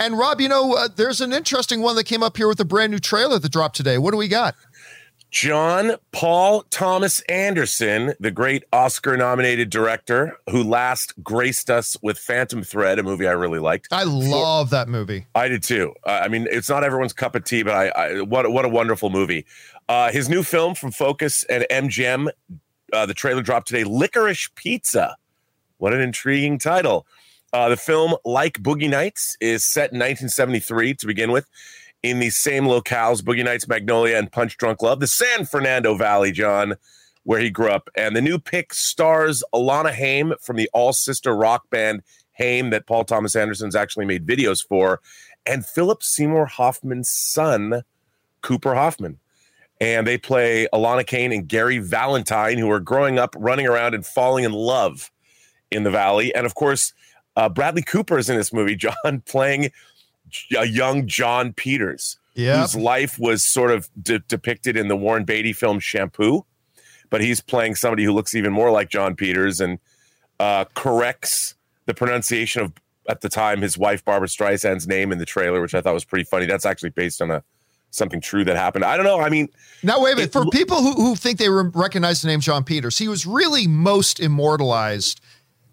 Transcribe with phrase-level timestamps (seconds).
[0.00, 2.64] And Rob, you know, uh, there's an interesting one that came up here with a
[2.64, 3.98] brand new trailer that dropped today.
[3.98, 4.54] What do we got?
[5.30, 12.62] John Paul Thomas Anderson, the great Oscar nominated director who last graced us with Phantom
[12.62, 13.88] Thread, a movie I really liked.
[13.90, 15.26] I love that movie.
[15.34, 15.92] I did too.
[16.06, 18.70] Uh, I mean, it's not everyone's cup of tea, but I, I what what a
[18.70, 19.44] wonderful movie.
[19.88, 22.28] Uh, his new film from Focus and MGM,
[22.94, 23.84] uh, the trailer dropped today.
[23.84, 25.16] Licorice Pizza.
[25.76, 27.06] What an intriguing title.
[27.52, 31.46] Uh, the film, like Boogie Nights, is set in 1973 to begin with
[32.02, 36.30] in the same locales, Boogie Nights, Magnolia, and Punch Drunk Love, the San Fernando Valley,
[36.30, 36.74] John,
[37.24, 37.88] where he grew up.
[37.96, 42.02] And the new pick stars Alana Haim from the all sister rock band
[42.38, 45.00] Haim that Paul Thomas Anderson's actually made videos for,
[45.44, 47.82] and Philip Seymour Hoffman's son,
[48.42, 49.18] Cooper Hoffman.
[49.80, 54.04] And they play Alana Kane and Gary Valentine, who are growing up, running around, and
[54.04, 55.10] falling in love
[55.70, 56.34] in the valley.
[56.34, 56.92] And of course,
[57.38, 58.74] uh, Bradley Cooper is in this movie,
[59.04, 59.70] John, playing
[60.58, 62.60] a young Jon Peters, yep.
[62.60, 66.44] whose life was sort of de- depicted in the Warren Beatty film Shampoo.
[67.10, 69.78] But he's playing somebody who looks even more like Jon Peters and
[70.40, 71.54] uh, corrects
[71.86, 72.72] the pronunciation of,
[73.08, 76.04] at the time, his wife Barbra Streisand's name in the trailer, which I thought was
[76.04, 76.44] pretty funny.
[76.44, 77.42] That's actually based on a
[77.90, 78.84] something true that happened.
[78.84, 79.20] I don't know.
[79.20, 79.48] I mean,
[79.82, 80.32] now wait a minute.
[80.32, 84.20] For people who, who think they recognize the name John Peters, he was really most
[84.20, 85.20] immortalized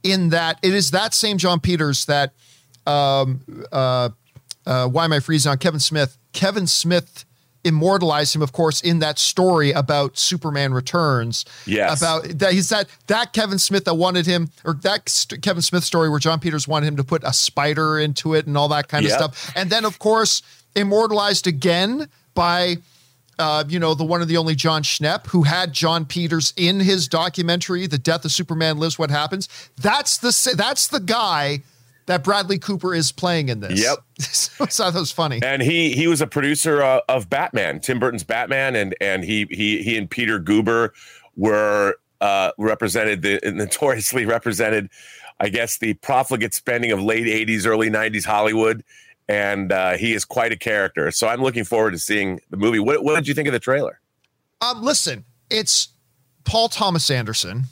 [0.06, 2.34] in that it is that same Jon Peters that
[2.86, 4.10] um, uh,
[4.66, 6.18] uh, why am I freezing on Kevin Smith?
[6.32, 7.26] Kevin Smith
[7.64, 11.46] immortalized him, of course, in that story about Superman Returns.
[11.66, 12.00] Yes.
[12.00, 15.84] About that, he's that that Kevin Smith that wanted him, or that st- Kevin Smith
[15.84, 18.88] story where Jon Peters wanted him to put a spider into it and all that
[18.88, 19.20] kind yep.
[19.20, 19.54] of stuff.
[19.56, 20.44] And then, of course,
[20.76, 22.78] immortalized again by.
[23.38, 26.80] Uh, you know, the one of the only Jon Schnepp, who had Jon Peters in
[26.80, 31.64] his documentary, "The Death of Superman Lives What Happens." That's the that's the guy
[32.06, 33.82] that Bradley Cooper is playing in this.
[33.82, 33.98] Yep.
[34.72, 35.40] so that was funny.
[35.44, 39.48] And he he was a producer uh, of Batman, Tim Burton's Batman, and and he
[39.50, 40.92] he he and Peter Guber
[41.36, 44.90] were uh, represented the notoriously represented,
[45.40, 48.84] I guess, the profligate spending of late '80s, early '90s Hollywood.
[49.28, 51.10] And uh, he is quite a character.
[51.12, 52.80] So I'm looking forward to seeing the movie.
[52.80, 54.00] What, what did you think of the trailer?
[54.62, 55.90] Um, listen, it's
[56.44, 57.64] Paul Thomas Anderson.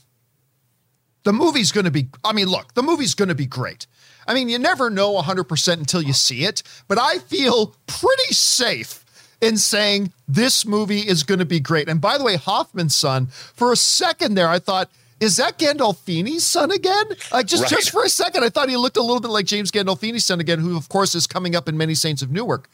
[1.23, 3.87] The movie's going to be, I mean, look, the movie's going to be great.
[4.27, 9.03] I mean, you never know 100% until you see it, but I feel pretty safe
[9.41, 11.89] in saying this movie is going to be great.
[11.89, 14.89] And by the way, Hoffman's son, for a second there, I thought,
[15.23, 17.05] is that Gandolfini's son again?
[17.31, 17.69] Like just, right.
[17.69, 20.39] just for a second, I thought he looked a little bit like James Gandolfini's son
[20.39, 22.69] again, who of course is coming up in Many Saints of Newark.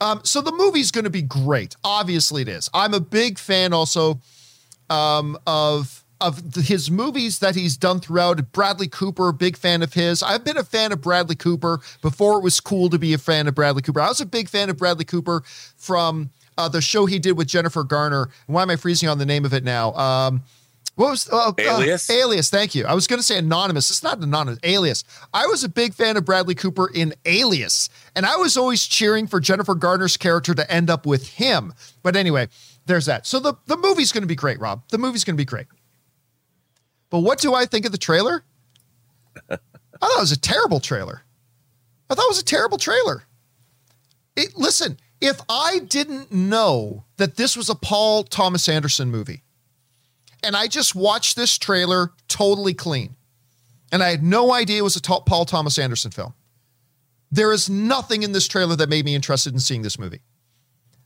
[0.00, 1.76] Um, so the movie's going to be great.
[1.82, 2.70] Obviously, it is.
[2.74, 4.20] I'm a big fan also
[4.90, 8.52] um, of of his movies that he's done throughout.
[8.52, 10.22] Bradley Cooper, big fan of his.
[10.22, 13.46] I've been a fan of Bradley Cooper before it was cool to be a fan
[13.46, 14.00] of Bradley Cooper.
[14.00, 15.42] I was a big fan of Bradley Cooper
[15.76, 18.30] from uh, the show he did with Jennifer Garner.
[18.46, 19.92] Why am I freezing on the name of it now?
[19.94, 20.42] Um,
[20.96, 22.08] what was uh, Alias?
[22.08, 22.50] Uh, Alias.
[22.50, 22.86] Thank you.
[22.86, 23.90] I was going to say Anonymous.
[23.90, 24.60] It's not Anonymous.
[24.62, 25.02] Alias.
[25.32, 29.26] I was a big fan of Bradley Cooper in Alias, and I was always cheering
[29.26, 31.72] for Jennifer Garner's character to end up with him.
[32.02, 32.48] But anyway,
[32.86, 33.26] there's that.
[33.26, 34.82] So the the movie's going to be great, Rob.
[34.90, 35.66] The movie's going to be great.
[37.10, 38.44] But what do I think of the trailer?
[39.50, 39.56] I
[40.00, 41.22] thought it was a terrible trailer.
[42.10, 43.24] I thought it was a terrible trailer.
[44.36, 49.43] It, listen, if I didn't know that this was a Paul Thomas Anderson movie,
[50.44, 53.16] and I just watched this trailer totally clean,
[53.90, 56.34] and I had no idea it was a Paul Thomas Anderson film,
[57.30, 60.20] there is nothing in this trailer that made me interested in seeing this movie.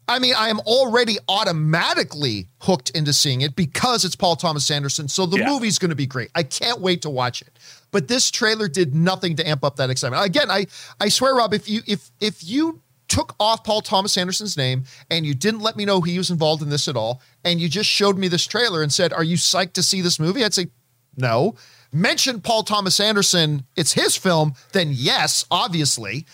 [0.09, 5.07] I mean, I am already automatically hooked into seeing it because it's Paul Thomas Anderson.
[5.09, 5.47] So the yeah.
[5.47, 6.31] movie's going to be great.
[6.35, 7.59] I can't wait to watch it.
[7.91, 10.25] But this trailer did nothing to amp up that excitement.
[10.25, 10.67] Again, I
[11.01, 15.27] I swear, Rob, if you if if you took off Paul Thomas Anderson's name and
[15.27, 17.89] you didn't let me know he was involved in this at all, and you just
[17.89, 20.69] showed me this trailer and said, "Are you psyched to see this movie?" I'd say,
[21.17, 21.57] "No."
[21.91, 26.27] Mention Paul Thomas Anderson, it's his film, then yes, obviously.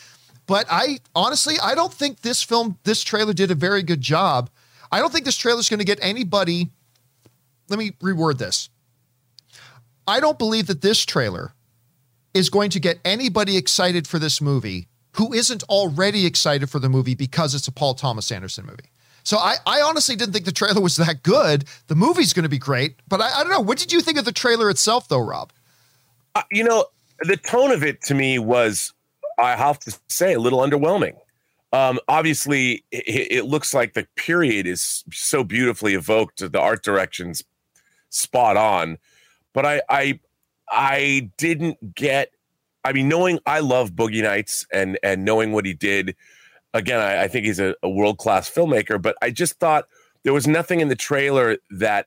[0.46, 4.50] But I honestly, I don't think this film, this trailer did a very good job.
[4.90, 6.70] I don't think this trailer is going to get anybody.
[7.68, 8.68] Let me reword this.
[10.06, 11.54] I don't believe that this trailer
[12.34, 16.88] is going to get anybody excited for this movie who isn't already excited for the
[16.88, 18.90] movie because it's a Paul Thomas Anderson movie.
[19.22, 21.64] So I, I honestly didn't think the trailer was that good.
[21.86, 23.60] The movie's going to be great, but I, I don't know.
[23.60, 25.52] What did you think of the trailer itself, though, Rob?
[26.34, 26.86] Uh, you know,
[27.20, 28.92] the tone of it to me was
[29.38, 31.16] I have to say, a little underwhelming.
[31.72, 36.38] Um, obviously, it, it, looks like the period is so beautifully evoked.
[36.38, 37.42] The art direction's
[38.10, 38.98] spot on,
[39.52, 40.20] but I, I,
[40.70, 42.30] I didn't get
[42.84, 46.14] I mean, knowing I love Boogie Nights and and knowing what he did,
[46.72, 49.00] again, I, I think he's a, a world class filmmaker.
[49.00, 49.86] But I just thought
[50.22, 52.06] there was nothing in the trailer that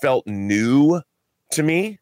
[0.00, 1.00] felt new
[1.52, 1.98] to me.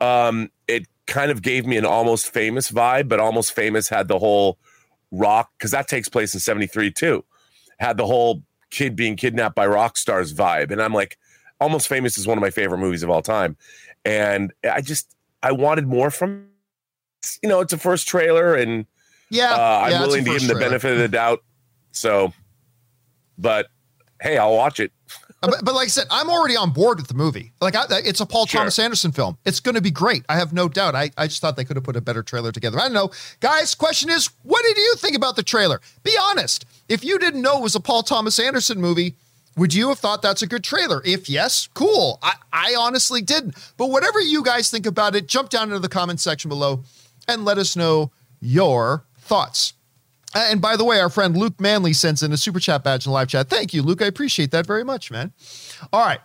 [0.00, 4.18] Um, it kind of gave me an almost famous vibe, but almost famous had the
[4.18, 4.58] whole
[5.10, 7.24] rock because that takes place in 73 too.
[7.78, 10.70] Had the whole kid being kidnapped by rock stars vibe.
[10.70, 11.18] And I'm like,
[11.60, 13.56] almost famous is one of my favorite movies of all time.
[14.04, 16.48] And I just I wanted more from
[17.42, 18.86] you know, it's a first trailer and
[19.30, 21.42] yeah, uh, I'm yeah, willing to give him the benefit of the doubt.
[21.92, 22.32] So
[23.38, 23.68] but
[24.20, 24.92] hey, I'll watch it.
[25.42, 27.52] Uh, but, but, like I said, I'm already on board with the movie.
[27.60, 28.60] Like, I, it's a Paul sure.
[28.60, 29.36] Thomas Anderson film.
[29.44, 30.24] It's going to be great.
[30.28, 30.94] I have no doubt.
[30.94, 32.78] I, I just thought they could have put a better trailer together.
[32.78, 33.10] I don't know.
[33.40, 35.82] Guys, question is, what did you think about the trailer?
[36.02, 36.64] Be honest.
[36.88, 39.16] If you didn't know it was a Paul Thomas Anderson movie,
[39.56, 41.02] would you have thought that's a good trailer?
[41.04, 42.18] If yes, cool.
[42.22, 43.54] I, I honestly didn't.
[43.76, 46.84] But whatever you guys think about it, jump down into the comment section below
[47.28, 48.10] and let us know
[48.40, 49.74] your thoughts.
[50.34, 53.06] Uh, and by the way, our friend Luke Manley sends in a super chat badge
[53.06, 53.48] in the live chat.
[53.48, 54.02] Thank you, Luke.
[54.02, 55.32] I appreciate that very much, man.
[55.92, 56.20] All right.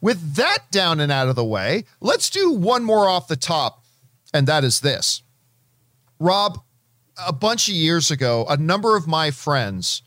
[0.00, 3.84] With that down and out of the way, let's do one more off the top,
[4.32, 5.22] and that is this.
[6.20, 6.60] Rob,
[7.26, 10.02] a bunch of years ago, a number of my friends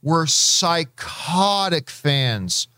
[0.00, 2.68] were psychotic fans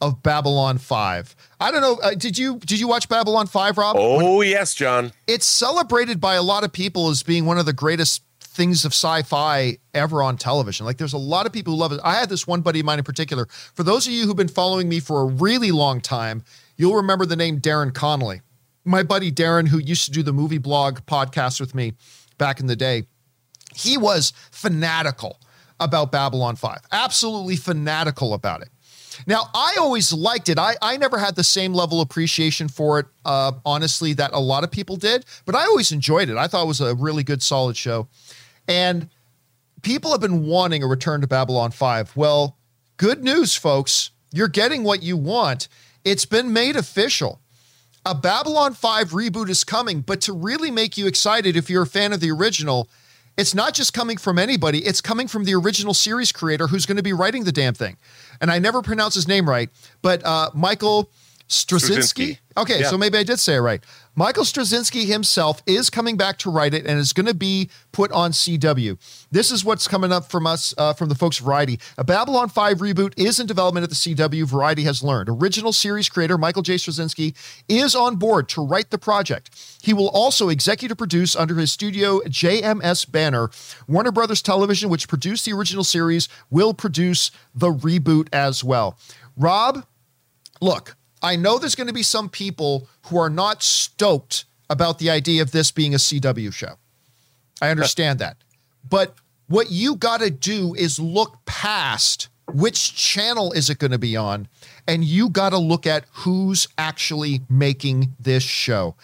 [0.00, 1.36] of Babylon 5.
[1.62, 3.96] I don't know, uh, did you did you watch Babylon 5, Rob?
[3.98, 5.12] Oh, when, yes, John.
[5.26, 8.92] It's celebrated by a lot of people as being one of the greatest things of
[8.92, 10.84] sci-fi ever on television.
[10.84, 12.00] Like there's a lot of people who love it.
[12.04, 13.46] I had this one buddy of mine in particular.
[13.74, 16.44] For those of you who've been following me for a really long time,
[16.76, 18.42] you'll remember the name Darren Connolly.
[18.84, 21.94] My buddy Darren, who used to do the movie blog podcast with me
[22.36, 23.04] back in the day,
[23.74, 25.38] he was fanatical
[25.80, 26.78] about Babylon 5.
[26.90, 28.68] Absolutely fanatical about it.
[29.26, 30.58] Now, I always liked it.
[30.58, 34.40] I, I never had the same level of appreciation for it, uh, honestly, that a
[34.40, 36.36] lot of people did, but I always enjoyed it.
[36.36, 38.08] I thought it was a really good, solid show.
[38.68, 39.08] And
[39.82, 42.16] people have been wanting a return to Babylon 5.
[42.16, 42.56] Well,
[42.96, 44.10] good news, folks.
[44.32, 45.68] You're getting what you want.
[46.04, 47.40] It's been made official.
[48.04, 51.86] A Babylon 5 reboot is coming, but to really make you excited if you're a
[51.86, 52.88] fan of the original,
[53.36, 56.96] it's not just coming from anybody, it's coming from the original series creator who's going
[56.96, 57.96] to be writing the damn thing.
[58.40, 59.70] And I never pronounce his name right,
[60.02, 61.10] but uh, Michael
[61.52, 62.38] Straczynski.
[62.56, 62.88] Okay, yeah.
[62.88, 63.82] so maybe I did say it right.
[64.14, 68.12] Michael Straczynski himself is coming back to write it and is going to be put
[68.12, 68.98] on CW.
[69.30, 71.80] This is what's coming up from us, uh, from the folks Variety.
[71.96, 75.30] A Babylon 5 reboot is in development at the CW, Variety has learned.
[75.30, 76.74] Original series creator Michael J.
[76.74, 77.34] Straczynski
[77.68, 79.78] is on board to write the project.
[79.82, 83.50] He will also executive produce under his studio JMS banner.
[83.88, 88.98] Warner Brothers Television, which produced the original series, will produce the reboot as well.
[89.36, 89.86] Rob,
[90.60, 95.10] look, I know there's going to be some people who are not stoked about the
[95.10, 96.74] idea of this being a CW show.
[97.60, 98.36] I understand that.
[98.88, 99.14] But
[99.46, 104.16] what you got to do is look past which channel is it going to be
[104.16, 104.48] on
[104.88, 108.96] and you got to look at who's actually making this show.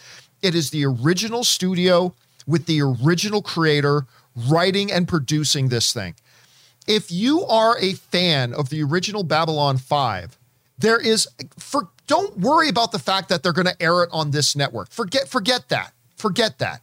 [0.42, 2.14] It is the original studio
[2.46, 6.14] with the original creator writing and producing this thing.
[6.86, 10.38] If you are a fan of the original Babylon 5,
[10.78, 11.28] there is
[11.58, 14.90] for don't worry about the fact that they're going to air it on this network.
[14.90, 15.92] Forget forget that.
[16.16, 16.82] Forget that.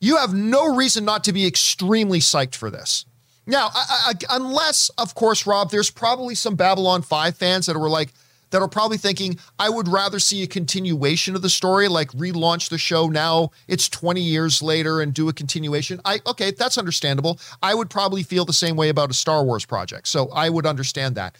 [0.00, 3.04] You have no reason not to be extremely psyched for this.
[3.46, 7.88] Now, I, I, unless, of course, Rob, there's probably some Babylon 5 fans that were
[7.88, 8.12] like,
[8.50, 12.68] that are probably thinking, I would rather see a continuation of the story, like relaunch
[12.68, 13.50] the show now.
[13.68, 16.00] It's 20 years later and do a continuation.
[16.04, 17.38] I okay, that's understandable.
[17.62, 20.08] I would probably feel the same way about a Star Wars project.
[20.08, 21.36] So I would understand that.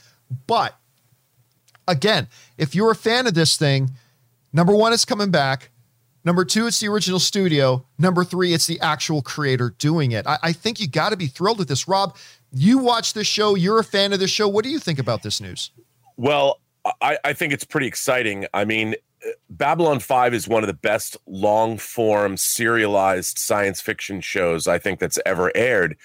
[0.46, 0.76] But
[1.86, 3.90] again, if you're a fan of this thing,
[4.52, 5.70] number one, it's coming back.
[6.24, 7.84] Number two, it's the original studio.
[7.98, 10.26] Number three, it's the actual creator doing it.
[10.26, 11.88] I, I think you got to be thrilled with this.
[11.88, 12.16] Rob,
[12.52, 14.46] you watch this show, you're a fan of this show.
[14.46, 15.70] What do you think about this news?
[16.16, 16.60] Well,
[17.00, 18.46] I, I think it's pretty exciting.
[18.52, 18.96] I mean,
[19.48, 24.98] Babylon 5 is one of the best long form serialized science fiction shows I think
[24.98, 25.96] that's ever aired.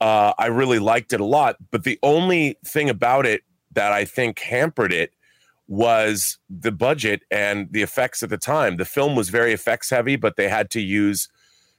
[0.00, 3.42] Uh, I really liked it a lot, but the only thing about it
[3.74, 5.12] that I think hampered it
[5.66, 8.76] was the budget and the effects at the time.
[8.76, 11.28] The film was very effects heavy, but they had to use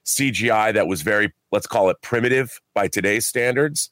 [0.05, 3.91] CGI that was very, let's call it primitive by today's standards.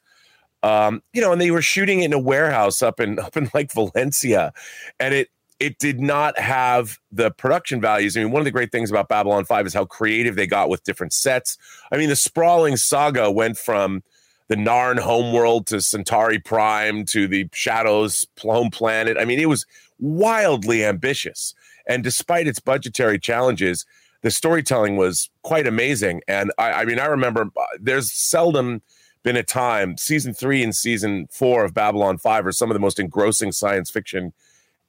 [0.64, 3.72] Um, you know, and they were shooting in a warehouse up in up in like
[3.74, 4.54] Valencia,
[5.00, 5.30] and it
[5.60, 8.18] it did not have the production values.
[8.18, 10.70] I mean, one of the great things about Babylon 5 is how creative they got
[10.70, 11.58] with different sets.
[11.92, 14.04] I mean, the sprawling saga went from
[14.48, 19.18] the Narn homeworld to Centauri Prime to the Shadows home planet.
[19.20, 19.66] I mean, it was
[20.00, 21.54] wildly ambitious.
[21.88, 23.86] And despite its budgetary challenges,
[24.22, 26.22] the storytelling was quite amazing.
[26.28, 28.82] And I, I mean, I remember uh, there's seldom
[29.24, 32.80] been a time, season three and season four of Babylon 5 are some of the
[32.80, 34.34] most engrossing science fiction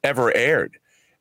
[0.02, 0.76] ever aired.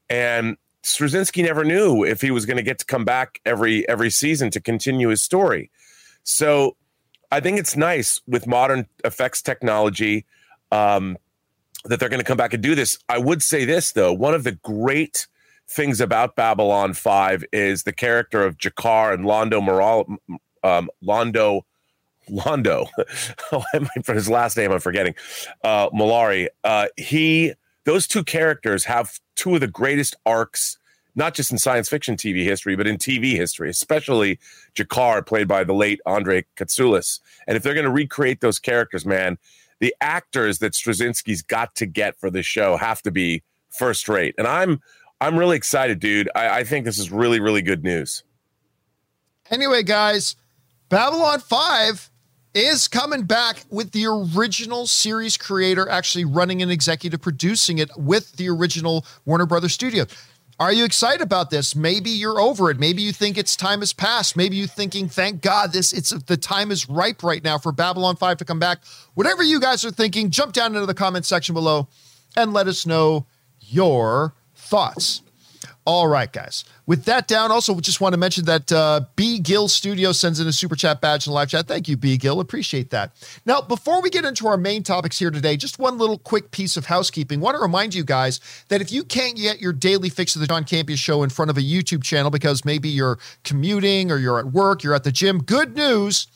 [0.09, 4.09] And Straczynski never knew if he was going to get to come back every every
[4.09, 5.71] season to continue his story.
[6.23, 6.75] So
[7.33, 10.23] I think it's nice with modern effects technology
[10.71, 11.17] um,
[11.85, 12.99] that they're going to come back and do this.
[13.09, 15.25] I would say this though: one of the great
[15.67, 20.19] things about Babylon Five is the character of G'Kar and Londo Moral,
[20.63, 21.63] um, Londo.
[22.29, 22.87] Londo,
[24.05, 25.13] for his last name, I'm forgetting.
[25.61, 26.47] Uh, Mollari.
[26.63, 27.51] Uh, he,
[27.83, 30.77] those two characters have two of the greatest arcs,
[31.15, 34.39] not just in science fiction TV history, but in TV history, especially
[34.75, 37.19] G'Kar, played by the late Andre Katsulas.
[37.47, 39.37] And if they're going to recreate those characters, man,
[39.79, 44.35] the actors that Straczynski's got to get for this show have to be first rate.
[44.37, 44.81] And I'm
[45.21, 46.29] I'm really excited, dude.
[46.35, 48.23] I, I think this is really, really good news.
[49.49, 50.35] Anyway, guys,
[50.89, 52.11] Babylon 5
[52.53, 58.33] is coming back with the original series creator actually running and executive producing it with
[58.33, 60.05] the original Warner Brothers studio.
[60.63, 61.75] Are you excited about this?
[61.75, 62.79] Maybe you're over it.
[62.79, 64.37] Maybe you think its time has passed.
[64.37, 68.15] Maybe you're thinking, "Thank God, this it's the time is ripe right now for Babylon
[68.15, 68.81] 5 to come back."
[69.13, 71.89] Whatever you guys are thinking, jump down into the comment section below
[72.33, 73.25] and let us know
[73.59, 75.22] your thoughts.
[75.85, 76.63] All right, guys.
[76.85, 80.47] With that down, also just want to mention that uh, B Gill Studio sends in
[80.47, 81.67] a super chat badge in the live chat.
[81.67, 82.39] Thank you, B Gill.
[82.39, 83.11] Appreciate that.
[83.45, 86.77] Now, before we get into our main topics here today, just one little quick piece
[86.77, 87.41] of housekeeping.
[87.41, 90.47] Want to remind you guys that if you can't get your daily fix of the
[90.47, 94.39] John Campea Show in front of a YouTube channel because maybe you're commuting or you're
[94.39, 96.27] at work, you're at the gym, good news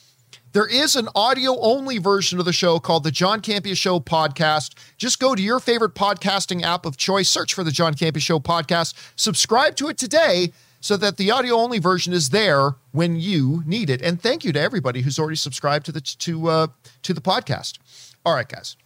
[0.54, 4.76] there is an audio only version of the show called the John Campea Show Podcast.
[4.98, 8.40] Just go to your favorite podcasting app of choice, search for the John Campea Show
[8.40, 13.64] Podcast, subscribe to it today so that the audio only version is there when you
[13.66, 14.02] need it.
[14.02, 16.68] And thank you to everybody who's already subscribed to the to uh,
[17.04, 17.78] to the podcast.
[18.26, 18.78] All right, guys.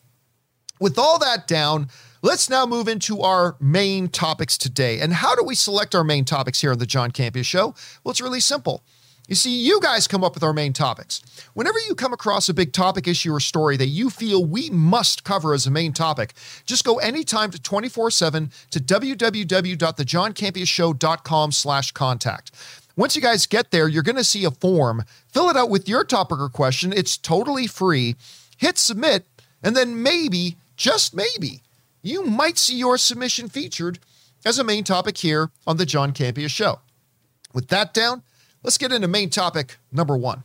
[0.79, 1.89] With all that down,
[2.23, 4.99] let's now move into our main topics today.
[4.99, 7.75] And how do we select our main topics here on the John Campea Show?
[8.03, 8.83] Well, it's really simple.
[9.31, 11.21] You see, you guys come up with our main topics.
[11.53, 15.23] Whenever you come across a big topic, issue, or story that you feel we must
[15.23, 16.33] cover as a main topic,
[16.65, 22.51] just go anytime to 24-7 to www.thejohncampeashow.com slash contact.
[22.97, 25.05] Once you guys get there, you're going to see a form.
[25.29, 26.91] Fill it out with your topic or question.
[26.91, 28.17] It's totally free.
[28.57, 29.25] Hit submit,
[29.63, 31.61] and then maybe, just maybe,
[32.01, 33.97] you might see your submission featured
[34.45, 36.81] as a main topic here on the John Campea Show.
[37.53, 38.23] With that down,
[38.63, 40.43] Let's get into main topic number one.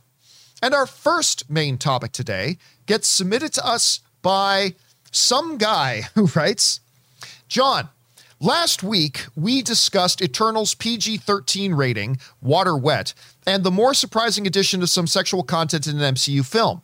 [0.61, 2.57] And our first main topic today
[2.87, 4.73] gets submitted to us by
[5.11, 6.79] some guy who writes
[7.47, 7.89] John,
[8.39, 13.13] last week we discussed Eternal's PG 13 rating, Water Wet,
[13.45, 16.81] and the more surprising addition of some sexual content in an MCU film.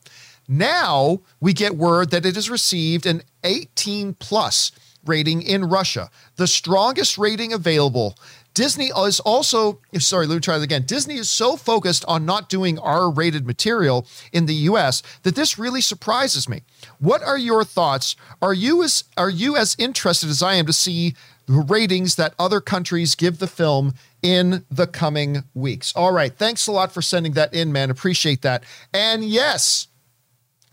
[0.47, 4.71] Now we get word that it has received an 18 plus
[5.05, 8.17] rating in Russia, the strongest rating available.
[8.53, 10.83] Disney is also, sorry, let me try that again.
[10.85, 15.57] Disney is so focused on not doing R rated material in the US that this
[15.57, 16.61] really surprises me.
[16.99, 18.15] What are your thoughts?
[18.41, 21.15] Are you as are you as interested as I am to see
[21.47, 25.91] the ratings that other countries give the film in the coming weeks?
[25.95, 26.33] All right.
[26.33, 27.89] Thanks a lot for sending that in, man.
[27.89, 28.63] Appreciate that.
[28.93, 29.87] And yes,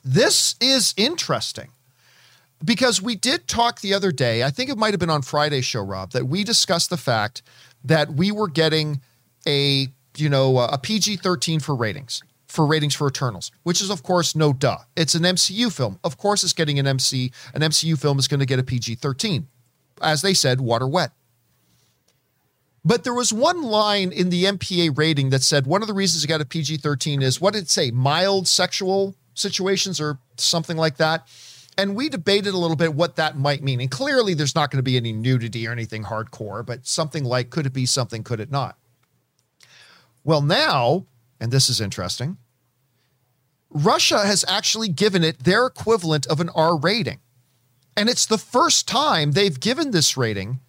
[0.05, 1.69] this is interesting
[2.65, 5.65] because we did talk the other day, I think it might have been on Friday's
[5.65, 7.43] show, Rob, that we discussed the fact
[7.85, 9.01] that we were getting
[9.47, 14.03] a you know a PG thirteen for ratings for ratings for Eternals, which is of
[14.03, 14.79] course no duh.
[14.97, 15.99] It's an MCU film.
[16.03, 18.97] Of course, it's getting an MC an MCU film is going to get a PG
[18.97, 19.49] thirteen,
[20.03, 21.13] as they said, water wet.
[22.85, 26.25] But there was one line in the MPA rating that said one of the reasons
[26.25, 27.91] it got a PG 13 is what did it say?
[27.91, 31.29] Mild sexual situations or something like that.
[31.81, 33.81] And we debated a little bit what that might mean.
[33.81, 37.49] And clearly, there's not going to be any nudity or anything hardcore, but something like
[37.49, 38.77] could it be something, could it not?
[40.23, 41.07] Well, now,
[41.41, 42.37] and this is interesting,
[43.71, 47.21] Russia has actually given it their equivalent of an R rating.
[47.97, 50.61] And it's the first time they've given this rating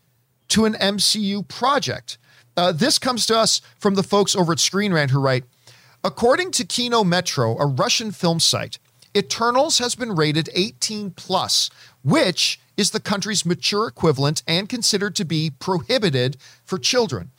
[0.48, 2.18] to an MCU project.
[2.56, 5.44] Uh, this comes to us from the folks over at Screen Rant who write
[6.06, 8.80] According to Kino Metro, a Russian film site,
[9.16, 11.70] Eternals has been rated 18 plus,
[12.04, 17.32] which is the country's mature equivalent and considered to be prohibited for children.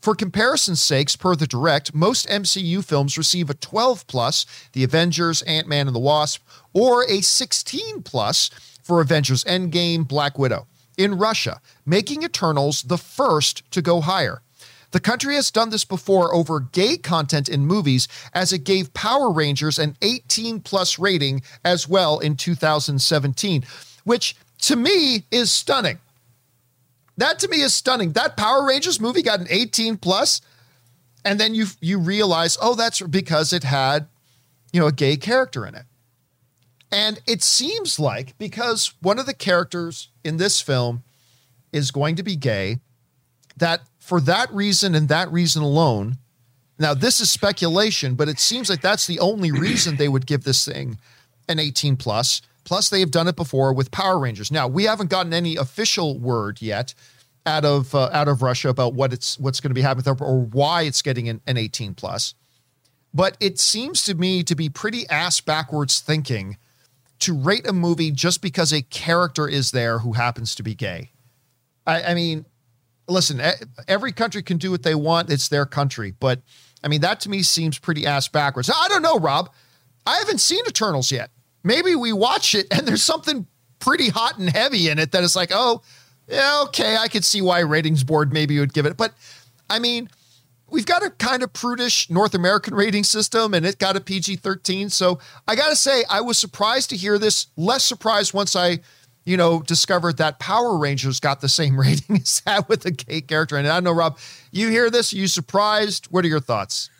[0.00, 5.40] For comparison's sakes, per the direct, most MCU films receive a 12 plus, The Avengers,
[5.42, 6.42] Ant Man and the Wasp,
[6.74, 8.50] or a 16 plus
[8.82, 10.66] for Avengers Endgame, Black Widow,
[10.98, 14.42] in Russia, making Eternals the first to go higher.
[14.94, 19.32] The country has done this before over gay content in movies, as it gave Power
[19.32, 23.64] Rangers an 18 plus rating as well in 2017,
[24.04, 25.98] which to me is stunning.
[27.16, 28.12] That to me is stunning.
[28.12, 30.40] That Power Rangers movie got an 18 plus,
[31.24, 34.06] and then you you realize, oh, that's because it had,
[34.72, 35.86] you know, a gay character in it.
[36.92, 41.02] And it seems like because one of the characters in this film
[41.72, 42.78] is going to be gay,
[43.56, 46.18] that for that reason and that reason alone,
[46.78, 50.44] now this is speculation, but it seems like that's the only reason they would give
[50.44, 50.98] this thing
[51.48, 52.42] an 18 plus.
[52.64, 54.52] Plus, they have done it before with Power Rangers.
[54.52, 56.92] Now, we haven't gotten any official word yet
[57.46, 60.40] out of uh, out of Russia about what it's what's going to be happening or
[60.40, 62.34] why it's getting an, an 18 plus.
[63.14, 66.58] But it seems to me to be pretty ass backwards thinking
[67.20, 71.12] to rate a movie just because a character is there who happens to be gay.
[71.86, 72.44] I, I mean,
[73.08, 73.40] listen,
[73.88, 75.30] every country can do what they want.
[75.30, 76.14] It's their country.
[76.18, 76.40] But
[76.82, 78.70] I mean, that to me seems pretty ass backwards.
[78.70, 79.50] I don't know, Rob.
[80.06, 81.30] I haven't seen Eternals yet.
[81.62, 83.46] Maybe we watch it and there's something
[83.78, 85.82] pretty hot and heavy in it that is like, oh,
[86.28, 88.96] yeah, okay, I could see why ratings board maybe would give it.
[88.96, 89.14] But
[89.68, 90.08] I mean,
[90.68, 94.36] we've got a kind of prudish North American rating system and it got a PG
[94.36, 94.90] 13.
[94.90, 98.80] So I got to say, I was surprised to hear this, less surprised once I,
[99.24, 103.20] you know, discovered that Power Rangers got the same rating as that with a gay
[103.20, 103.56] character.
[103.56, 104.18] And I don't know, Rob,
[104.50, 105.12] you hear this?
[105.12, 106.06] Are you surprised?
[106.06, 106.90] What are your thoughts?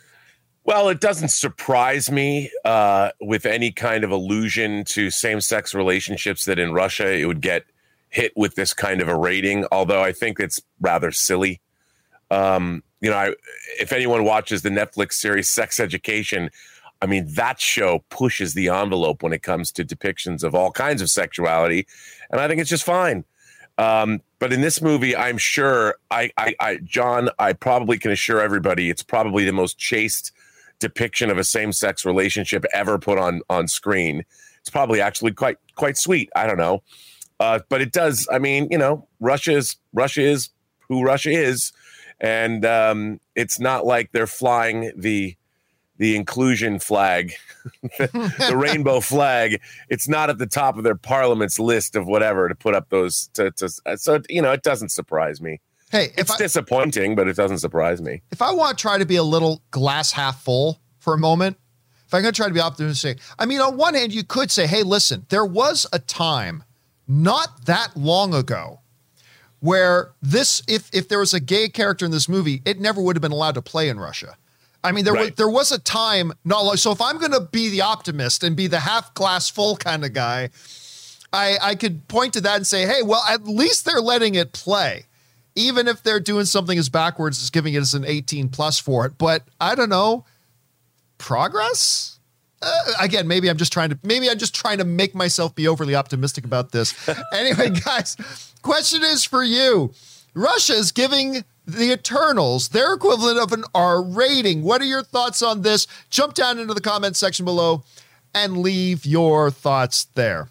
[0.64, 6.46] Well, it doesn't surprise me uh, with any kind of allusion to same sex relationships
[6.46, 7.64] that in Russia it would get
[8.08, 11.60] hit with this kind of a rating, although I think it's rather silly.
[12.30, 13.34] Um, you know, I,
[13.78, 16.48] if anyone watches the Netflix series Sex Education,
[17.04, 21.02] I mean, that show pushes the envelope when it comes to depictions of all kinds
[21.02, 21.86] of sexuality.
[22.30, 23.24] And I think it's just fine.
[23.76, 28.40] Um, but in this movie, I'm sure I, I, I, John, I probably can assure
[28.40, 30.32] everybody it's probably the most chaste
[30.78, 34.24] depiction of a same-sex relationship ever put on on screen.
[34.60, 36.30] It's probably actually quite quite sweet.
[36.34, 36.82] I don't know,
[37.38, 38.26] uh, but it does.
[38.32, 40.50] I mean, you know, Russia is Russia is
[40.88, 41.72] who Russia is
[42.20, 45.36] and um, it's not like they're flying the
[46.04, 47.32] the inclusion flag,
[47.98, 49.58] the rainbow flag.
[49.88, 53.30] It's not at the top of their parliament's list of whatever to put up those.
[53.34, 55.62] To, to so you know, it doesn't surprise me.
[55.90, 58.20] Hey, it's I, disappointing, but it doesn't surprise me.
[58.30, 61.56] If I want to try to be a little glass half full for a moment,
[62.06, 64.50] if I'm going to try to be optimistic, I mean, on one hand, you could
[64.50, 66.64] say, "Hey, listen, there was a time
[67.08, 68.80] not that long ago."
[69.60, 73.16] where this if if there was a gay character in this movie, it never would
[73.16, 74.36] have been allowed to play in Russia.
[74.84, 75.30] I mean, there right.
[75.30, 76.92] was there was a time not like so.
[76.92, 80.12] If I'm going to be the optimist and be the half glass full kind of
[80.12, 80.50] guy,
[81.32, 84.52] I I could point to that and say, hey, well, at least they're letting it
[84.52, 85.06] play,
[85.54, 89.06] even if they're doing something as backwards as giving it as an 18 plus for
[89.06, 89.18] it.
[89.18, 90.26] But I don't know,
[91.18, 92.14] progress
[92.64, 95.68] uh, again, maybe I'm just trying to maybe I'm just trying to make myself be
[95.68, 96.94] overly optimistic about this.
[97.32, 98.16] anyway, guys,
[98.62, 99.92] question is for you.
[100.34, 104.62] Russia is giving the Eternals their equivalent of an R rating.
[104.62, 105.86] What are your thoughts on this?
[106.10, 107.84] Jump down into the comment section below
[108.34, 110.48] and leave your thoughts there.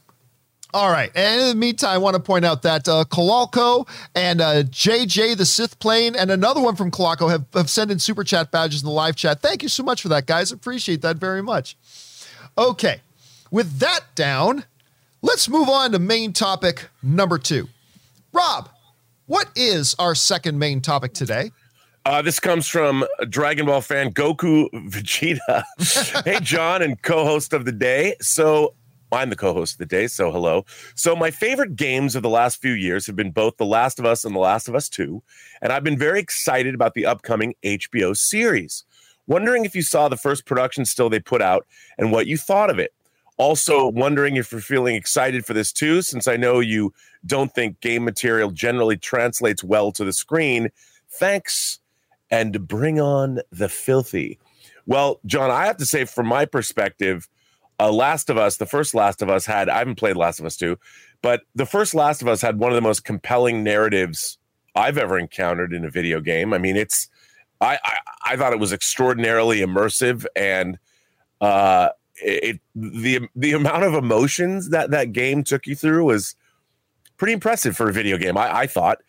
[0.74, 1.12] All right.
[1.13, 5.38] And in the meantime, I want to point out that uh, Kalalko and uh, JJ
[5.38, 8.82] the Sith Plane and another one from Kalalko have, have sent in super chat badges
[8.82, 9.39] in the live chat.
[9.39, 10.52] Thank you so much for that, guys.
[10.52, 11.78] Appreciate that very much.
[12.58, 13.02] Okay,
[13.52, 14.65] with that down,
[15.22, 17.67] let's move on to main topic number two.
[18.32, 18.69] Rob,
[19.34, 21.50] what is our second main topic today?
[22.06, 25.63] Uh, this comes from Dragon Ball fan Goku Vegeta.
[26.24, 28.15] hey, John, and co host of the day.
[28.22, 28.76] So,
[29.12, 30.65] I'm the co host of the day, so hello.
[30.93, 34.06] So, my favorite games of the last few years have been both The Last of
[34.06, 35.24] Us and The Last of Us 2.
[35.63, 38.84] And I've been very excited about the upcoming HBO series.
[39.26, 41.65] Wondering if you saw the first production still they put out
[41.98, 42.93] and what you thought of it.
[43.44, 46.94] Also, wondering if you're feeling excited for this too, since I know you
[47.26, 50.70] don't think game material generally translates well to the screen.
[51.10, 51.80] Thanks,
[52.32, 54.40] and bring on the filthy.
[54.86, 57.28] Well, John, I have to say, from my perspective,
[57.82, 60.46] uh, Last of Us, the first Last of Us had, I haven't played Last of
[60.46, 60.80] Us 2,
[61.22, 64.38] but the first Last of Us had one of the most compelling narratives
[64.74, 66.54] I've ever encountered in a video game.
[66.54, 67.10] I mean, it's
[67.60, 70.80] I, I, I thought it was extraordinarily immersive and
[71.42, 71.90] uh,
[72.24, 76.36] it the the amount of emotions that that game took you through was
[77.18, 78.38] pretty impressive for a video game.
[78.38, 79.00] I, I thought,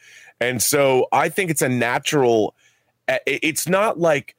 [0.40, 2.54] and so I think it's a natural.
[3.08, 4.36] Eh, it's not like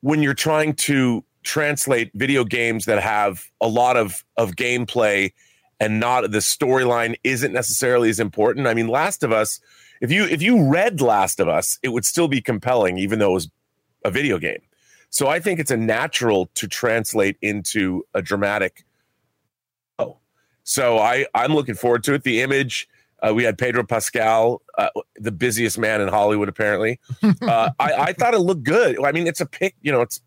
[0.00, 5.32] when you're trying to translate video games that have a lot of of gameplay
[5.78, 8.66] and not the storyline isn't necessarily as important.
[8.66, 9.60] I mean, Last of Us
[10.00, 13.30] if you if you read Last of Us, it would still be compelling, even though
[13.30, 13.50] it was
[14.04, 14.60] a video game.
[15.10, 18.84] So I think it's a natural to translate into a dramatic.
[19.98, 20.18] Oh,
[20.62, 22.22] so I I'm looking forward to it.
[22.22, 22.88] The image.
[23.22, 27.00] Uh, we had Pedro Pascal, uh, the busiest man in Hollywood, apparently.
[27.42, 29.02] Uh, I, I thought it looked good.
[29.02, 29.74] I mean, it's a pic.
[29.80, 30.20] You know, it's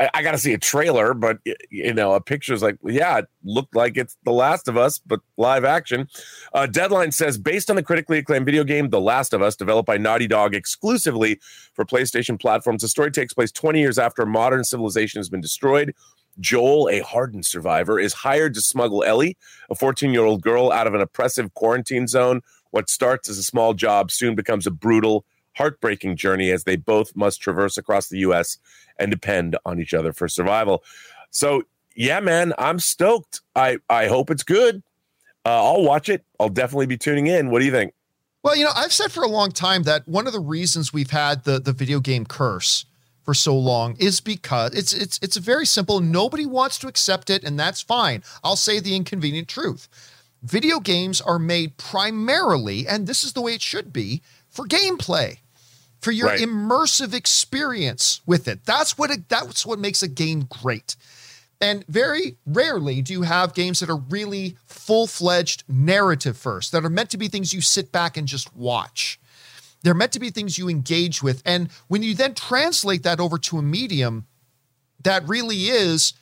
[0.00, 1.38] I, I got to see a trailer, but
[1.70, 4.98] you know, a picture is like, yeah, it looked like it's The Last of Us,
[4.98, 6.08] but live action.
[6.54, 9.86] Uh, Deadline says, based on the critically acclaimed video game The Last of Us, developed
[9.86, 11.38] by Naughty Dog exclusively
[11.74, 15.94] for PlayStation platforms, the story takes place 20 years after modern civilization has been destroyed.
[16.38, 19.36] Joel, a hardened survivor, is hired to smuggle Ellie,
[19.68, 22.40] a 14 year old girl, out of an oppressive quarantine zone.
[22.70, 25.24] What starts as a small job soon becomes a brutal,
[25.56, 28.58] heartbreaking journey as they both must traverse across the U.S.
[28.98, 30.82] and depend on each other for survival.
[31.30, 31.62] So,
[31.94, 33.40] yeah, man, I'm stoked.
[33.54, 34.82] I I hope it's good.
[35.44, 36.24] Uh, I'll watch it.
[36.38, 37.50] I'll definitely be tuning in.
[37.50, 37.94] What do you think?
[38.42, 41.10] Well, you know, I've said for a long time that one of the reasons we've
[41.10, 42.86] had the the video game curse
[43.22, 46.00] for so long is because it's it's it's very simple.
[46.00, 48.22] Nobody wants to accept it, and that's fine.
[48.42, 49.88] I'll say the inconvenient truth.
[50.42, 55.38] Video games are made primarily, and this is the way it should be, for gameplay
[56.00, 56.40] for your right.
[56.40, 58.64] immersive experience with it.
[58.64, 60.96] That's what it, that's what makes a game great.
[61.60, 66.90] And very rarely do you have games that are really full-fledged narrative first, that are
[66.90, 69.20] meant to be things you sit back and just watch.
[69.82, 71.42] They're meant to be things you engage with.
[71.44, 74.26] And when you then translate that over to a medium
[75.02, 76.14] that really is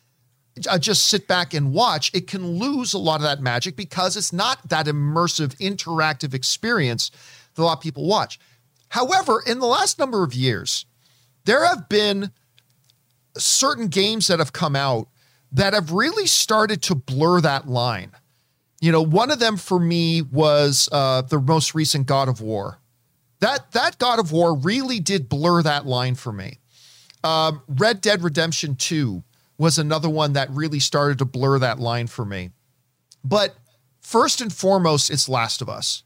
[0.68, 4.16] uh, just sit back and watch, it can lose a lot of that magic because
[4.16, 7.12] it's not that immersive, interactive experience
[7.58, 8.38] that a lot of people watch.
[8.88, 10.86] However, in the last number of years,
[11.44, 12.30] there have been
[13.36, 15.08] certain games that have come out
[15.52, 18.12] that have really started to blur that line.
[18.80, 22.78] You know, one of them for me was uh, the most recent God of War.
[23.40, 26.58] That that God of War really did blur that line for me.
[27.24, 29.22] Um, Red Dead Redemption 2
[29.58, 32.50] was another one that really started to blur that line for me.
[33.24, 33.56] But
[34.00, 36.04] first and foremost, it's Last of Us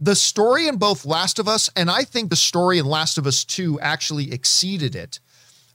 [0.00, 3.26] the story in both Last of Us and I think the story in Last of
[3.26, 5.18] Us 2 actually exceeded it.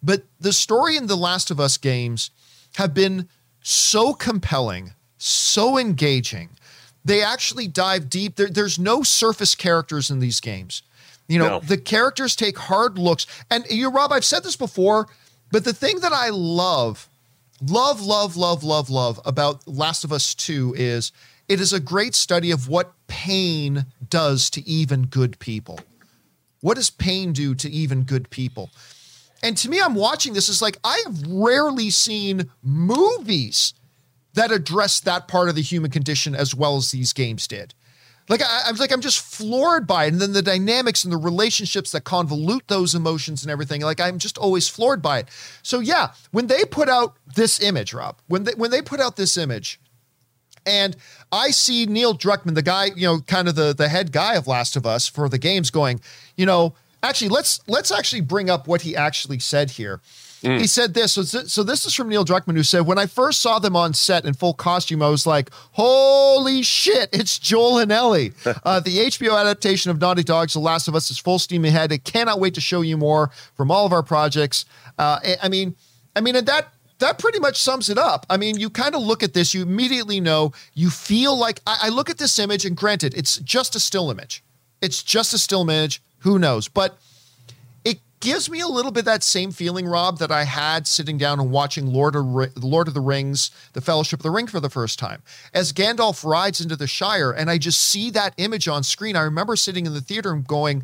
[0.01, 2.31] But the story in the Last of Us games
[2.75, 3.29] have been
[3.61, 6.49] so compelling, so engaging.
[7.05, 8.35] They actually dive deep.
[8.35, 10.83] There, there's no surface characters in these games.
[11.27, 11.59] You know, no.
[11.59, 13.25] the characters take hard looks.
[13.49, 15.07] And you, Rob, I've said this before,
[15.51, 17.09] but the thing that I love,
[17.61, 21.11] love, love, love, love, love about Last of Us 2 is
[21.47, 25.79] it is a great study of what pain does to even good people.
[26.61, 28.69] What does pain do to even good people?
[29.41, 33.73] And to me, I'm watching this, is like I have rarely seen movies
[34.33, 37.73] that address that part of the human condition as well as these games did.
[38.29, 40.13] Like I, I was like, I'm just floored by it.
[40.13, 43.81] And then the dynamics and the relationships that convolute those emotions and everything.
[43.81, 45.27] Like I'm just always floored by it.
[45.61, 49.17] So yeah, when they put out this image, Rob, when they when they put out
[49.17, 49.79] this image,
[50.65, 50.95] and
[51.31, 54.47] I see Neil Druckmann, the guy, you know, kind of the the head guy of
[54.47, 56.01] Last of Us for the games, going,
[56.35, 60.01] you know, actually let's let's actually bring up what he actually said here.
[60.43, 60.59] Mm.
[60.59, 61.13] He said this.
[61.13, 63.93] So, so this is from Neil Druckmann, who said, "When I first saw them on
[63.93, 68.33] set in full costume, I was like, holy shit, it's Joel and Ellie."
[68.65, 71.93] uh, the HBO adaptation of Naughty Dog's The Last of Us is full steam ahead.
[71.93, 74.65] I cannot wait to show you more from all of our projects.
[74.97, 75.75] Uh, I mean,
[76.13, 76.73] I mean, at that
[77.03, 78.25] that pretty much sums it up.
[78.29, 81.77] I mean, you kind of look at this, you immediately know, you feel like I,
[81.83, 84.43] I, look at this image, and granted, it's just a still image.
[84.81, 86.01] It's just a still image.
[86.19, 86.69] Who knows?
[86.69, 86.97] But
[87.83, 91.41] it gives me a little bit that same feeling, Rob, that I had sitting down
[91.41, 92.25] and watching Lord of,
[92.63, 95.23] Lord of the Rings, The Fellowship of the Ring for the first time.
[95.53, 99.23] As Gandalf rides into the Shire, and I just see that image on screen, I
[99.23, 100.83] remember sitting in the theater and going,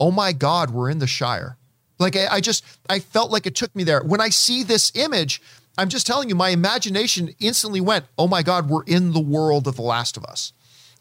[0.00, 1.57] oh my God, we're in the Shire.
[1.98, 4.02] Like I, I just I felt like it took me there.
[4.02, 5.42] When I see this image,
[5.76, 9.66] I'm just telling you, my imagination instantly went, "Oh my God, we're in the world
[9.66, 10.52] of The Last of Us."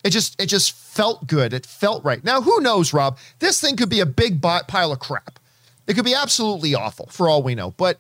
[0.04, 1.54] It just it just felt good.
[1.54, 2.24] It felt right.
[2.24, 3.18] Now, who knows, Rob?
[3.40, 5.40] This thing could be a big pile of crap.
[5.88, 7.72] It could be absolutely awful for all we know.
[7.72, 8.00] But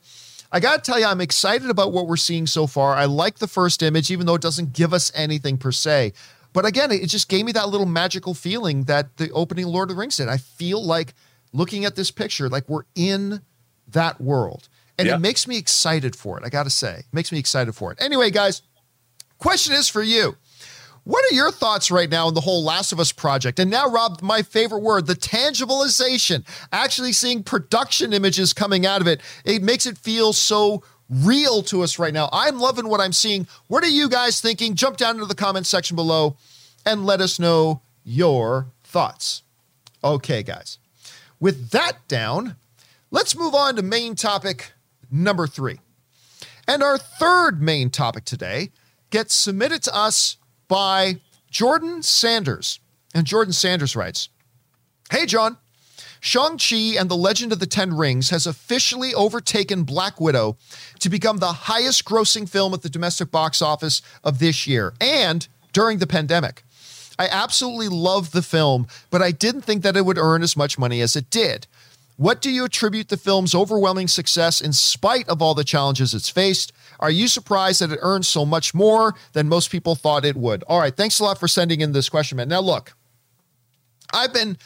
[0.51, 2.95] I got to tell you, I'm excited about what we're seeing so far.
[2.95, 6.13] I like the first image, even though it doesn't give us anything per se.
[6.53, 9.95] But again, it just gave me that little magical feeling that the opening Lord of
[9.95, 10.29] the Rings did.
[10.29, 11.13] I feel like
[11.53, 13.41] looking at this picture like we're in
[13.87, 14.69] that world.
[14.99, 16.43] And it makes me excited for it.
[16.43, 18.01] I got to say, it makes me excited for it.
[18.01, 18.63] Anyway, guys,
[19.37, 20.35] question is for you.
[21.03, 23.59] What are your thoughts right now on the whole Last of Us project?
[23.59, 29.07] And now, Rob, my favorite word, the tangibilization, actually seeing production images coming out of
[29.07, 29.21] it.
[29.45, 32.27] It makes it feel so real to us right now.
[32.33, 33.47] I'm loving what I'm seeing.
[33.67, 34.75] What are you guys thinking?
[34.75, 36.35] Jump down into the comment section below
[36.85, 39.43] and let us know your thoughts.
[40.03, 40.77] Okay, guys.
[41.39, 42.55] With that down,
[43.11, 44.73] let's move on to main topic
[45.11, 45.79] number three.
[46.67, 48.71] And our third main topic today
[49.09, 51.17] gets submitted to us by
[51.49, 52.79] Jordan Sanders.
[53.13, 54.29] And Jordan Sanders writes
[55.09, 55.57] Hey, John.
[56.19, 60.57] Shang-Chi and the Legend of the Ten Rings has officially overtaken Black Widow
[60.99, 65.47] to become the highest grossing film at the domestic box office of this year and
[65.73, 66.63] during the pandemic.
[67.19, 70.77] I absolutely love the film, but I didn't think that it would earn as much
[70.77, 71.67] money as it did.
[72.17, 76.29] What do you attribute the film's overwhelming success in spite of all the challenges it's
[76.29, 76.73] faced?
[76.99, 80.63] Are you surprised that it earned so much more than most people thought it would?
[80.63, 82.49] All right, thanks a lot for sending in this question, man.
[82.49, 82.93] Now, look,
[84.11, 84.57] I've been,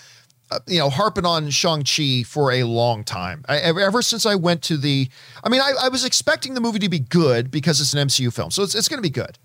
[0.49, 3.43] uh, you know, harping on Shang-Chi for a long time.
[3.49, 5.09] I, ever since I went to the,
[5.43, 8.33] I mean, I, I, was expecting the movie to be good because it's an MCU
[8.33, 9.37] film, so it's, it's going to be good.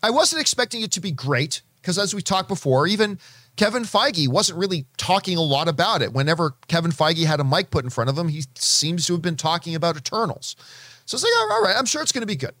[0.00, 3.18] I wasn't expecting it to be great because, as we talked before, even
[3.56, 6.12] Kevin Feige wasn't really talking a lot about it.
[6.12, 9.22] Whenever Kevin Feige had a mic put in front of him, he seems to have
[9.22, 10.56] been talking about Eternals.
[11.04, 12.54] So it's like, all right, I'm sure it's going to be good.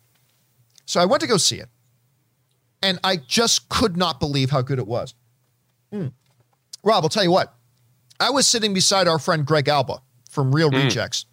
[0.84, 1.68] So I went to go see it.
[2.82, 5.14] And I just could not believe how good it was.
[5.92, 6.12] Mm.
[6.82, 7.54] Rob, I'll tell you what.
[8.18, 10.82] I was sitting beside our friend Greg Alba from Reel mm.
[10.82, 11.26] Rejects.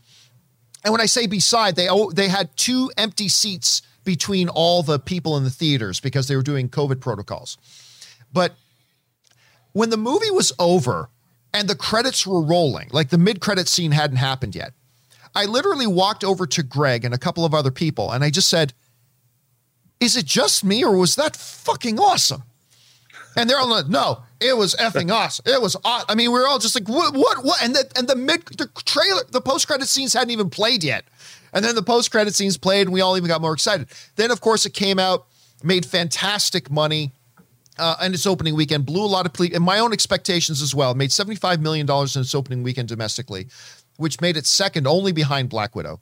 [0.85, 5.37] And when I say beside, they they had two empty seats between all the people
[5.37, 7.59] in the theaters because they were doing COVID protocols.
[8.33, 8.55] But
[9.73, 11.11] when the movie was over
[11.53, 14.73] and the credits were rolling, like the mid-credit scene hadn't happened yet,
[15.35, 18.49] I literally walked over to Greg and a couple of other people and I just
[18.49, 18.73] said,
[19.99, 22.41] Is it just me or was that fucking awesome?
[23.37, 25.45] And they're all like, No, it was effing awesome.
[25.45, 26.05] It was, aw-.
[26.09, 27.61] I mean, we are all just like, What, what, what?
[27.61, 31.05] And the, and the mid, the trailer, the post credit scenes hadn't even played yet.
[31.53, 33.87] And then the post credit scenes played and we all even got more excited.
[34.15, 35.27] Then, of course, it came out,
[35.63, 37.11] made fantastic money.
[37.77, 40.75] Uh, and its opening weekend blew a lot of ple- and my own expectations as
[40.75, 40.93] well.
[40.95, 43.47] Made $75 million in its opening weekend domestically
[43.99, 45.99] which made it second only behind Black Widow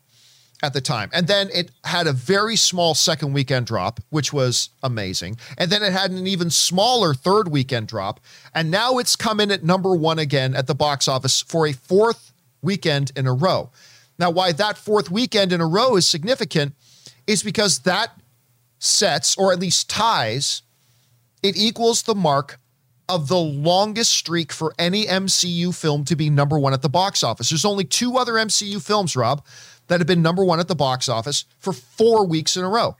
[0.62, 1.10] at the time.
[1.14, 5.38] And then it had a very small second weekend drop, which was amazing.
[5.58, 8.20] And then it had an even smaller third weekend drop.
[8.54, 11.74] And now it's come in at number one again at the box office for a
[11.74, 12.32] fourth
[12.62, 13.72] weekend in a row.
[14.20, 16.74] Now, why that fourth weekend in a row is significant
[17.28, 18.20] is because that
[18.80, 20.62] sets, or at least ties,
[21.44, 22.60] it equals the mark
[23.10, 27.24] of the longest streak for any MCU film to be number one at the box
[27.24, 27.50] office.
[27.50, 29.46] There's only two other MCU films, Rob,
[29.88, 32.98] that have been number one at the box office for four weeks in a row.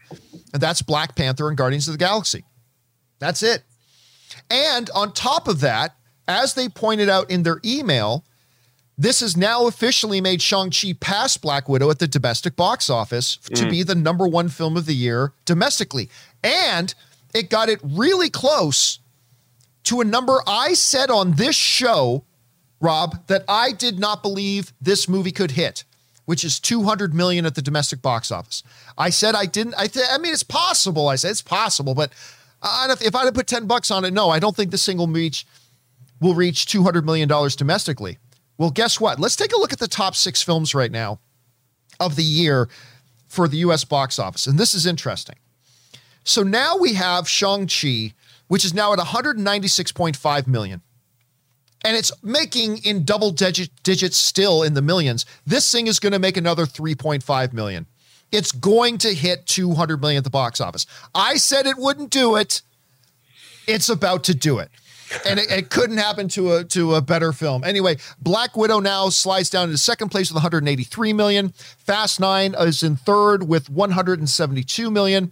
[0.54, 2.46] And that's Black Panther and Guardians of the Galaxy.
[3.20, 3.64] That's it.
[4.50, 5.96] And on top of that,
[6.28, 8.24] as they pointed out in their email,
[8.98, 13.56] this has now officially made Shang-Chi pass Black Widow at the domestic box office mm.
[13.56, 16.10] to be the number one film of the year domestically.
[16.44, 16.94] And
[17.34, 19.00] it got it really close
[19.84, 22.24] to a number I said on this show,
[22.82, 25.84] Rob, that I did not believe this movie could hit,
[26.26, 28.64] which is 200 million at the domestic box office.
[28.98, 29.76] I said I didn't.
[29.78, 31.08] I, th- I mean, it's possible.
[31.08, 32.12] I said it's possible, but
[32.64, 35.46] if I'd have put 10 bucks on it, no, I don't think the single reach
[36.20, 38.18] will reach 200 million dollars domestically.
[38.58, 39.20] Well, guess what?
[39.20, 41.20] Let's take a look at the top six films right now
[42.00, 42.70] of the year
[43.28, 44.48] for the US box office.
[44.48, 45.36] And this is interesting.
[46.24, 48.14] So now we have Shang-Chi
[48.48, 50.82] which is now at 196.5 million.
[51.86, 55.26] And it's making in double digit digits still in the millions.
[55.46, 57.86] This thing is going to make another 3.5 million.
[58.32, 60.86] It's going to hit 200 million at the box office.
[61.14, 62.62] I said it wouldn't do it.
[63.68, 64.70] It's about to do it.
[65.26, 67.64] And it, it, couldn't happen to a to a better film.
[67.64, 71.50] Anyway, Black Widow now slides down into second place with 183 million.
[71.78, 75.32] Fast Nine is in third with 172 million.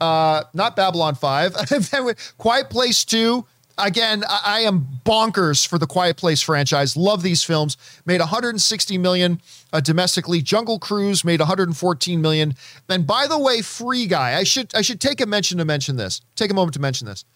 [0.00, 1.56] Uh, not Babylon 5.
[2.38, 3.44] Quiet Place 2.
[3.78, 6.96] Again, I am bonkers for the Quiet Place franchise.
[6.96, 7.76] Love these films.
[8.06, 10.40] Made 160 million uh, domestically.
[10.40, 12.54] Jungle Cruise made 114 million.
[12.88, 14.38] And by the way, Free Guy.
[14.38, 16.22] I should I should take a mention to mention this.
[16.36, 17.26] Take a moment to mention this.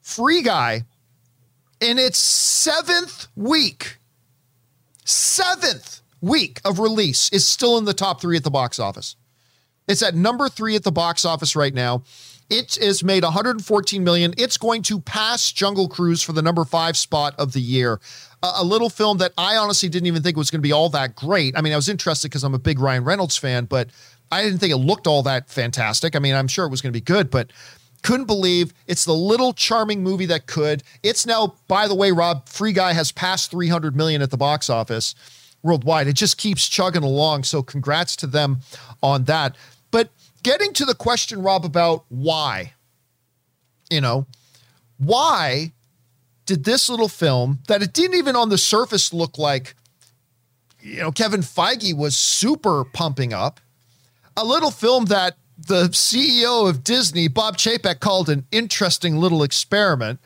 [0.00, 0.84] Free Guy,
[1.82, 3.98] in its seventh week,
[5.04, 9.16] seventh week of release, is still in the top three at the box office.
[9.88, 12.04] It's at number three at the box office right now.
[12.48, 14.34] It is made 114 million.
[14.36, 17.98] It's going to pass Jungle Cruise for the number five spot of the year.
[18.42, 20.88] A, a little film that I honestly didn't even think was going to be all
[20.90, 21.56] that great.
[21.56, 23.90] I mean, I was interested because I'm a big Ryan Reynolds fan, but
[24.30, 26.14] I didn't think it looked all that fantastic.
[26.14, 27.50] I mean, I'm sure it was going to be good, but
[28.02, 30.82] couldn't believe it's the little charming movie that could.
[31.02, 34.68] It's now, by the way, Rob, Free Guy has passed 300 million at the box
[34.68, 35.14] office
[35.62, 36.08] worldwide.
[36.08, 37.44] It just keeps chugging along.
[37.44, 38.60] So congrats to them
[39.02, 39.56] on that.
[39.90, 40.10] But
[40.42, 42.74] getting to the question, Rob, about why,
[43.90, 44.26] you know,
[44.98, 45.72] why
[46.46, 49.74] did this little film that it didn't even on the surface look like,
[50.80, 53.60] you know, Kevin Feige was super pumping up,
[54.36, 55.36] a little film that
[55.66, 60.20] the CEO of Disney, Bob Chapek, called an interesting little experiment.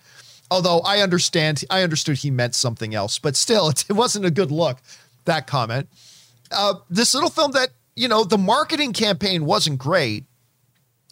[0.51, 4.51] Although I understand, I understood he meant something else, but still, it, wasn't a good
[4.51, 4.79] look.
[5.25, 5.89] That comment.
[6.51, 10.25] Uh, this little film that you know the marketing campaign wasn't great.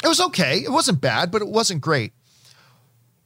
[0.03, 0.59] It was okay.
[0.59, 2.13] It wasn't bad, but it wasn't great.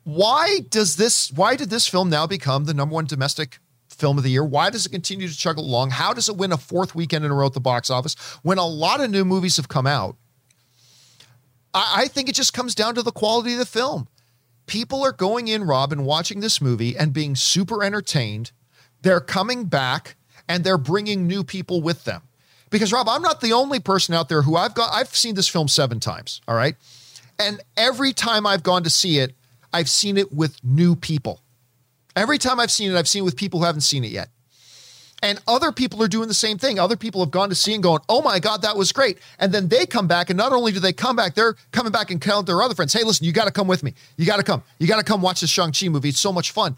[0.05, 1.31] Why does this?
[1.33, 3.59] Why did this film now become the number one domestic
[3.91, 4.45] film of the year?
[4.45, 5.91] Why does it continue to chug along?
[5.91, 8.57] How does it win a fourth weekend in a row at the box office when
[8.57, 10.17] a lot of new movies have come out?
[11.79, 14.09] I, I think it just comes down to the quality of the film.
[14.67, 18.51] People are going in, Rob, and watching this movie and being super entertained.
[19.03, 20.17] They're coming back
[20.49, 22.23] and they're bringing new people with them.
[22.71, 24.93] Because Rob, I'm not the only person out there who I've got.
[24.93, 26.43] I've seen this film seven times.
[26.47, 26.75] All right,
[27.39, 29.35] and every time I've gone to see it,
[29.73, 31.41] I've seen it with new people.
[32.15, 34.29] Every time I've seen it, I've seen it with people who haven't seen it yet.
[35.21, 36.79] And other people are doing the same thing.
[36.79, 39.19] Other people have gone to see and going, oh my God, that was great.
[39.41, 40.31] And then they come back.
[40.31, 42.93] And not only do they come back, they're coming back and tell their other friends,
[42.93, 43.95] hey, listen, you got to come with me.
[44.17, 44.63] You got to come.
[44.79, 46.11] You got to come watch this Shang-Chi movie.
[46.11, 46.77] It's so much fun.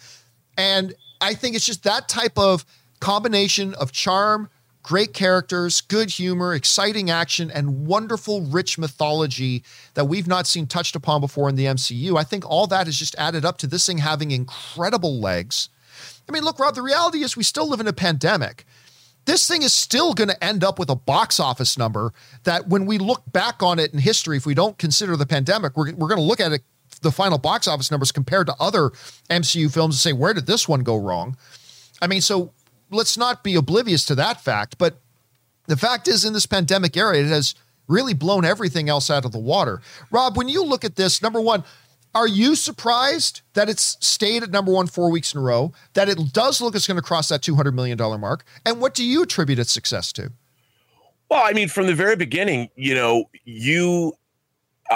[0.57, 2.65] And I think it's just that type of
[3.01, 4.49] combination of charm,
[4.83, 10.97] great characters, good humor, exciting action, and wonderful, rich mythology that we've not seen touched
[10.97, 12.19] upon before in the MCU.
[12.19, 15.69] I think all that has just added up to this thing having incredible legs
[16.31, 18.65] I mean, look, Rob, the reality is we still live in a pandemic.
[19.25, 22.13] This thing is still going to end up with a box office number
[22.45, 25.77] that when we look back on it in history, if we don't consider the pandemic,
[25.77, 26.63] we're, we're going to look at it,
[27.03, 28.91] the final box office numbers compared to other
[29.29, 31.37] MCU films and say, where did this one go wrong?
[32.01, 32.53] I mean, so
[32.91, 34.79] let's not be oblivious to that fact.
[34.79, 35.01] But
[35.67, 37.57] the fact is, in this pandemic era, it has
[37.89, 39.81] really blown everything else out of the water.
[40.13, 41.65] Rob, when you look at this, number one,
[42.15, 45.73] are you surprised that it's stayed at number one four weeks in a row?
[45.95, 48.45] That it does look it's going to cross that two hundred million dollar mark?
[48.65, 50.33] And what do you attribute its success to?
[51.31, 54.15] Well, I mean, from the very beginning, you know, you,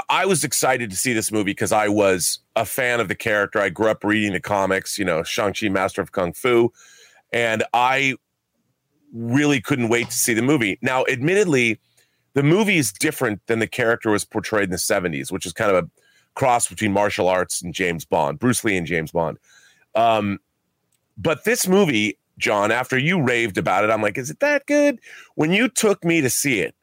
[0.08, 3.60] I was excited to see this movie because I was a fan of the character.
[3.60, 6.72] I grew up reading the comics, you know, Shang Chi, Master of Kung Fu,
[7.32, 8.16] and I
[9.12, 10.76] really couldn't wait to see the movie.
[10.82, 11.78] Now, admittedly,
[12.32, 15.70] the movie is different than the character was portrayed in the '70s, which is kind
[15.70, 15.88] of a
[16.34, 19.38] cross between martial arts and James Bond, Bruce Lee and James Bond.
[19.94, 20.40] Um,
[21.16, 25.00] but this movie, John, after you raved about it, I'm like, is it that good?
[25.36, 26.74] When you took me to see it,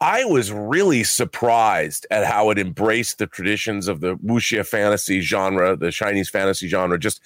[0.00, 5.76] I was really surprised at how it embraced the traditions of the wuxia fantasy genre,
[5.76, 7.20] the Chinese fantasy genre, just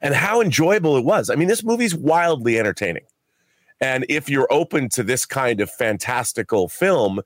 [0.00, 1.28] and how enjoyable it was.
[1.28, 3.04] I mean, this movie's wildly entertaining.
[3.82, 7.20] And if you're open to this kind of fantastical film,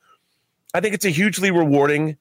[0.74, 2.16] I think it's a hugely rewarding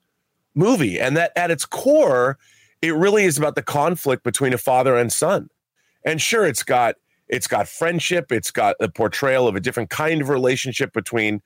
[0.55, 0.99] movie.
[0.99, 2.37] And that at its core,
[2.81, 5.49] it really is about the conflict between a father and son.
[6.05, 6.95] And sure, it's got
[7.27, 11.41] it's got friendship, it's got a portrayal of a different kind of relationship between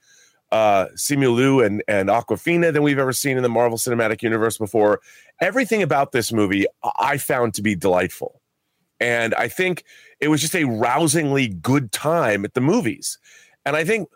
[0.51, 4.57] uh Simu Liu and, and Awkwafina than we've ever seen in the Marvel Cinematic Universe
[4.57, 4.99] before.
[5.41, 6.65] Everything about this movie
[6.99, 8.41] I found to be delightful.
[8.99, 9.85] And I think
[10.19, 13.17] it was just a rousingly good time at the movies.
[13.65, 14.09] And I think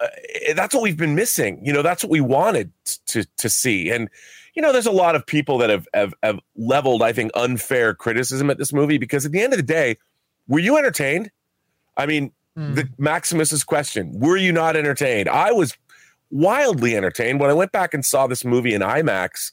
[0.00, 0.06] uh,
[0.54, 1.60] that's what we've been missing.
[1.64, 2.72] You know, that's what we wanted
[3.06, 3.90] to to see.
[3.90, 4.08] And
[4.54, 7.94] you know, there's a lot of people that have have, have leveled, I think, unfair
[7.94, 9.96] criticism at this movie because at the end of the day,
[10.48, 11.30] were you entertained?
[11.96, 12.74] I mean, mm.
[12.74, 15.28] the Maximus's question: Were you not entertained?
[15.28, 15.76] I was
[16.30, 19.52] wildly entertained when I went back and saw this movie in IMAX.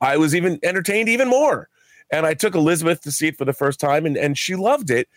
[0.00, 1.68] I was even entertained even more.
[2.10, 4.90] And I took Elizabeth to see it for the first time, and, and she loved
[4.90, 5.08] it.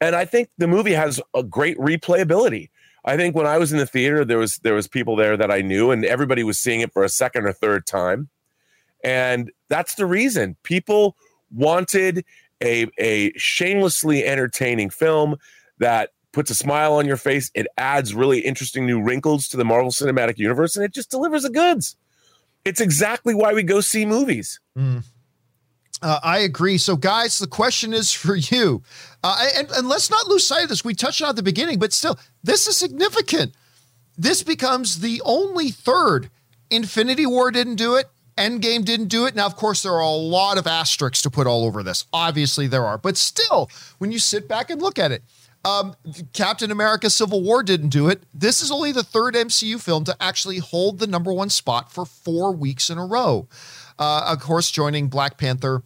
[0.00, 2.70] And I think the movie has a great replayability.
[3.04, 5.50] I think when I was in the theater, there was there was people there that
[5.50, 8.28] I knew, and everybody was seeing it for a second or third time,
[9.02, 11.16] and that's the reason people
[11.50, 12.24] wanted
[12.62, 15.36] a a shamelessly entertaining film
[15.78, 17.50] that puts a smile on your face.
[17.54, 21.42] It adds really interesting new wrinkles to the Marvel Cinematic Universe, and it just delivers
[21.42, 21.96] the goods.
[22.64, 24.60] It's exactly why we go see movies.
[24.78, 25.02] Mm.
[26.02, 26.78] Uh, I agree.
[26.78, 28.82] So, guys, the question is for you.
[29.22, 30.84] Uh, and, and let's not lose sight of this.
[30.84, 33.54] We touched on at the beginning, but still, this is significant.
[34.18, 36.28] This becomes the only third.
[36.70, 38.10] Infinity War didn't do it.
[38.36, 39.36] Endgame didn't do it.
[39.36, 42.06] Now, of course, there are a lot of asterisks to put all over this.
[42.12, 42.98] Obviously, there are.
[42.98, 45.22] But still, when you sit back and look at it,
[45.64, 45.94] um,
[46.32, 48.24] Captain America Civil War didn't do it.
[48.34, 52.04] This is only the third MCU film to actually hold the number one spot for
[52.04, 53.46] four weeks in a row
[54.02, 55.82] uh, of course, joining Black Panther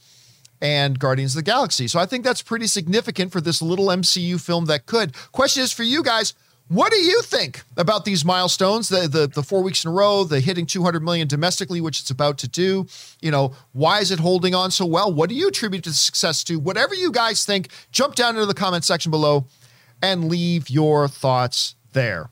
[0.62, 1.86] and Guardians of the Galaxy.
[1.86, 5.14] So I think that's pretty significant for this little MCU film that could.
[5.32, 6.32] Question is for you guys
[6.68, 8.88] What do you think about these milestones?
[8.88, 12.10] The, the the four weeks in a row, the hitting 200 million domestically, which it's
[12.10, 12.86] about to do.
[13.20, 15.12] You know, why is it holding on so well?
[15.12, 16.58] What do you attribute the success to?
[16.58, 19.44] Whatever you guys think, jump down into the comment section below
[20.02, 22.30] and leave your thoughts there.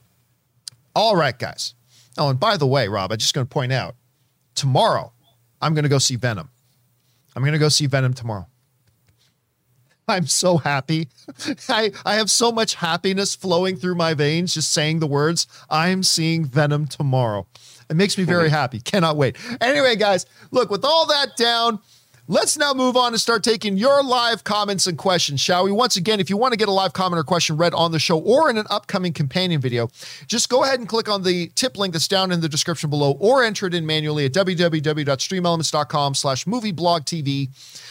[0.97, 1.74] All right, guys.
[2.16, 3.95] Oh, and by the way, Rob, I'm just going to point out
[4.55, 5.12] tomorrow
[5.64, 6.50] I'm going to go see Venom.
[7.34, 8.46] I'm going to go see Venom tomorrow.
[10.06, 11.08] I'm so happy.
[11.70, 16.02] I, I have so much happiness flowing through my veins just saying the words, I'm
[16.02, 17.46] seeing Venom tomorrow.
[17.88, 18.78] It makes me very happy.
[18.78, 19.36] Cannot wait.
[19.62, 21.80] Anyway, guys, look, with all that down,
[22.26, 25.72] Let's now move on and start taking your live comments and questions, shall we?
[25.72, 27.98] Once again, if you want to get a live comment or question read on the
[27.98, 29.90] show or in an upcoming companion video,
[30.26, 33.12] just go ahead and click on the tip link that's down in the description below
[33.20, 37.50] or enter it in manually at www.streamelements.com slash movieblogtv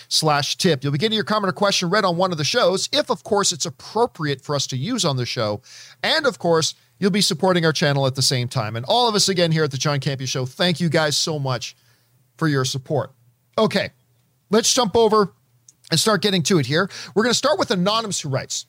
[0.10, 0.84] slash tip.
[0.84, 3.24] You'll be getting your comment or question read on one of the shows, if, of
[3.24, 5.62] course, it's appropriate for us to use on the show.
[6.02, 8.76] And, of course, you'll be supporting our channel at the same time.
[8.76, 11.38] And all of us again here at the John Campea Show, thank you guys so
[11.38, 11.76] much
[12.36, 13.12] for your support.
[13.60, 13.92] Okay
[14.54, 15.34] let's jump over
[15.92, 16.90] and start getting to it here.
[17.14, 18.66] We're going to start with Anonymous who writes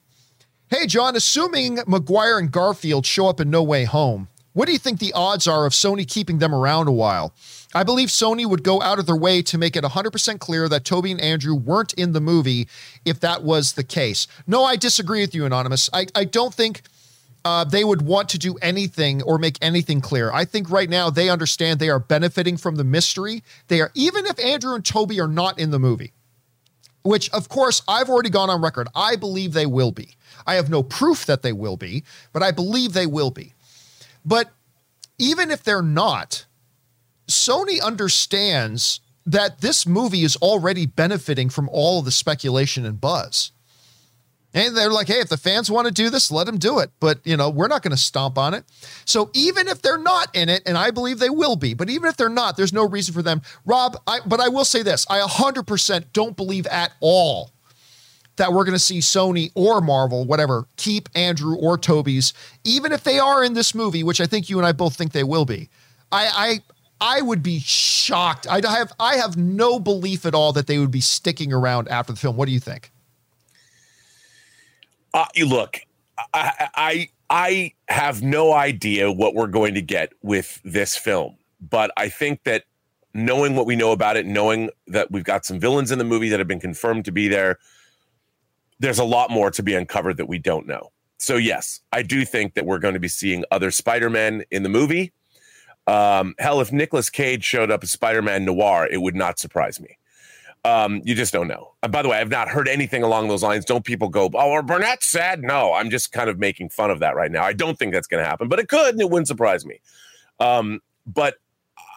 [0.68, 4.78] Hey, John, assuming Maguire and Garfield show up in No Way Home, what do you
[4.78, 7.34] think the odds are of Sony keeping them around a while?
[7.74, 10.84] I believe Sony would go out of their way to make it 100% clear that
[10.84, 12.68] Tobey and Andrew weren't in the movie
[13.04, 14.28] if that was the case.
[14.46, 15.90] No, I disagree with you, Anonymous.
[15.92, 16.82] I, I don't think
[17.44, 20.32] uh, they would want to do anything or make anything clear.
[20.32, 23.42] I think right now they understand they are benefiting from the mystery.
[23.68, 26.12] They are, even if Andrew and Tobey are not in the movie,
[27.02, 28.88] which of course I've already gone on record.
[28.94, 30.16] I believe they will be.
[30.46, 33.52] I have no proof that they will be, but I believe they will be.
[34.24, 34.50] But
[35.18, 36.46] even if they're not,
[37.28, 43.52] Sony understands that this movie is already benefiting from all the speculation and buzz.
[44.54, 46.90] And they're like, hey, if the fans want to do this, let them do it.
[47.00, 48.64] But, you know, we're not going to stomp on it.
[49.04, 52.08] So even if they're not in it, and I believe they will be, but even
[52.08, 53.42] if they're not, there's no reason for them.
[53.66, 57.50] Rob, I, but I will say this I 100% don't believe at all
[58.36, 62.32] that we're going to see Sony or Marvel, whatever, keep Andrew or Tobey's,
[62.64, 65.12] even if they are in this movie, which I think you and I both think
[65.12, 65.68] they will be.
[66.10, 66.60] I,
[67.00, 68.46] I, I would be shocked.
[68.48, 72.12] I have, I have no belief at all that they would be sticking around after
[72.12, 72.36] the film.
[72.36, 72.90] What do you think?
[75.14, 75.80] Uh, look,
[76.34, 81.92] I, I I have no idea what we're going to get with this film, but
[81.96, 82.64] I think that
[83.14, 86.28] knowing what we know about it, knowing that we've got some villains in the movie
[86.30, 87.58] that have been confirmed to be there,
[88.80, 90.90] there's a lot more to be uncovered that we don't know.
[91.18, 94.68] So yes, I do think that we're going to be seeing other Spider-Men in the
[94.68, 95.12] movie.
[95.86, 99.96] Um, hell, if Nicolas Cage showed up as Spider-Man Noir, it would not surprise me.
[100.64, 101.74] Um, you just don't know.
[101.82, 103.66] And by the way, I've not heard anything along those lines.
[103.66, 105.74] Don't people go, oh, or Burnett said no.
[105.74, 107.44] I'm just kind of making fun of that right now.
[107.44, 109.80] I don't think that's going to happen, but it could, and it wouldn't surprise me.
[110.40, 111.34] Um, but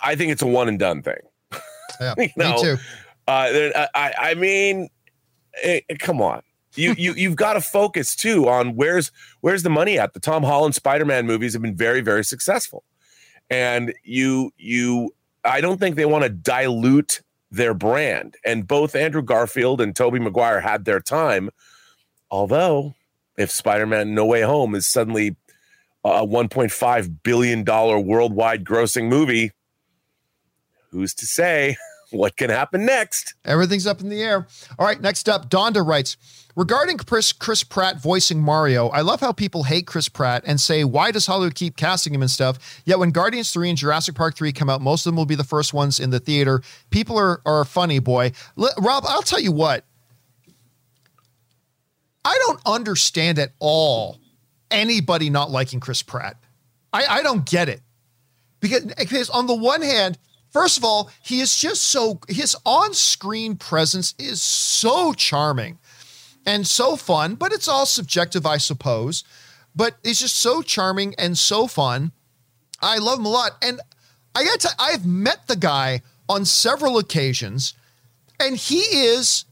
[0.04, 1.20] I think it's a one and done thing.
[2.02, 2.78] Yeah, you know, me too.
[3.28, 4.90] Uh, I, I mean,
[5.64, 6.42] it, it, come on.
[6.76, 9.12] You you you've got to focus too on where's
[9.42, 10.14] where's the money at.
[10.14, 12.84] The Tom Holland Spider-Man movies have been very very successful,
[13.50, 18.36] and you you I don't think they want to dilute their brand.
[18.46, 21.50] And both Andrew Garfield and Tobey Maguire had their time.
[22.30, 22.96] Although,
[23.38, 25.36] if Spider Man No Way Home is suddenly
[26.04, 29.52] a $1.5 billion worldwide grossing movie,
[30.92, 31.78] who's to say
[32.18, 33.36] what can happen next?
[33.46, 34.48] Everything's up in the air.
[34.78, 36.18] All right, next up, Donda writes
[36.58, 40.84] Regarding Chris, Chris Pratt voicing Mario, I love how people hate Chris Pratt and say,
[40.84, 42.82] why does Hollywood keep casting him and stuff?
[42.84, 45.36] Yet when Guardians 3 and Jurassic Park 3 come out, most of them will be
[45.36, 46.64] the first ones in the theater.
[46.90, 48.32] People are, are funny, boy.
[48.58, 49.86] L- Rob, I'll tell you what.
[52.26, 54.18] I don't understand at all
[54.72, 56.38] anybody not liking Chris Pratt.
[56.92, 57.82] I, I don't get it.
[58.62, 60.18] Because, because on the one hand,
[60.58, 65.78] first of all, he is just so, his on screen presence is so charming
[66.48, 69.24] and so fun, but it's all subjective, I suppose.
[69.76, 72.12] But it's just so charming and so fun.
[72.82, 73.52] I love him a lot.
[73.62, 73.80] And
[74.34, 77.76] I got to, I've met the guy on several occasions,
[78.40, 79.46] and he is,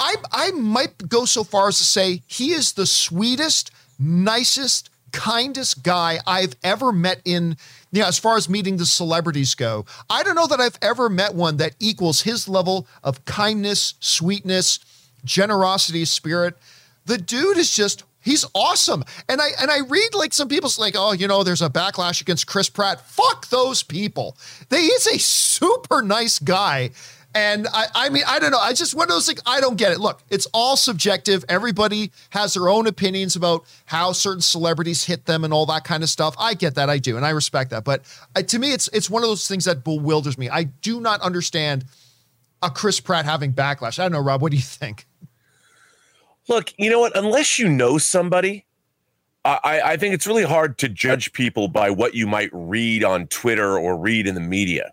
[0.00, 5.82] I, I might go so far as to say he is the sweetest, nicest, kindest
[5.82, 7.58] guy I've ever met in,
[7.92, 9.86] know, as far as meeting the celebrities go.
[10.10, 14.80] I don't know that I've ever met one that equals his level of kindness, sweetness,
[15.24, 16.56] generosity, spirit.
[17.06, 19.04] The dude is just he's awesome.
[19.28, 22.20] And I and I read like some people's like, oh, you know, there's a backlash
[22.20, 23.00] against Chris Pratt.
[23.00, 24.36] Fuck those people.
[24.68, 26.90] They is a super nice guy.
[27.34, 28.58] And I, I mean, I don't know.
[28.58, 29.40] I just one of those things.
[29.44, 30.00] I don't get it.
[30.00, 31.44] Look, it's all subjective.
[31.48, 36.02] Everybody has their own opinions about how certain celebrities hit them and all that kind
[36.02, 36.34] of stuff.
[36.38, 36.88] I get that.
[36.88, 37.84] I do, and I respect that.
[37.84, 38.02] But
[38.34, 40.48] uh, to me, it's it's one of those things that bewilders me.
[40.48, 41.84] I do not understand
[42.62, 43.98] a Chris Pratt having backlash.
[43.98, 44.40] I don't know, Rob.
[44.40, 45.06] What do you think?
[46.48, 47.16] Look, you know what?
[47.16, 48.64] Unless you know somebody,
[49.44, 53.26] I, I think it's really hard to judge people by what you might read on
[53.26, 54.92] Twitter or read in the media.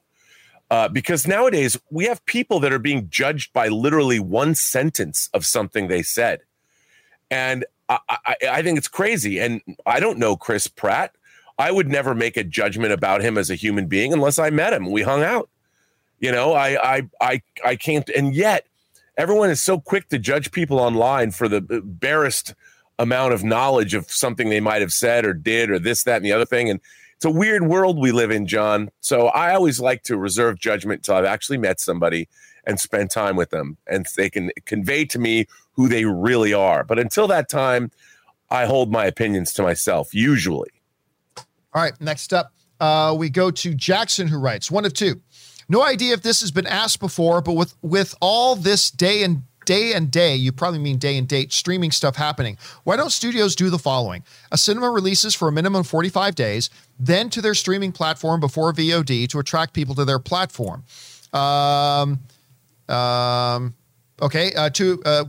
[0.76, 5.46] Uh, because nowadays we have people that are being judged by literally one sentence of
[5.46, 6.42] something they said.
[7.32, 9.40] And I, I, I think it's crazy.
[9.40, 11.16] And I don't know Chris Pratt.
[11.58, 14.74] I would never make a judgment about him as a human being unless I met
[14.74, 14.92] him.
[14.92, 15.50] We hung out.
[16.20, 18.66] You know, I I I I can't and yet
[19.18, 22.54] everyone is so quick to judge people online for the barest
[23.00, 26.26] amount of knowledge of something they might have said or did or this, that, and
[26.26, 26.70] the other thing.
[26.70, 26.82] And
[27.16, 28.90] it's a weird world we live in, John.
[29.00, 32.28] So I always like to reserve judgment until I've actually met somebody
[32.66, 36.84] and spent time with them and they can convey to me who they really are.
[36.84, 37.92] But until that time,
[38.50, 40.70] I hold my opinions to myself, usually.
[41.74, 45.22] All right, next up, uh, we go to Jackson, who writes one of two.
[45.68, 49.44] No idea if this has been asked before, but with with all this day and
[49.66, 52.58] day and day, you probably mean day and date streaming stuff happening.
[52.84, 54.24] Why don't studios do the following?
[54.52, 58.72] A cinema releases for a minimum of 45 days, then to their streaming platform before
[58.74, 60.84] VOD to attract people to their platform.
[61.34, 62.20] Um,
[62.88, 63.76] um,
[64.22, 64.70] okay, uh,
[65.06, 65.26] uh,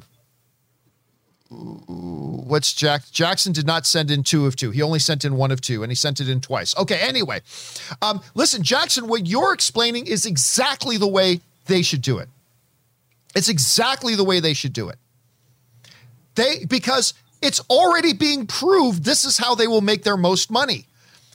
[1.49, 4.71] what's Jack Jackson did not send in two of two.
[4.71, 6.77] He only sent in one of two, and he sent it in twice.
[6.77, 7.41] Okay, anyway,
[8.03, 12.29] um, listen, Jackson, what you're explaining is exactly the way they should do it.
[13.37, 14.99] It's exactly the way they should do it.
[16.35, 20.87] They because it's already being proved this is how they will make their most money.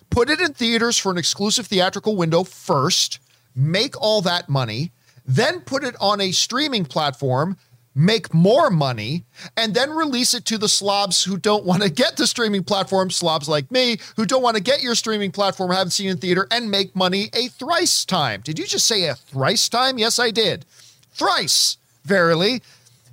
[0.09, 3.19] Put it in theaters for an exclusive theatrical window first,
[3.55, 4.91] make all that money,
[5.25, 7.55] then put it on a streaming platform
[7.93, 9.25] make more money,
[9.57, 13.11] and then release it to the slobs who don't want to get the streaming platform,
[13.11, 16.47] slobs like me, who don't want to get your streaming platform, haven't seen in theater,
[16.51, 18.41] and make money a thrice time.
[18.41, 19.97] Did you just say a thrice time?
[19.97, 20.65] Yes, I did.
[21.13, 22.61] Thrice, verily.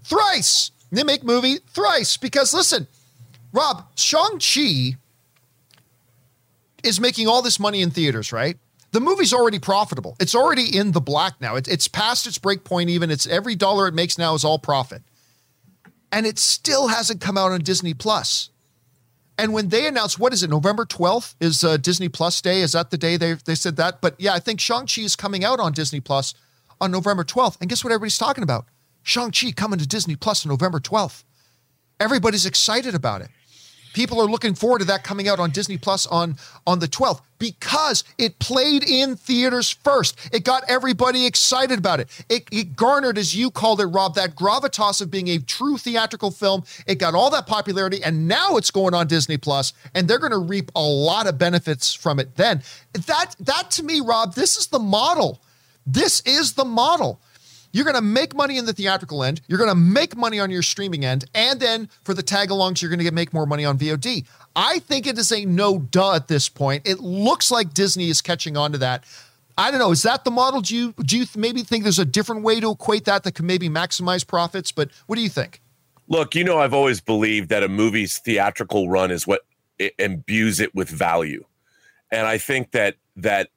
[0.05, 0.71] Thrice.
[0.91, 2.17] They make movie thrice.
[2.17, 2.87] Because listen,
[3.53, 4.97] Rob, Shang-Chi
[6.83, 8.57] is making all this money in theaters, right?
[8.93, 10.17] the movie's already profitable.
[10.19, 11.57] It's already in the black now.
[11.57, 13.11] It, it's past its break point even.
[13.11, 15.03] It's every dollar it makes now is all profit.
[16.11, 18.51] And it still hasn't come out on Disney Plus.
[19.37, 22.61] And when they announced, what is it, November 12th is uh, Disney Plus Day?
[22.61, 24.01] Is that the day they, they said that?
[24.01, 26.35] But yeah, I think Shang-Chi is coming out on Disney Plus
[26.81, 27.61] on November 12th.
[27.61, 28.67] And guess what everybody's talking about?
[29.09, 31.25] Shang-Chi coming to Disney Plus on November 12th.
[31.99, 33.31] Everybody's excited about it.
[33.95, 36.37] People are looking forward to that coming out on Disney Plus on
[36.67, 40.19] on the 12th because it played in theaters first.
[40.31, 42.25] It got everybody excited about it.
[42.29, 46.31] It, it garnered, as you called it, Rob, that gravitas of being a true theatrical
[46.31, 46.65] film.
[46.87, 50.33] It got all that popularity, and now it's going on Disney Plus, and they're going
[50.33, 52.37] to reap a lot of benefits from it.
[52.37, 55.41] Then that that to me, Rob, this is the model.
[55.87, 57.23] This is the model.
[57.73, 59.41] You're going to make money in the theatrical end.
[59.47, 61.27] You're going to make money on your streaming end.
[61.35, 64.27] And then for the tag alongs, you're going to get make more money on VOD.
[64.57, 66.87] I think it is a no duh at this point.
[66.87, 69.05] It looks like Disney is catching on to that.
[69.59, 69.91] I don't know.
[69.91, 70.61] Is that the model?
[70.61, 73.45] Do you do you maybe think there's a different way to equate that that can
[73.45, 74.71] maybe maximize profits?
[74.71, 75.61] But what do you think?
[76.07, 79.43] Look, you know, I've always believed that a movie's theatrical run is what
[79.99, 81.45] imbues it with value,
[82.13, 83.51] and I think that that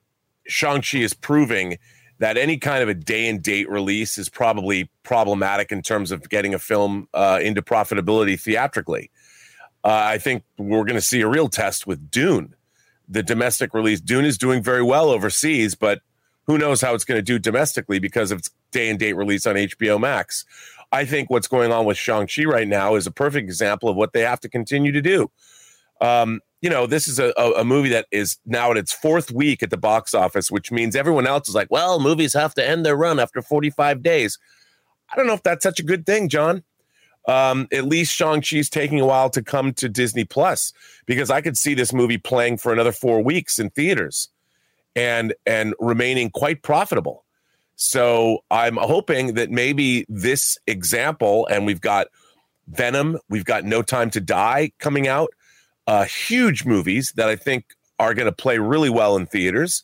[0.48, 1.78] Shang Chi is proving
[2.22, 6.30] that any kind of a day and date release is probably problematic in terms of
[6.30, 9.10] getting a film uh, into profitability theatrically.
[9.84, 12.54] Uh, I think we're going to see a real test with Dune,
[13.10, 14.00] the domestic release.
[14.00, 16.02] Dune is doing very well overseas, but
[16.46, 19.48] who knows how it's going to do domestically because of its day and date release
[19.48, 20.46] on HBO Max.
[20.92, 24.14] I think what's going on with Shang-Chi right now is a perfect example of what
[24.14, 25.32] they have to continue to do.
[26.02, 29.64] Um, you know, this is a, a, movie that is now at its fourth week
[29.64, 32.86] at the box office, which means everyone else is like, well, movies have to end
[32.86, 34.38] their run after 45 days.
[35.12, 36.64] I don't know if that's such a good thing, John.
[37.28, 40.74] Um, at least Shang-Chi's taking a while to come to Disney Plus
[41.06, 44.30] because I could see this movie playing for another four weeks in theaters
[44.96, 47.24] and and remaining quite profitable.
[47.76, 52.08] So I'm hoping that maybe this example, and we've got
[52.68, 55.32] Venom, we've got No Time to Die coming out
[55.92, 57.66] uh, huge movies that I think
[58.00, 59.84] are going to play really well in theaters,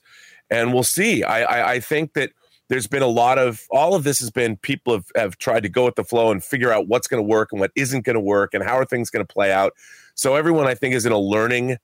[0.50, 1.22] and we'll see.
[1.22, 2.32] I, I, I think that
[2.70, 5.70] there's been a lot of all of this has been people have, have tried to
[5.70, 8.14] go with the flow and figure out what's going to work and what isn't going
[8.14, 9.74] to work and how are things going to play out.
[10.16, 11.76] So everyone I think is in a learning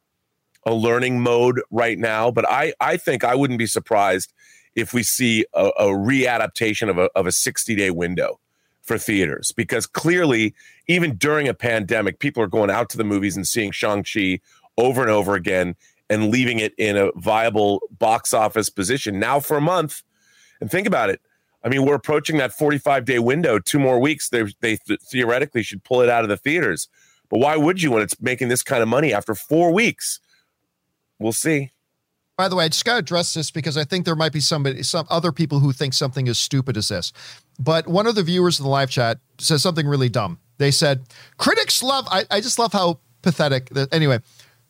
[0.66, 2.32] a learning mode right now.
[2.32, 4.32] But I I think I wouldn't be surprised
[4.74, 8.40] if we see a, a readaptation of a, of a 60 day window
[8.84, 10.54] for theaters because clearly,
[10.88, 14.40] even during a pandemic, people are going out to the movies and seeing Shang-Chi
[14.78, 15.76] over and over again
[16.10, 20.04] and leaving it in a viable box office position now for a month.
[20.60, 21.22] And think about it.
[21.64, 24.30] I mean, we're approaching that 45 day window, two more weeks.
[24.30, 26.90] They, they th- theoretically should pull it out of the theaters.
[27.30, 30.20] But why would you when it's making this kind of money after four weeks?
[31.20, 31.72] We'll see.
[32.36, 34.40] By the way, I just got to address this because I think there might be
[34.40, 37.14] somebody, some other people who think something as stupid as this.
[37.60, 40.40] But one of the viewers in the live chat says something really dumb.
[40.58, 41.04] They said,
[41.38, 44.20] critics love, I, I just love how pathetic anyway,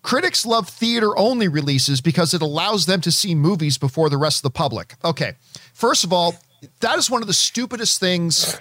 [0.02, 4.40] critics love theater only releases because it allows them to see movies before the rest
[4.40, 4.96] of the public.
[5.04, 5.34] Okay.
[5.74, 6.36] First of all,
[6.80, 8.60] that is one of the stupidest things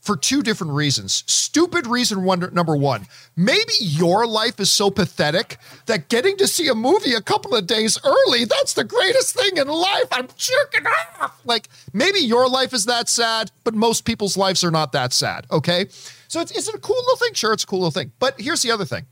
[0.00, 1.24] for two different reasons.
[1.26, 6.68] Stupid reason one, number one, maybe your life is so pathetic that getting to see
[6.68, 10.06] a movie a couple of days early, that's the greatest thing in life.
[10.12, 11.40] I'm jerking off.
[11.44, 15.46] Like maybe your life is that sad, but most people's lives are not that sad.
[15.50, 15.86] Okay.
[16.28, 17.34] So it's, is it a cool little thing?
[17.34, 18.12] Sure, it's a cool little thing.
[18.18, 19.06] But here's the other thing.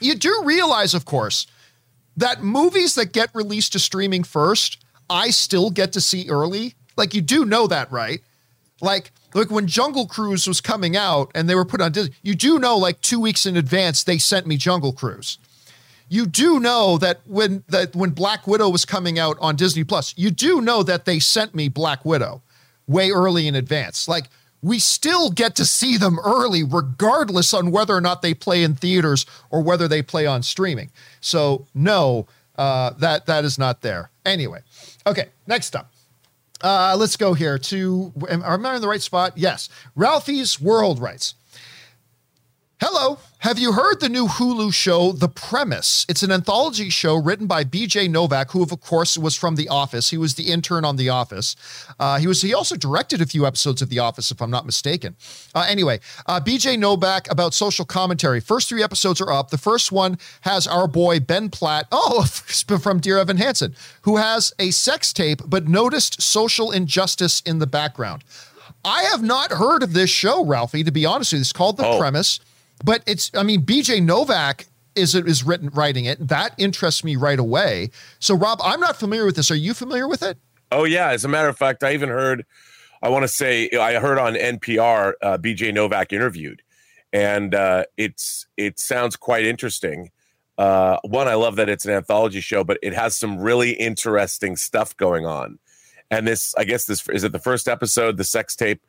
[0.00, 1.46] You do realize, of course,
[2.16, 6.74] that movies that get released to streaming first, I still get to see early.
[6.96, 8.20] Like you do know that, right?
[8.80, 12.34] Like, like when Jungle Cruise was coming out and they were put on Disney, you
[12.34, 15.38] do know like two weeks in advance they sent me Jungle Cruise.
[16.08, 20.14] You do know that when that when Black Widow was coming out on Disney Plus,
[20.16, 22.42] you do know that they sent me Black Widow
[22.86, 24.06] way early in advance.
[24.06, 24.26] Like
[24.62, 28.74] we still get to see them early, regardless on whether or not they play in
[28.74, 30.90] theaters or whether they play on streaming.
[31.20, 32.26] So no,
[32.56, 34.10] uh, that that is not there.
[34.24, 34.60] Anyway,
[35.06, 35.90] okay, next up.
[36.64, 38.10] Uh, let's go here to.
[38.30, 39.36] Am, I in the right spot?
[39.36, 39.68] Yes.
[39.94, 41.34] Ralphie's World writes.
[42.80, 43.18] Hello.
[43.38, 46.06] Have you heard the new Hulu show, The Premise?
[46.08, 48.08] It's an anthology show written by B.J.
[48.08, 50.10] Novak, who, of course, was from The Office.
[50.10, 51.54] He was the intern on The Office.
[52.00, 52.42] Uh, he was.
[52.42, 55.14] He also directed a few episodes of The Office, if I'm not mistaken.
[55.54, 56.76] Uh, anyway, uh, B.J.
[56.76, 58.40] Novak about social commentary.
[58.40, 59.50] First three episodes are up.
[59.50, 64.52] The first one has our boy Ben Platt, oh, from Dear Evan Hansen, who has
[64.58, 68.24] a sex tape but noticed social injustice in the background.
[68.84, 70.82] I have not heard of this show, Ralphie.
[70.84, 71.98] To be honest with you, it's called The Oh.
[71.98, 72.40] Premise.
[72.82, 76.28] But it's, I mean, BJ Novak is is written writing it.
[76.28, 77.90] That interests me right away.
[78.18, 79.50] So, Rob, I'm not familiar with this.
[79.50, 80.38] Are you familiar with it?
[80.70, 82.44] Oh yeah, as a matter of fact, I even heard.
[83.02, 86.62] I want to say I heard on NPR uh, BJ Novak interviewed,
[87.12, 90.10] and uh, it's it sounds quite interesting.
[90.56, 94.56] Uh, one, I love that it's an anthology show, but it has some really interesting
[94.56, 95.58] stuff going on.
[96.10, 97.32] And this, I guess, this is it.
[97.32, 98.80] The first episode, the sex tape,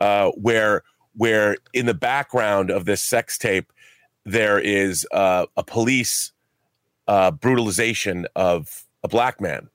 [0.00, 0.84] uh, where
[1.14, 3.72] where in the background of this sex tape
[4.24, 6.32] there is uh, a police
[7.06, 9.70] uh, brutalization of a black man.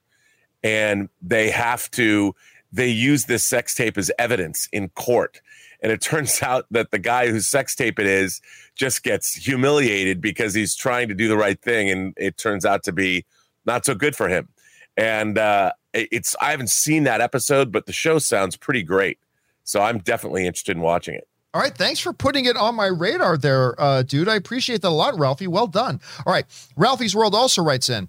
[0.63, 2.35] And they have to
[2.71, 5.41] they use this sex tape as evidence in court.
[5.81, 8.41] And it turns out that the guy whose sex tape it is
[8.75, 11.89] just gets humiliated because he's trying to do the right thing.
[11.89, 13.25] And it turns out to be
[13.65, 14.49] not so good for him.
[14.95, 19.19] And uh, it's i haven't seen that episode but the show sounds pretty great
[19.63, 21.77] so i'm definitely interested in watching it All right.
[21.77, 24.27] Thanks for putting it on my radar there, uh, dude.
[24.27, 25.45] I appreciate that a lot, Ralphie.
[25.45, 26.01] Well done.
[26.25, 26.45] All right.
[26.75, 28.07] Ralphie's World also writes in.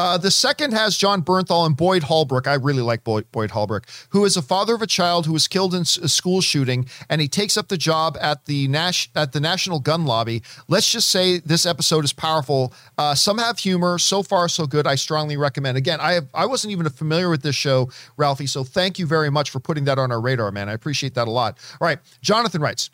[0.00, 2.46] Uh, the second has Jon Bernthal and Boyd Holbrook.
[2.46, 5.46] I really like Boyd, Boyd Holbrook, who is a father of a child who was
[5.46, 9.32] killed in a school shooting, and he takes up the job at the Nash at
[9.32, 10.42] the National Gun Lobby.
[10.68, 12.72] Let's just say this episode is powerful.
[12.96, 13.98] Uh, some have humor.
[13.98, 14.86] So far, so good.
[14.86, 15.76] I strongly recommend.
[15.76, 18.46] Again, I have, I wasn't even familiar with this show, Ralphie.
[18.46, 20.70] So thank you very much for putting that on our radar, man.
[20.70, 21.58] I appreciate that a lot.
[21.78, 22.88] All right, Jonathan writes.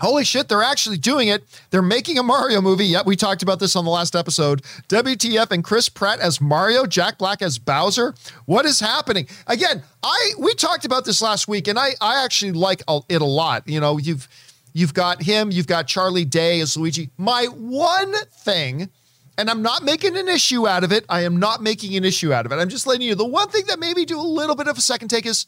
[0.00, 1.42] Holy shit, they're actually doing it.
[1.70, 2.86] They're making a Mario movie.
[2.86, 4.62] Yep, we talked about this on the last episode.
[4.88, 8.14] WTF and Chris Pratt as Mario, Jack Black as Bowser.
[8.46, 9.26] What is happening?
[9.46, 13.26] Again, I we talked about this last week and I I actually like it a
[13.26, 13.66] lot.
[13.66, 14.28] You know, you've
[14.72, 17.10] you've got him, you've got Charlie Day as Luigi.
[17.18, 18.90] My one thing
[19.38, 21.04] and I'm not making an issue out of it.
[21.08, 22.56] I am not making an issue out of it.
[22.56, 23.14] I'm just letting you.
[23.14, 25.46] The one thing that maybe do a little bit of a second take is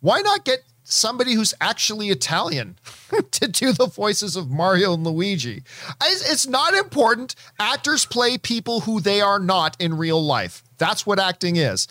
[0.00, 2.78] why not get somebody who's actually Italian
[3.32, 5.62] to do the voices of Mario and Luigi?
[6.02, 7.34] It's not important.
[7.58, 10.62] Actors play people who they are not in real life.
[10.78, 11.88] That's what acting is.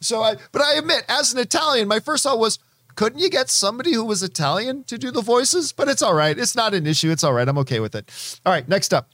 [0.00, 2.58] So, I, but I admit, as an Italian, my first thought was,
[2.94, 5.72] couldn't you get somebody who was Italian to do the voices?
[5.72, 6.38] But it's all right.
[6.38, 7.10] It's not an issue.
[7.10, 7.46] It's all right.
[7.46, 8.40] I'm okay with it.
[8.46, 9.10] All right, next up.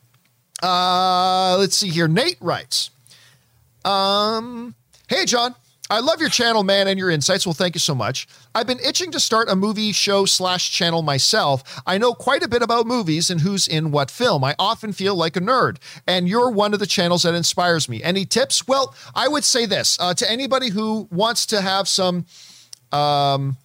[0.62, 2.07] Uh, let's see here.
[2.07, 2.91] Nate writes,
[3.85, 4.76] um,
[5.09, 5.55] Hey, John.
[5.93, 7.47] I love your channel, man, and your insights.
[7.47, 8.26] Well, thank you so much.
[8.55, 11.82] I've been itching to start a movie show slash channel myself.
[11.86, 14.43] I know quite a bit about movies and who's in what film.
[14.43, 15.76] I often feel like a nerd,
[16.07, 18.03] and you're one of the channels that inspires me.
[18.03, 18.66] Any tips?
[18.66, 22.24] Well, I would say this uh, to anybody who wants to have some,
[22.90, 23.59] um,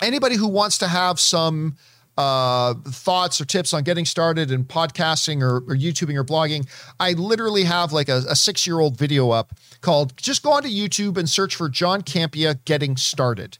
[0.00, 1.76] anybody who wants to have some
[2.20, 6.68] uh, thoughts or tips on getting started in podcasting or, or YouTubing or blogging,
[6.98, 10.68] I literally have like a, a six year old video up called Just Go onto
[10.68, 13.56] YouTube and search for John Campea Getting Started.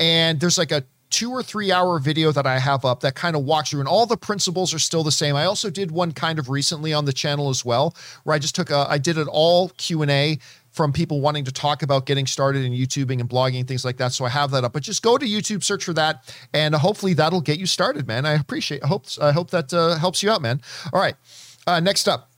[0.00, 3.36] And there's like a two or three hour video that I have up that kind
[3.36, 5.36] of walks through, and all the principles are still the same.
[5.36, 7.94] I also did one kind of recently on the channel as well,
[8.24, 10.38] where I just took a, I did it all Q and A
[10.70, 14.12] from people wanting to talk about getting started in YouTubing and blogging things like that.
[14.12, 14.72] So I have that up.
[14.72, 18.24] But just go to YouTube, search for that, and hopefully that'll get you started, man.
[18.24, 18.84] I appreciate.
[18.84, 20.60] I hope I hope that uh, helps you out, man.
[20.92, 21.16] All right.
[21.66, 22.30] Uh, next up,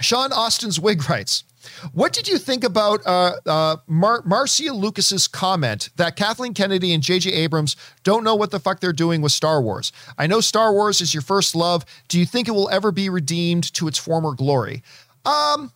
[0.00, 1.44] Sean Austin's wig writes.
[1.92, 7.02] What did you think about uh, uh, Mar- Marcia Lucas's comment that Kathleen Kennedy and
[7.02, 7.32] J.J.
[7.32, 9.92] Abrams don't know what the fuck they're doing with Star Wars?
[10.18, 11.84] I know Star Wars is your first love.
[12.08, 14.82] Do you think it will ever be redeemed to its former glory?
[15.24, 15.72] Um,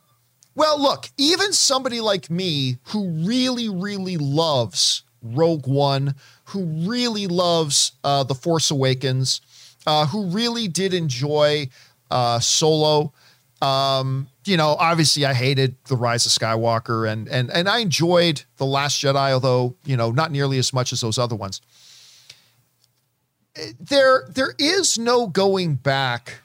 [0.58, 7.92] well, look, even somebody like me who really, really loves Rogue One, who really loves
[8.02, 9.40] uh, The Force Awakens,
[9.86, 11.68] uh, who really did enjoy
[12.10, 13.12] uh, Solo.
[13.62, 18.42] Um, you know, obviously, I hated The Rise of Skywalker, and and and I enjoyed
[18.56, 21.60] The Last Jedi, although you know, not nearly as much as those other ones.
[23.78, 26.40] There, there is no going back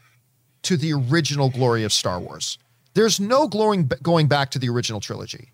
[0.63, 2.57] to the original glory of Star Wars.
[2.93, 5.51] There's no glowing, going back to the original trilogy.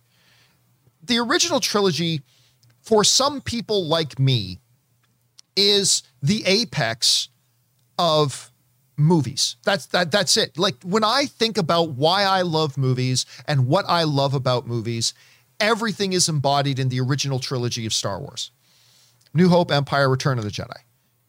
[1.03, 2.21] The original trilogy,
[2.81, 4.59] for some people like me,
[5.55, 7.29] is the apex
[7.97, 8.51] of
[8.97, 9.55] movies.
[9.63, 10.57] That's that that's it.
[10.57, 15.13] Like when I think about why I love movies and what I love about movies,
[15.59, 18.51] everything is embodied in the original trilogy of Star Wars.
[19.33, 20.77] New Hope, Empire, Return of the Jedi.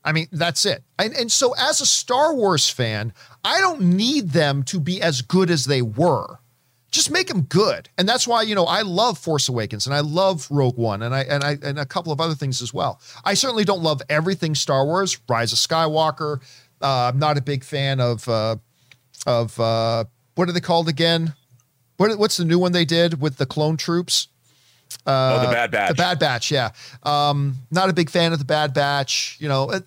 [0.04, 0.82] I mean, that's it.
[0.98, 3.12] And, and so, as a Star Wars fan,
[3.44, 6.38] I don't need them to be as good as they were.
[6.90, 10.00] Just make them good, and that's why you know I love Force Awakens and I
[10.00, 13.00] love Rogue One and I and I and a couple of other things as well.
[13.24, 15.16] I certainly don't love everything Star Wars.
[15.28, 16.40] Rise of Skywalker.
[16.82, 18.56] Uh, I'm not a big fan of uh,
[19.24, 21.34] of uh, what are they called again?
[21.96, 24.28] What, what's the new one they did with the clone troops?
[25.06, 25.88] Uh, oh, the Bad Batch.
[25.88, 26.70] The Bad Batch, yeah.
[27.02, 29.36] Um, not a big fan of the Bad Batch.
[29.40, 29.80] You know, uh,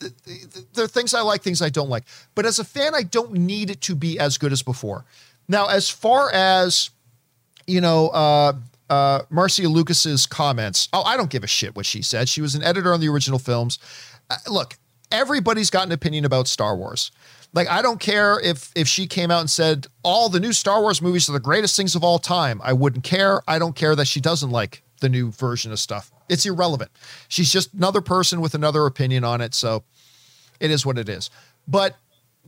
[0.74, 2.04] there are things I like, things I don't like.
[2.36, 5.06] But as a fan, I don't need it to be as good as before.
[5.48, 6.90] Now, as far as
[7.68, 8.54] you know, uh,
[8.90, 10.90] uh, Marcia Lucas's comments.
[10.94, 12.30] Oh, I don't give a shit what she said.
[12.30, 13.80] She was an editor on the original films.
[14.30, 14.76] Uh, look,
[15.12, 17.12] everybody's got an opinion about Star Wars.
[17.54, 20.82] Like I don't care if if she came out and said all the new Star
[20.82, 22.60] Wars movies are the greatest things of all time.
[22.64, 23.42] I wouldn't care.
[23.48, 26.12] I don't care that she doesn't like the new version of stuff.
[26.30, 26.90] It's irrelevant.
[27.28, 29.54] She's just another person with another opinion on it.
[29.54, 29.84] So
[30.60, 31.30] it is what it is.
[31.68, 31.98] But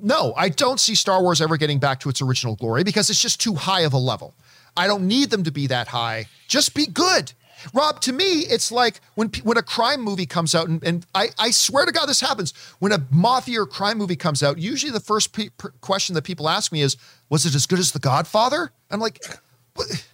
[0.01, 3.21] no, I don't see Star Wars ever getting back to its original glory because it's
[3.21, 4.33] just too high of a level.
[4.77, 6.25] I don't need them to be that high.
[6.47, 7.33] Just be good.
[7.73, 11.29] Rob, to me, it's like when when a crime movie comes out, and, and I,
[11.39, 12.53] I swear to God, this happens.
[12.79, 15.49] When a mafia or crime movie comes out, usually the first pe-
[15.81, 16.95] question that people ask me is,
[17.29, 19.19] "Was it as good as The Godfather?" I'm like,
[19.73, 20.05] what?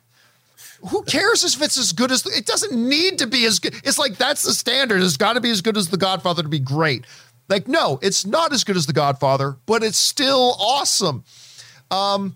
[0.90, 3.76] Who cares if it's as good as it doesn't need to be as good.
[3.84, 5.02] It's like that's the standard.
[5.02, 7.06] It's got to be as good as The Godfather to be great.
[7.50, 11.24] Like, no, it's not as good as The Godfather, but it's still awesome.
[11.90, 12.36] Um,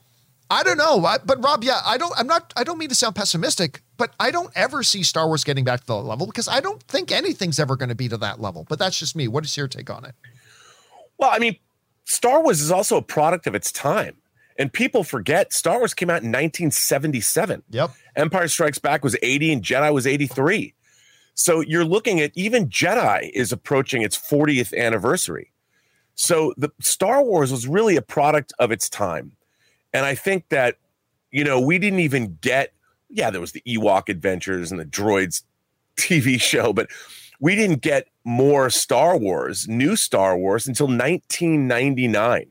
[0.50, 2.14] I don't know, I, but Rob, yeah, I don't.
[2.18, 2.54] I'm not.
[2.56, 5.80] I don't mean to sound pessimistic, but I don't ever see Star Wars getting back
[5.82, 8.66] to that level because I don't think anything's ever going to be to that level.
[8.70, 9.28] But that's just me.
[9.28, 10.14] What is your take on it?
[11.18, 11.58] Well, I mean,
[12.04, 14.18] Star Wars is also a product of its time.
[14.58, 17.64] And people forget Star Wars came out in 1977.
[17.72, 17.92] Yep.
[18.16, 20.74] Empire Strikes Back was 80 and Jedi was 83.
[21.34, 25.52] So you're looking at even Jedi is approaching its 40th anniversary.
[26.16, 29.34] So the Star Wars was really a product of its time.
[29.94, 30.78] And I think that,
[31.32, 32.74] you know, we didn't even get,
[33.10, 35.44] yeah, there was the Ewok Adventures and the Droids
[35.98, 36.88] TV show, but
[37.42, 42.48] we didn't get more Star Wars, new Star Wars until 1999.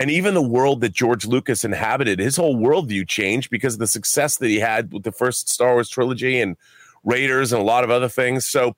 [0.00, 3.86] And even the world that George Lucas inhabited, his whole worldview changed because of the
[3.86, 6.56] success that he had with the first Star Wars trilogy and
[7.04, 8.44] Raiders and a lot of other things.
[8.44, 8.74] So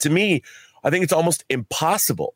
[0.00, 0.42] to me,
[0.84, 2.34] I think it's almost impossible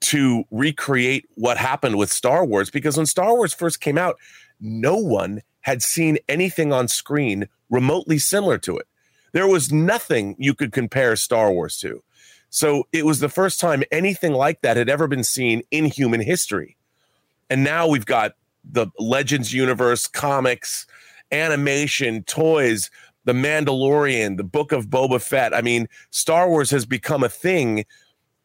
[0.00, 4.18] to recreate what happened with Star Wars because when Star Wars first came out,
[4.60, 8.86] no one had seen anything on screen remotely similar to it.
[9.32, 12.02] There was nothing you could compare Star Wars to.
[12.50, 16.20] So it was the first time anything like that had ever been seen in human
[16.20, 16.76] history.
[17.52, 18.32] And now we've got
[18.64, 20.86] the Legends universe, comics,
[21.30, 22.90] animation, toys.
[23.24, 25.54] The Mandalorian, the Book of Boba Fett.
[25.54, 27.84] I mean, Star Wars has become a thing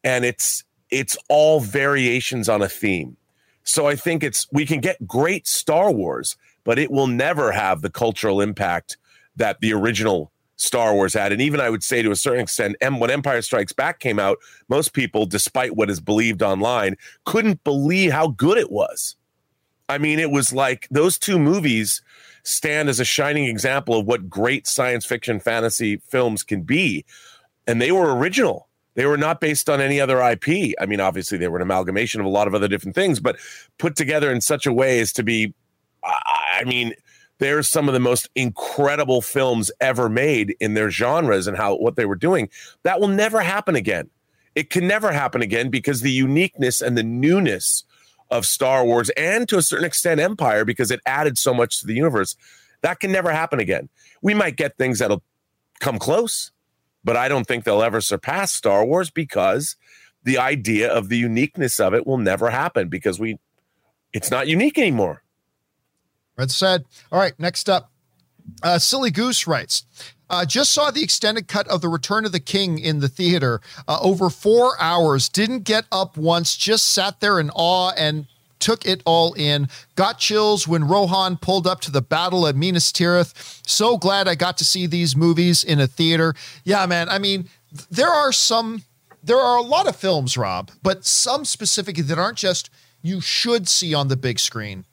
[0.03, 3.17] and it's it's all variations on a theme.
[3.63, 7.81] So I think it's we can get great Star Wars, but it will never have
[7.81, 8.97] the cultural impact
[9.35, 11.31] that the original Star Wars had.
[11.31, 14.37] And even I would say to a certain extent, when Empire Strikes Back came out,
[14.67, 19.15] most people, despite what is believed online, couldn't believe how good it was.
[19.87, 22.01] I mean, it was like those two movies
[22.43, 27.05] stand as a shining example of what great science fiction fantasy films can be.
[27.67, 28.67] And they were original.
[28.95, 30.73] They were not based on any other IP.
[30.81, 33.37] I mean, obviously, they were an amalgamation of a lot of other different things, but
[33.77, 35.53] put together in such a way as to be,
[36.03, 36.93] I mean,
[37.39, 41.95] they're some of the most incredible films ever made in their genres and how what
[41.95, 42.49] they were doing.
[42.83, 44.09] That will never happen again.
[44.55, 47.83] It can never happen again because the uniqueness and the newness
[48.31, 51.87] of Star Wars and to a certain extent Empire because it added so much to
[51.87, 52.35] the universe.
[52.81, 53.89] That can never happen again.
[54.21, 55.23] We might get things that'll
[55.79, 56.51] come close,
[57.03, 59.75] but I don't think they'll ever surpass Star Wars because
[60.23, 63.37] the idea of the uniqueness of it will never happen because we
[64.13, 65.21] it's not unique anymore.
[66.37, 66.85] Red said.
[67.11, 67.91] All right, next up.
[68.63, 69.83] Uh, Silly Goose writes,
[70.29, 73.61] uh, just saw the extended cut of The Return of the King in the theater.
[73.87, 75.29] Uh, over four hours.
[75.29, 76.55] Didn't get up once.
[76.55, 78.27] Just sat there in awe and
[78.59, 79.69] took it all in.
[79.95, 83.61] Got chills when Rohan pulled up to the battle at Minas Tirith.
[83.65, 86.33] So glad I got to see these movies in a theater.
[86.63, 87.07] Yeah, man.
[87.09, 87.49] I mean,
[87.89, 88.83] there are some,
[89.23, 92.69] there are a lot of films, Rob, but some specifically that aren't just
[93.01, 94.85] you should see on the big screen.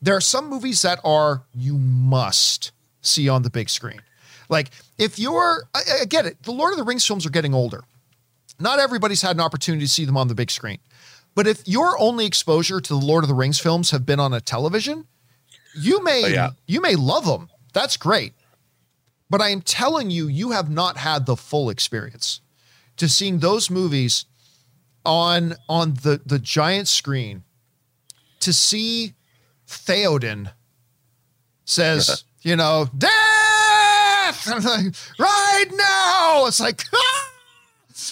[0.00, 4.00] There are some movies that are you must see on the big screen.
[4.48, 6.42] Like if you're, I, I get it.
[6.42, 7.82] The Lord of the Rings films are getting older.
[8.60, 10.78] Not everybody's had an opportunity to see them on the big screen.
[11.34, 14.32] But if your only exposure to the Lord of the Rings films have been on
[14.32, 15.06] a television,
[15.76, 16.50] you may oh, yeah.
[16.66, 17.48] you may love them.
[17.72, 18.32] That's great.
[19.30, 22.40] But I am telling you, you have not had the full experience
[22.96, 24.24] to seeing those movies
[25.04, 27.44] on on the the giant screen
[28.40, 29.14] to see
[29.68, 30.52] Theoden
[31.64, 33.12] says, you know, death
[34.64, 36.46] like, right now.
[36.46, 37.32] It's like, ah!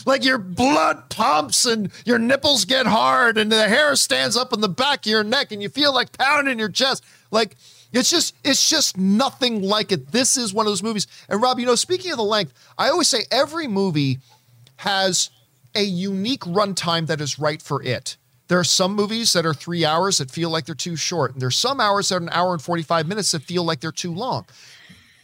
[0.04, 4.60] like your blood pumps and your nipples get hard and the hair stands up on
[4.60, 7.04] the back of your neck and you feel like pounding your chest.
[7.30, 7.56] Like
[7.92, 10.12] it's just, it's just nothing like it.
[10.12, 11.06] This is one of those movies.
[11.28, 14.18] And Rob, you know, speaking of the length, I always say every movie
[14.78, 15.30] has
[15.74, 18.16] a unique runtime that is right for it.
[18.48, 21.32] There are some movies that are three hours that feel like they're too short.
[21.32, 23.92] And there's some hours that are an hour and 45 minutes that feel like they're
[23.92, 24.46] too long.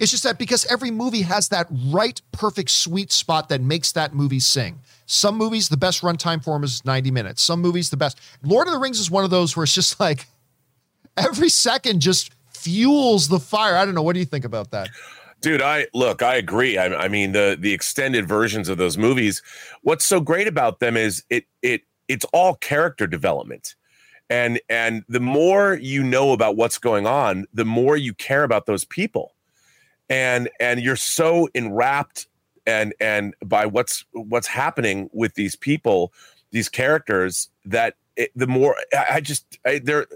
[0.01, 4.15] It's just that because every movie has that right, perfect, sweet spot that makes that
[4.15, 4.81] movie sing.
[5.07, 7.43] Some movies, the best runtime for them is 90 minutes.
[7.43, 8.19] Some movies, the best.
[8.43, 10.27] Lord of the Rings is one of those where it's just like
[11.17, 13.77] every second just fuels the fire.
[13.77, 14.03] I don't know.
[14.03, 14.89] What do you think about that?
[15.41, 16.79] Dude, I look, I agree.
[16.79, 19.43] I, I mean, the the extended versions of those movies,
[19.83, 21.83] what's so great about them is it it
[22.13, 23.75] it's all character development.
[24.29, 28.67] And and the more you know about what's going on the more you care about
[28.67, 29.35] those people.
[30.09, 32.27] And and you're so enwrapped
[32.67, 36.13] and and by what's what's happening with these people
[36.51, 38.77] these characters that it, the more
[39.11, 40.07] i just I, there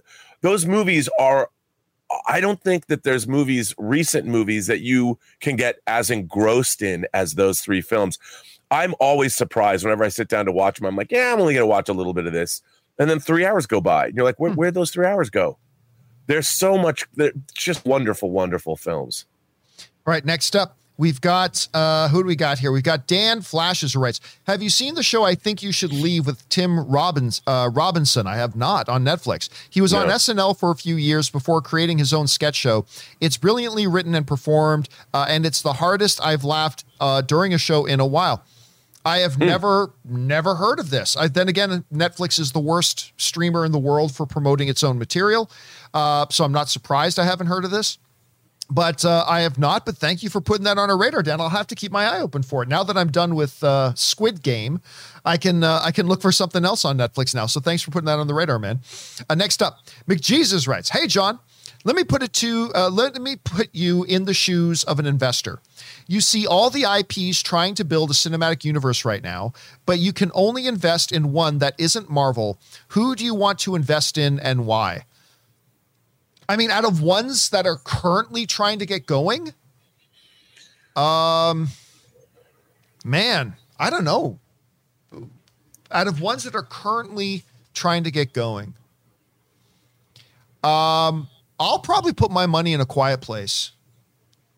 [0.43, 1.51] those movies are
[2.29, 7.07] i don't think that there's movies recent movies that you can get as engrossed in
[7.13, 8.19] as those three films
[8.71, 10.87] I'm always surprised whenever I sit down to watch them.
[10.87, 12.63] I'm like, yeah, I'm only going to watch a little bit of this.
[12.99, 14.07] And then three hours go by.
[14.07, 14.57] And you're like, where, hmm.
[14.57, 15.59] where'd those three hours go?
[16.27, 19.27] There's so much, they're just wonderful, wonderful films.
[19.79, 22.73] All right, next up, we've got, uh, who do we got here?
[22.73, 25.93] We've got Dan Flashes who writes, Have you seen the show I Think You Should
[25.93, 28.27] Leave with Tim Robbins, uh, Robinson?
[28.27, 29.49] I have not on Netflix.
[29.71, 32.87] He was on SNL for a few years before creating his own sketch show.
[33.21, 37.59] It's brilliantly written and performed, uh, and it's the hardest I've laughed uh, during a
[37.59, 38.45] show in a while.
[39.07, 39.47] I have hmm.
[39.47, 41.17] never, never heard of this.
[41.17, 44.99] I, then again, Netflix is the worst streamer in the world for promoting its own
[44.99, 45.49] material.
[45.95, 47.99] Uh, so I'm not surprised I haven't heard of this.
[48.69, 49.87] But uh, I have not.
[49.87, 51.41] But thank you for putting that on our radar, Dan.
[51.41, 52.69] I'll have to keep my eye open for it.
[52.69, 54.81] Now that I'm done with uh, Squid Game,
[55.25, 57.47] I can uh, I can look for something else on Netflix now.
[57.47, 58.81] So thanks for putting that on the radar, man.
[59.31, 61.39] Uh, next up, McJesus writes, "Hey John,
[61.87, 65.07] let me put it to uh, let me put you in the shoes of an
[65.07, 65.61] investor.
[66.09, 69.53] You see all the IPs trying to build a cinematic universe right now,
[69.87, 72.59] but you can only invest in one that isn't Marvel.
[72.89, 75.05] Who do you want to invest in and why?
[76.49, 79.55] I mean, out of ones that are currently trying to get going,
[80.97, 81.69] um,
[83.05, 84.41] man, I don't know.
[85.93, 88.75] Out of ones that are currently trying to get going,
[90.65, 91.29] um,
[91.59, 93.73] I'll probably put my money in a quiet place.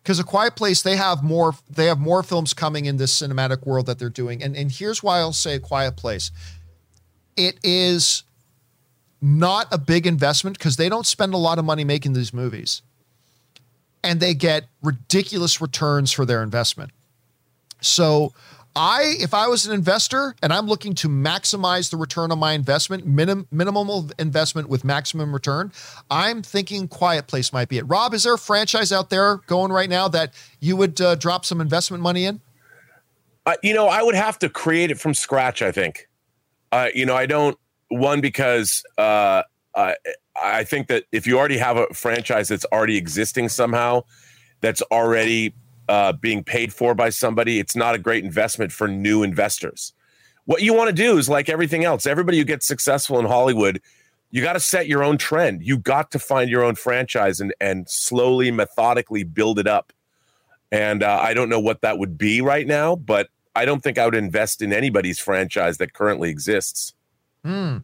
[0.03, 3.67] Because a quiet place they have more they have more films coming in this cinematic
[3.67, 4.43] world that they're doing.
[4.43, 6.31] And and here's why i'll say a quiet place.
[7.37, 8.23] It is
[9.21, 12.83] not a big investment because they don't spend a lot of money making these movies.
[14.03, 16.93] And they get ridiculous returns for their investment.
[17.81, 18.33] So
[18.77, 22.53] I, if I was an investor and I'm looking to maximize the return on my
[22.53, 25.73] investment, minim, minimum investment with maximum return,
[26.11, 27.85] I'm thinking Quiet Place might be it.
[27.89, 31.45] Rob, is there a franchise out there going right now that you would uh, drop
[31.45, 32.41] some investment money in?
[33.47, 35.63] Uh, you know, I would have to create it from scratch.
[35.63, 36.09] I think.
[36.71, 37.59] Uh, you know, I don't
[37.89, 39.43] one because uh,
[39.75, 39.97] I
[40.41, 44.03] I think that if you already have a franchise that's already existing somehow,
[44.61, 45.55] that's already
[45.89, 49.93] uh, being paid for by somebody, it's not a great investment for new investors.
[50.45, 52.07] What you want to do is like everything else.
[52.07, 53.81] Everybody who gets successful in Hollywood,
[54.31, 55.63] you got to set your own trend.
[55.63, 59.93] You got to find your own franchise and and slowly, methodically build it up.
[60.71, 63.99] And uh, I don't know what that would be right now, but I don't think
[63.99, 66.95] I would invest in anybody's franchise that currently exists.
[67.45, 67.79] Hmm.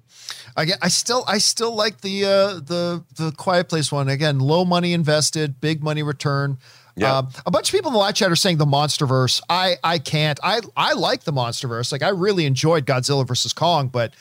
[0.57, 4.09] I I still I still like the uh, the the Quiet Place one.
[4.09, 6.59] Again, low money invested, big money return.
[6.97, 7.19] Yeah.
[7.19, 9.41] Uh, a bunch of people in the live chat are saying the MonsterVerse.
[9.49, 10.39] I I can't.
[10.43, 11.91] I I like the MonsterVerse.
[11.93, 14.15] Like I really enjoyed Godzilla versus Kong, but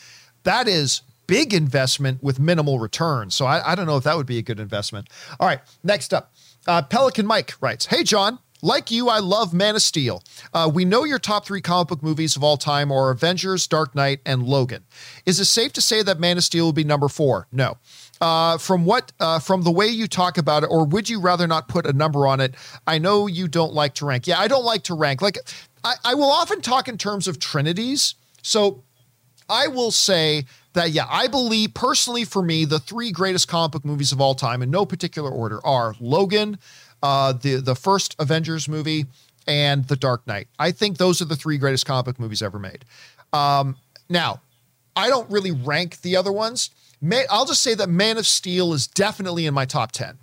[0.43, 3.29] that is big investment with minimal return.
[3.29, 5.07] So I, I don't know if that would be a good investment.
[5.39, 6.33] All right, next up,
[6.67, 10.23] uh, Pelican Mike writes, "Hey John." Like you, I love Man of Steel.
[10.53, 13.93] Uh, we know your top three comic book movies of all time are Avengers, Dark
[13.93, 14.85] Knight, and Logan.
[15.25, 17.49] Is it safe to say that Man of Steel will be number four?
[17.51, 17.75] No
[18.21, 21.47] uh, from what uh, from the way you talk about it, or would you rather
[21.47, 22.55] not put a number on it?
[22.87, 24.27] I know you don't like to rank.
[24.27, 25.21] Yeah, I don't like to rank.
[25.21, 25.37] Like
[25.83, 28.15] I, I will often talk in terms of trinities.
[28.41, 28.83] So
[29.49, 33.85] I will say that yeah, I believe personally for me, the three greatest comic book
[33.85, 36.57] movies of all time, in no particular order, are Logan,
[37.01, 39.05] uh, the the first Avengers movie,
[39.47, 40.47] and The Dark Knight.
[40.57, 42.85] I think those are the three greatest comic book movies ever made.
[43.31, 43.77] Um,
[44.09, 44.41] now,
[44.95, 46.69] I don't really rank the other ones.
[47.29, 50.17] I'll just say that Man of Steel is definitely in my top 10.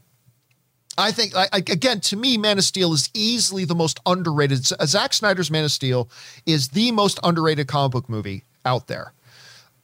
[0.98, 4.64] I think, I, again, to me, Man of Steel is easily the most underrated.
[4.66, 6.10] Zack Snyder's Man of Steel
[6.46, 9.12] is the most underrated comic book movie out there.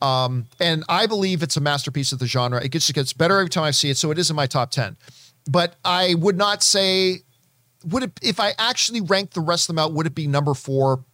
[0.03, 2.63] Um, and I believe it's a masterpiece of the genre.
[2.63, 3.97] It just gets better every time I see it.
[3.97, 4.97] So it is in my top 10.
[5.49, 7.23] But I would not say,
[7.85, 10.55] would it, if I actually ranked the rest of them out, would it be number
[10.55, 11.05] four?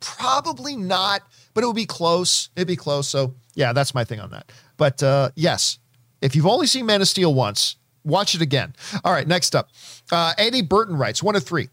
[0.00, 2.48] Probably not, but it would be close.
[2.54, 3.08] It'd be close.
[3.08, 4.50] So yeah, that's my thing on that.
[4.76, 5.78] But uh, yes,
[6.20, 8.74] if you've only seen Man of Steel once, watch it again.
[9.04, 9.70] All right, next up.
[10.10, 11.68] Uh, Eddie Burton writes one of three.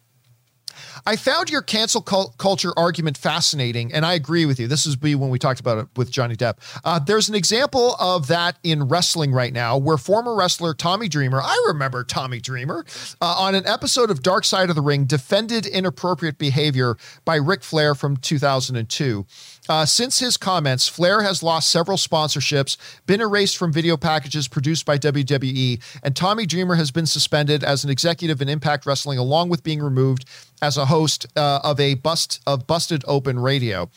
[1.05, 4.67] I found your cancel culture argument fascinating, and I agree with you.
[4.67, 6.57] This is when we talked about it with Johnny Depp.
[6.83, 11.41] Uh, there's an example of that in wrestling right now, where former wrestler Tommy Dreamer,
[11.41, 12.85] I remember Tommy Dreamer,
[13.21, 16.95] uh, on an episode of Dark Side of the Ring, defended inappropriate behavior
[17.25, 19.25] by Ric Flair from 2002.
[19.69, 24.85] Uh, since his comments, Flair has lost several sponsorships, been erased from video packages produced
[24.85, 29.49] by WWE, and Tommy Dreamer has been suspended as an executive in Impact Wrestling, along
[29.49, 30.25] with being removed
[30.61, 33.89] as a host uh, of a bust of Busted Open Radio.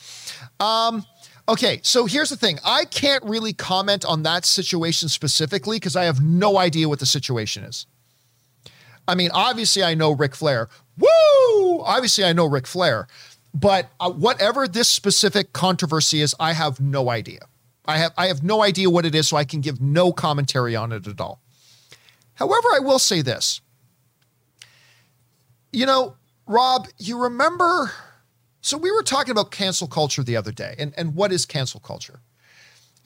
[0.60, 1.04] Um,
[1.48, 6.04] okay, so here's the thing: I can't really comment on that situation specifically because I
[6.04, 7.86] have no idea what the situation is.
[9.08, 10.68] I mean, obviously, I know Ric Flair.
[10.98, 11.80] Woo!
[11.82, 13.06] Obviously, I know Ric Flair.
[13.56, 17.40] But uh, whatever this specific controversy is, I have no idea.
[17.86, 20.76] I have I have no idea what it is, so I can give no commentary
[20.76, 21.40] on it at all.
[22.34, 23.62] However, I will say this.
[25.72, 27.92] You know, Rob, you remember
[28.60, 31.80] so we were talking about cancel culture the other day, and, and what is cancel
[31.80, 32.20] culture?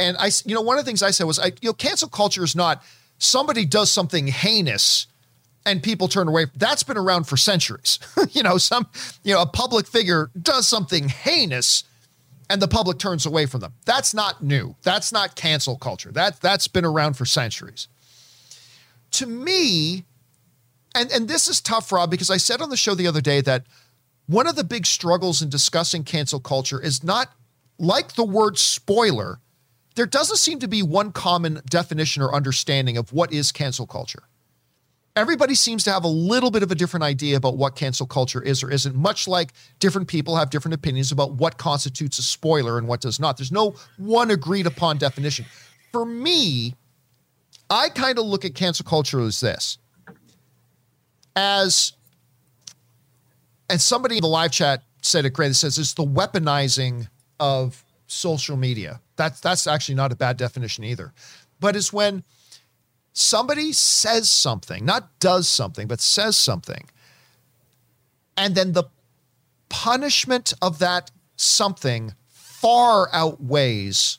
[0.00, 2.08] And I, you know, one of the things I said was, I, you know, cancel
[2.08, 2.82] culture is not
[3.18, 5.06] somebody does something heinous
[5.66, 6.46] and people turn away.
[6.54, 7.98] That's been around for centuries.
[8.30, 8.88] you know, some,
[9.22, 11.84] you know, a public figure does something heinous
[12.48, 13.74] and the public turns away from them.
[13.84, 14.74] That's not new.
[14.82, 16.10] That's not cancel culture.
[16.10, 17.86] That that's been around for centuries.
[19.12, 20.04] To me,
[20.94, 23.40] and and this is tough, Rob, because I said on the show the other day
[23.42, 23.64] that
[24.26, 27.28] one of the big struggles in discussing cancel culture is not
[27.78, 29.38] like the word spoiler.
[29.94, 34.24] There doesn't seem to be one common definition or understanding of what is cancel culture
[35.16, 38.42] everybody seems to have a little bit of a different idea about what cancel culture
[38.42, 42.78] is or isn't, much like different people have different opinions about what constitutes a spoiler
[42.78, 43.36] and what does not.
[43.36, 45.44] There's no one agreed upon definition.
[45.92, 46.74] For me,
[47.68, 49.78] I kind of look at cancel culture as this
[51.36, 51.92] as,
[53.68, 55.50] and somebody in the live chat said it great.
[55.50, 57.08] It says it's the weaponizing
[57.38, 59.00] of social media.
[59.16, 61.12] That's that's actually not a bad definition either.
[61.60, 62.24] But it's when
[63.12, 66.88] somebody says something, not does something, but says something
[68.40, 68.84] and then the
[69.68, 74.18] punishment of that something far outweighs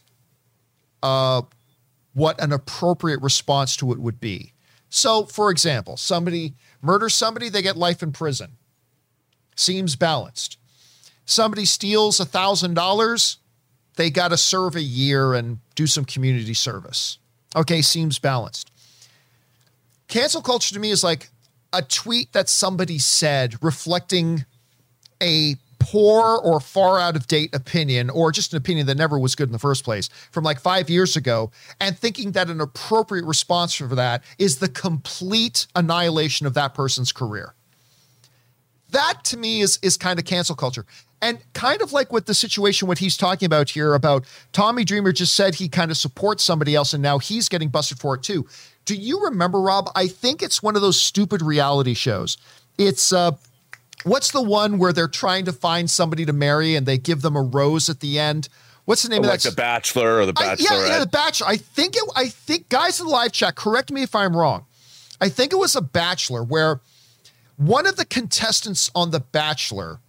[1.01, 1.41] uh,
[2.13, 4.53] what an appropriate response to it would be.
[4.89, 8.57] So, for example, somebody murders somebody, they get life in prison.
[9.55, 10.57] Seems balanced.
[11.25, 13.37] Somebody steals a thousand dollars,
[13.95, 17.17] they got to serve a year and do some community service.
[17.55, 18.71] Okay, seems balanced.
[20.11, 21.29] Cancel culture to me is like
[21.71, 24.45] a tweet that somebody said reflecting
[25.23, 29.35] a poor or far out of date opinion, or just an opinion that never was
[29.35, 31.49] good in the first place from like five years ago,
[31.79, 37.13] and thinking that an appropriate response for that is the complete annihilation of that person's
[37.13, 37.53] career.
[38.89, 40.85] That to me is is kind of cancel culture.
[41.21, 45.13] And kind of like with the situation, what he's talking about here about Tommy Dreamer
[45.13, 48.23] just said he kind of supports somebody else and now he's getting busted for it
[48.23, 48.47] too.
[48.85, 49.89] Do you remember, Rob?
[49.95, 52.37] I think it's one of those stupid reality shows.
[52.77, 53.31] It's uh,
[54.03, 57.35] what's the one where they're trying to find somebody to marry and they give them
[57.35, 58.49] a rose at the end?
[58.85, 59.51] What's the name oh, of like that?
[59.51, 60.77] The Bachelor or the Bachelor?
[60.77, 61.47] Yeah, yeah, the Bachelor.
[61.47, 62.03] I think it.
[62.15, 63.55] I think guys in the live chat.
[63.55, 64.65] Correct me if I'm wrong.
[65.19, 66.81] I think it was a Bachelor where
[67.57, 69.99] one of the contestants on the Bachelor.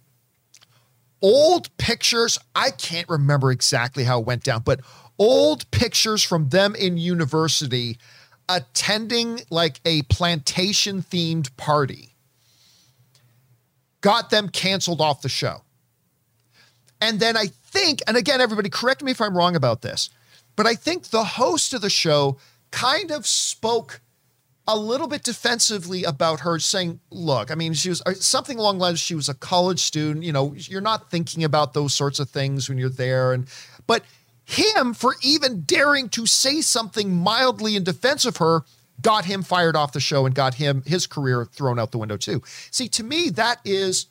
[1.21, 2.37] Old pictures.
[2.53, 4.81] I can't remember exactly how it went down, but
[5.17, 7.97] old pictures from them in university
[8.49, 12.13] attending like a plantation themed party
[14.01, 15.61] got them canceled off the show.
[16.99, 20.09] And then I think, and again, everybody correct me if I'm wrong about this,
[20.55, 22.37] but I think the host of the show
[22.71, 24.01] kind of spoke
[24.67, 28.77] a little bit defensively about her, saying, Look, I mean, she was uh, something along
[28.77, 30.23] the lines, she was a college student.
[30.23, 33.33] You know, you're not thinking about those sorts of things when you're there.
[33.33, 33.47] And,
[33.87, 34.03] but
[34.53, 38.61] him for even daring to say something mildly in defense of her
[39.01, 42.17] got him fired off the show and got him his career thrown out the window
[42.17, 42.41] too.
[42.71, 44.07] See, to me, that is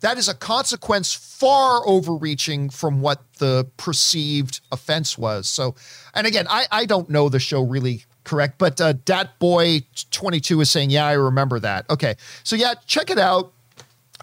[0.00, 5.48] that is a consequence far overreaching from what the perceived offense was.
[5.48, 5.74] So,
[6.14, 10.40] and again, I I don't know the show really correct, but uh, Dat Boy twenty
[10.40, 11.88] two is saying, yeah, I remember that.
[11.90, 13.52] Okay, so yeah, check it out.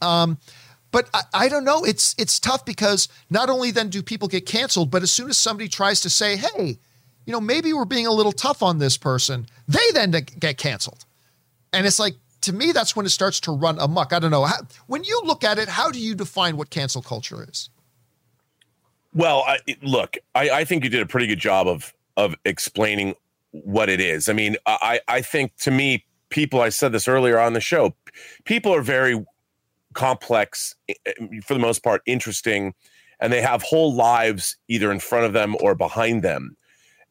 [0.01, 0.37] Um,
[0.91, 1.83] but I, I, don't know.
[1.83, 5.37] It's it's tough because not only then do people get canceled, but as soon as
[5.37, 6.77] somebody tries to say, "Hey,
[7.25, 11.05] you know, maybe we're being a little tough on this person," they then get canceled,
[11.73, 14.13] and it's like to me that's when it starts to run amok.
[14.13, 14.45] I don't know.
[14.45, 17.69] How, when you look at it, how do you define what cancel culture is?
[19.13, 23.15] Well, I, look, I, I think you did a pretty good job of of explaining
[23.51, 24.29] what it is.
[24.29, 26.61] I mean, I I think to me, people.
[26.61, 27.93] I said this earlier on the show.
[28.45, 29.23] People are very
[29.93, 31.13] complex, eh, eh,
[31.45, 32.73] for the most part, interesting,
[33.19, 36.57] and they have whole lives either in front of them or behind them.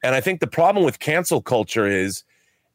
[0.03, 2.25] And I think the problem with cancel culture is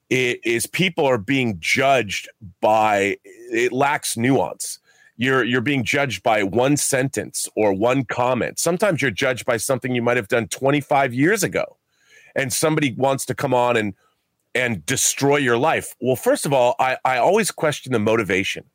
[0.09, 2.29] is people are being judged
[2.61, 4.79] by it lacks nuance.
[5.17, 8.59] You're you're being judged by one sentence or one comment.
[8.59, 11.77] Sometimes you're judged by something you might have done 25 years ago.
[12.35, 13.95] And somebody wants to come on and
[14.53, 15.95] and destroy your life.
[15.99, 18.65] Well, first of all, I, I always question the motivation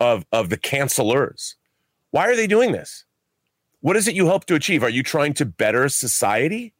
[0.00, 1.54] of of the cancelers.
[2.10, 3.04] Why are they doing this?
[3.80, 4.82] What is it you hope to achieve?
[4.82, 6.72] Are you trying to better society?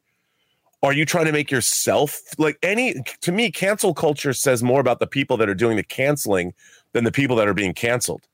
[0.81, 4.99] Are you trying to make yourself like any to me cancel culture says more about
[4.99, 6.53] the people that are doing the canceling
[6.93, 8.27] than the people that are being canceled.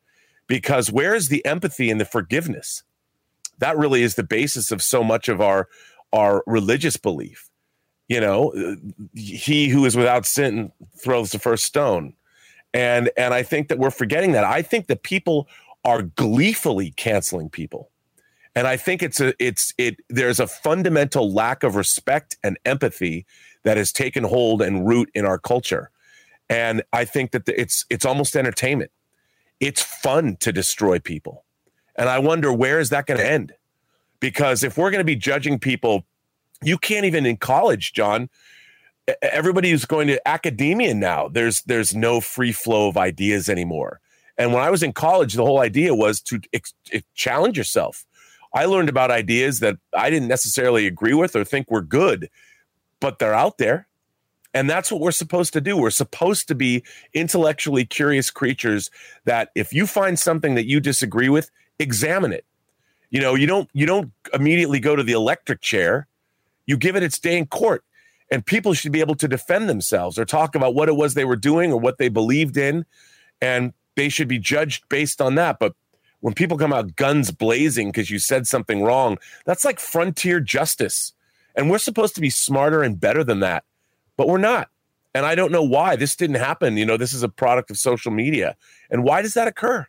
[0.48, 2.84] Because where is the empathy and the forgiveness?
[3.58, 5.68] That really is the basis of so much of our
[6.14, 7.50] our religious belief.
[8.08, 8.78] You know,
[9.14, 12.14] he who is without sin throws the first stone
[12.76, 14.44] and and I think that we're forgetting that.
[14.44, 15.48] I think that people
[15.86, 17.90] are gleefully canceling people.
[18.54, 23.26] And I think it's a it's it there's a fundamental lack of respect and empathy
[23.64, 25.90] that has taken hold and root in our culture.
[26.50, 28.92] And I think that the, it's it's almost entertainment.
[29.62, 31.46] It's fun to destroy people.
[31.96, 33.54] And I wonder where is that going to end?
[34.20, 36.04] Because if we're going to be judging people,
[36.62, 38.30] you can't even in college, John,
[39.22, 41.28] everybody who's going to academia now.
[41.28, 44.00] There's there's no free flow of ideas anymore.
[44.38, 46.74] And when i was in college the whole idea was to ex-
[47.14, 48.06] challenge yourself.
[48.54, 52.30] I learned about ideas that i didn't necessarily agree with or think were good
[53.00, 53.88] but they're out there.
[54.54, 55.76] And that's what we're supposed to do.
[55.76, 56.84] We're supposed to be
[57.14, 58.90] intellectually curious creatures
[59.26, 62.46] that if you find something that you disagree with examine it.
[63.10, 66.08] You know you don't you don't immediately go to the electric chair.
[66.66, 67.84] You give it its day in court
[68.32, 71.26] and people should be able to defend themselves or talk about what it was they
[71.26, 72.86] were doing or what they believed in.
[73.42, 75.60] And they should be judged based on that.
[75.60, 75.74] But
[76.22, 81.14] when people come out guns blazing because you said something wrong that's like frontier justice.
[81.56, 83.64] And we're supposed to be smarter and better than that
[84.18, 84.70] but we're not.
[85.14, 86.78] And i don't know why this didn't happen.
[86.78, 88.56] You know this is a product of social media.
[88.90, 89.88] And why does that occur?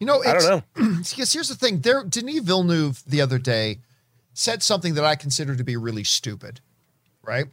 [0.00, 0.96] You know, I don't know.
[0.98, 3.78] because here's the thing: there, Denis Villeneuve the other day
[4.34, 6.60] said something that I consider to be really stupid.
[7.24, 7.46] Right?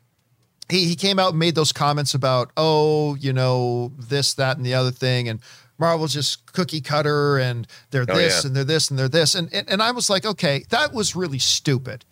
[0.69, 4.65] He he came out and made those comments about, oh, you know, this, that, and
[4.65, 5.39] the other thing, and
[5.79, 8.47] Marvel's just cookie cutter, and they're Oh, this, yeah.
[8.47, 11.15] and they're this, and they're this, and, and and I was like, okay, that was
[11.15, 12.05] really stupid.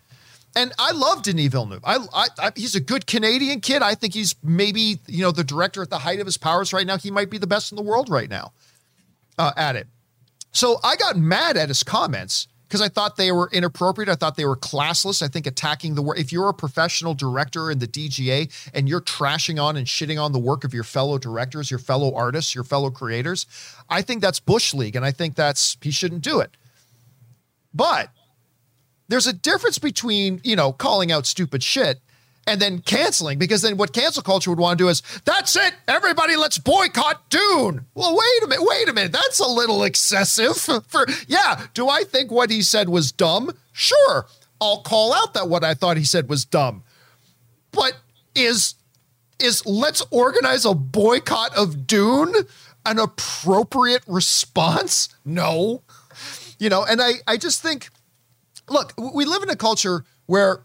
[0.56, 1.84] And I love Denis Villeneuve.
[1.84, 3.82] I, I, I he's a good Canadian kid.
[3.82, 6.86] I think he's maybe you know the director at the height of his powers right
[6.86, 6.96] now.
[6.96, 8.52] He might be the best in the world right now
[9.38, 9.86] uh, at it.
[10.50, 14.10] So I got mad at his comments because I thought they were inappropriate.
[14.10, 15.22] I thought they were classless.
[15.22, 16.18] I think attacking the work.
[16.18, 20.32] If you're a professional director in the DGA and you're trashing on and shitting on
[20.32, 23.46] the work of your fellow directors, your fellow artists, your fellow creators,
[23.88, 26.50] I think that's bush league, and I think that's he shouldn't do it.
[27.72, 28.10] But
[29.08, 32.00] there's a difference between you know calling out stupid shit
[32.46, 35.74] and then canceling because then what cancel culture would want to do is that's it
[35.86, 37.86] everybody let's boycott dune.
[37.94, 40.56] Well wait a minute wait a minute that's a little excessive
[40.88, 43.52] for yeah do i think what he said was dumb?
[43.72, 44.26] Sure
[44.60, 46.82] i'll call out that what i thought he said was dumb.
[47.72, 47.94] But
[48.34, 48.74] is
[49.38, 52.34] is let's organize a boycott of dune
[52.86, 55.08] an appropriate response?
[55.24, 55.82] No.
[56.58, 57.90] You know and i i just think
[58.70, 60.62] look, we live in a culture where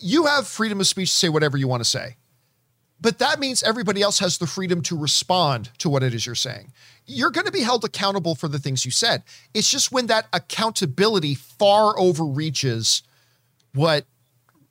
[0.00, 2.16] you have freedom of speech to say whatever you want to say.
[3.00, 6.34] But that means everybody else has the freedom to respond to what it is you're
[6.34, 6.72] saying.
[7.06, 9.22] You're going to be held accountable for the things you said.
[9.54, 13.02] It's just when that accountability far overreaches
[13.74, 14.04] what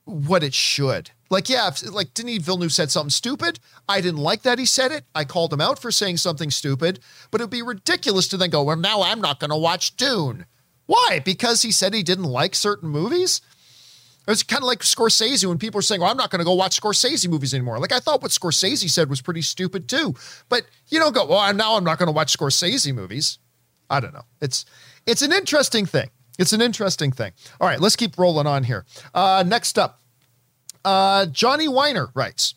[0.05, 1.11] what it should.
[1.29, 3.59] Like, yeah, if, like Denis Villeneuve said something stupid.
[3.87, 5.05] I didn't like that he said it.
[5.13, 6.99] I called him out for saying something stupid,
[7.29, 10.45] but it'd be ridiculous to then go, well, now I'm not going to watch Dune.
[10.87, 11.21] Why?
[11.23, 13.41] Because he said he didn't like certain movies?
[14.29, 16.45] It was kind of like Scorsese when people were saying, well, I'm not going to
[16.45, 17.79] go watch Scorsese movies anymore.
[17.79, 20.13] Like, I thought what Scorsese said was pretty stupid too.
[20.49, 23.39] But you don't go, well, now I'm not going to watch Scorsese movies.
[23.89, 24.25] I don't know.
[24.39, 24.65] It's
[25.07, 26.11] it's an interesting thing.
[26.37, 27.31] It's an interesting thing.
[27.59, 28.85] All right, let's keep rolling on here.
[29.15, 29.99] Uh, next up,
[30.85, 32.53] uh, Johnny Weiner writes.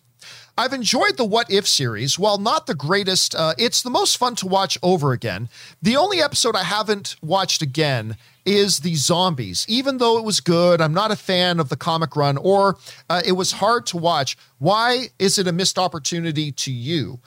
[0.59, 2.19] I've enjoyed the What If series.
[2.19, 5.49] While not the greatest, uh, it's the most fun to watch over again.
[5.81, 9.65] The only episode I haven't watched again is the zombies.
[9.67, 12.77] Even though it was good, I'm not a fan of the comic run, or
[13.09, 14.37] uh, it was hard to watch.
[14.59, 17.21] Why is it a missed opportunity to you?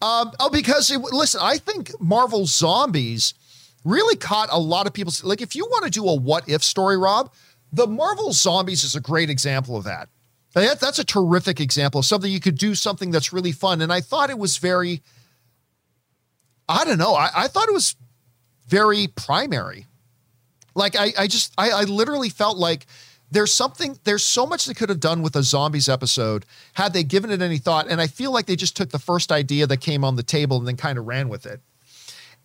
[0.00, 3.34] Um, oh, because it, listen, I think Marvel Zombies
[3.84, 5.22] really caught a lot of people's.
[5.22, 7.30] Like, if you want to do a What If story, Rob,
[7.74, 10.08] the Marvel Zombies is a great example of that.
[10.54, 13.80] That- That's a terrific example of something you could do something that's really fun.
[13.80, 15.02] And I thought it was very,
[16.68, 17.96] I don't know, I, I thought it was
[18.68, 19.86] very primary.
[20.74, 22.86] Like I, I just, I, I literally felt like
[23.32, 27.02] there's something, there's so much they could have done with a zombies episode had they
[27.04, 27.88] given it any thought.
[27.88, 30.58] And I feel like they just took the first idea that came on the table
[30.58, 31.60] and then kind of ran with it.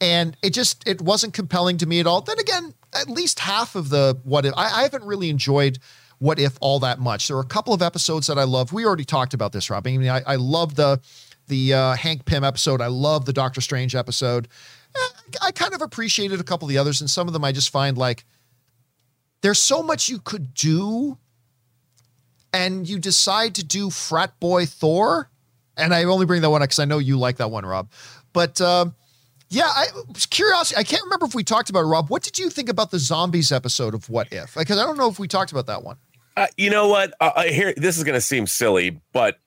[0.01, 2.21] And it just, it wasn't compelling to me at all.
[2.21, 5.79] Then again, at least half of the what if, I, I haven't really enjoyed
[6.19, 7.27] what if all that much.
[7.27, 8.73] There are a couple of episodes that I love.
[8.73, 9.85] We already talked about this, Rob.
[9.87, 11.01] I mean, I, I love the
[11.47, 12.81] the uh, Hank Pym episode.
[12.81, 14.47] I love the Doctor Strange episode.
[14.95, 17.51] Eh, I kind of appreciated a couple of the others, and some of them I
[17.51, 18.25] just find like
[19.41, 21.17] there's so much you could do,
[22.53, 25.29] and you decide to do frat boy Thor.
[25.77, 27.91] And I only bring that one up because I know you like that one, Rob.
[28.31, 28.95] But um,
[29.49, 29.87] yeah, I
[30.29, 30.77] curiosity.
[30.79, 32.09] I can't remember if we talked about it, Rob.
[32.09, 34.55] What did you think about the zombies episode of What If?
[34.55, 35.97] Because I don't know if we talked about that one.
[36.37, 37.13] Uh, you know what?
[37.19, 39.37] Uh, I hear this is going to seem silly, but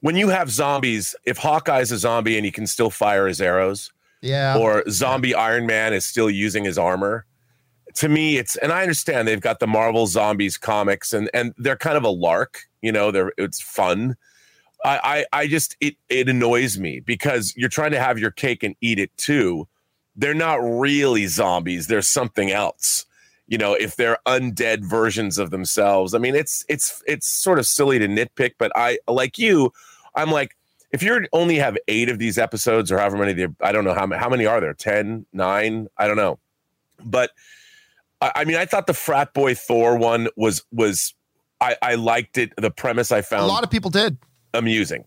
[0.00, 3.92] when you have zombies, if Hawkeye's a zombie and he can still fire his arrows,
[4.22, 4.56] Yeah.
[4.58, 7.26] or zombie Iron Man is still using his armor,
[7.96, 11.76] to me, it's and I understand they've got the Marvel Zombies comics and and they're
[11.76, 12.60] kind of a lark.
[12.80, 14.16] You know, they're it's fun.
[14.84, 18.62] I, I I just it it annoys me because you're trying to have your cake
[18.62, 19.68] and eat it too.
[20.16, 21.86] They're not really zombies.
[21.86, 23.04] They're something else.
[23.52, 26.14] You know, if they're undead versions of themselves.
[26.14, 29.74] I mean, it's it's it's sort of silly to nitpick, but I like you.
[30.14, 30.56] I'm like,
[30.90, 33.92] if you only have eight of these episodes or however many, there, I don't know
[33.92, 34.72] how many, how many are there?
[34.72, 35.88] 10, nine?
[35.98, 36.38] I don't know.
[37.04, 37.32] But
[38.22, 41.12] I, I mean, I thought the frat boy Thor one was was
[41.60, 42.54] I, I liked it.
[42.56, 44.16] The premise i found a lot of people did.
[44.54, 45.04] amusing.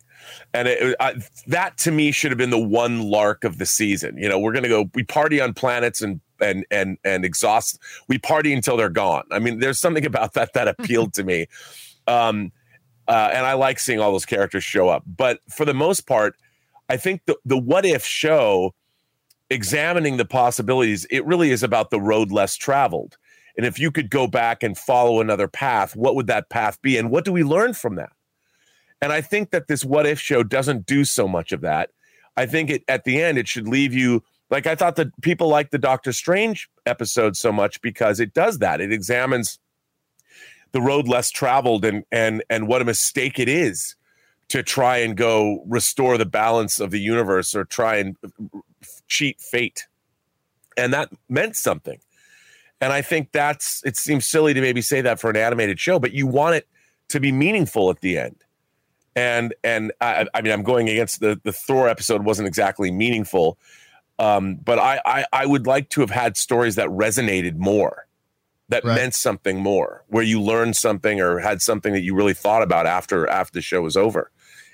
[0.54, 1.16] And it, I,
[1.48, 4.18] that to me should have been the one lark of the season.
[4.20, 4.90] You know, we're gonna go.
[4.94, 7.80] We party on planets and and and and exhaust.
[8.08, 9.24] We party until they're gone.
[9.32, 11.48] I mean, there's something about that that appealed to me.
[12.08, 12.52] Um,
[13.08, 15.04] uh, and I like seeing all those characters show up.
[15.06, 16.36] But for the most part,
[16.90, 18.74] I think the the what if show,
[19.50, 23.18] examining the possibilities, it really is about the road less traveled.
[23.58, 26.98] And if you could go back and follow another path, what would that path be?
[26.98, 28.12] And what do we learn from that?
[29.02, 31.92] And I think that this what if show doesn't do so much of that.
[32.38, 34.24] I think it at the end it should leave you
[34.56, 38.60] Like I thought that people like the Doctor Strange episode so much because it does
[38.60, 38.80] that.
[38.80, 39.60] It examines
[40.72, 43.98] the road less traveled and and and what a mistake it is
[44.48, 48.16] to try and go restore the balance of the universe or try and
[49.10, 49.88] cheat fate.
[50.78, 52.00] And that meant something.
[52.80, 56.00] And I think that's it seems silly to maybe say that for an animated show,
[56.00, 56.66] but you want it
[57.10, 58.38] to be meaningful at the end.
[59.18, 63.58] And and I, I mean I'm going against the the Thor episode wasn't exactly meaningful.
[64.18, 68.08] Um, but I, I I would like to have had stories that resonated more,
[68.70, 68.96] that right.
[68.96, 72.86] meant something more, where you learned something or had something that you really thought about
[72.86, 74.32] after after the show was over.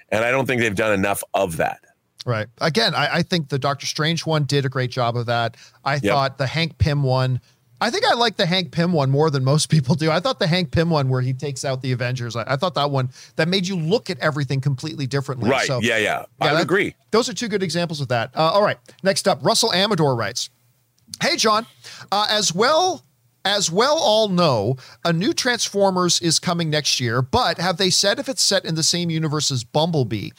[0.10, 1.80] And I don't think they've done enough of that.
[2.26, 2.48] Right.
[2.60, 5.58] Again, I, I think the Doctor Strange one did a great job of that.
[5.84, 6.04] I yep.
[6.04, 7.42] thought the Hank Pym one
[7.82, 10.12] I think I like the Hank Pym one more than most people do.
[10.12, 12.76] I thought the Hank Pym one where he takes out the Avengers, I, I thought
[12.76, 15.50] that one that made you look at everything completely differently.
[15.50, 15.66] Right.
[15.66, 16.26] So, yeah, yeah.
[16.40, 16.96] I that, agree.
[17.10, 18.32] Those are two good examples of that.
[18.36, 18.78] Uh, all right.
[19.02, 20.52] Next up, Russell Amador writes
[21.22, 21.66] Hey, John,
[22.12, 23.04] uh, as well
[23.44, 28.20] as well all know, a new Transformers is coming next year, but have they said
[28.20, 30.30] if it's set in the same universe as Bumblebee?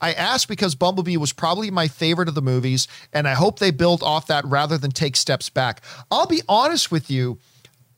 [0.00, 3.70] I ask because Bumblebee was probably my favorite of the movies, and I hope they
[3.70, 5.82] build off that rather than take steps back.
[6.10, 7.38] I'll be honest with you,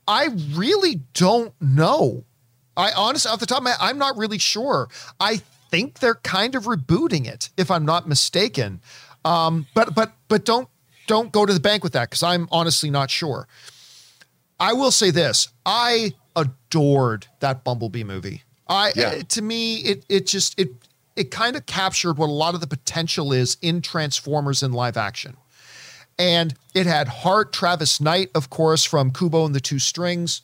[0.06, 2.24] I really don't know.
[2.76, 4.88] I honestly, off the top of my head, I'm not really sure.
[5.20, 8.80] I think they're kind of rebooting it, if I'm not mistaken.
[9.24, 10.68] Um, but but but don't
[11.06, 13.46] don't go to the bank with that because I'm honestly not sure.
[14.62, 18.44] I will say this: I adored that Bumblebee movie.
[18.68, 19.08] I yeah.
[19.08, 20.70] uh, to me, it it just it
[21.16, 24.96] it kind of captured what a lot of the potential is in Transformers in live
[24.96, 25.36] action.
[26.16, 27.52] And it had heart.
[27.52, 30.42] Travis Knight, of course, from Kubo and the Two Strings.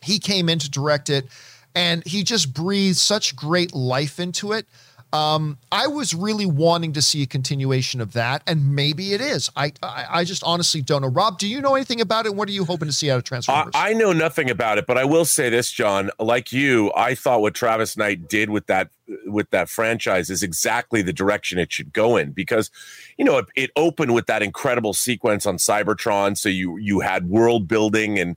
[0.00, 1.26] He came in to direct it,
[1.74, 4.66] and he just breathed such great life into it.
[5.12, 9.50] Um, I was really wanting to see a continuation of that, and maybe it is.
[9.56, 11.08] I, I, I just honestly don't know.
[11.08, 12.34] Rob, do you know anything about it?
[12.34, 13.72] What are you hoping to see out of Transformers?
[13.74, 16.10] I, I know nothing about it, but I will say this, John.
[16.18, 18.90] Like you, I thought what Travis Knight did with that
[19.26, 22.70] with that franchise is exactly the direction it should go in because
[23.18, 27.28] you know it, it opened with that incredible sequence on Cybertron, so you you had
[27.28, 28.36] world building and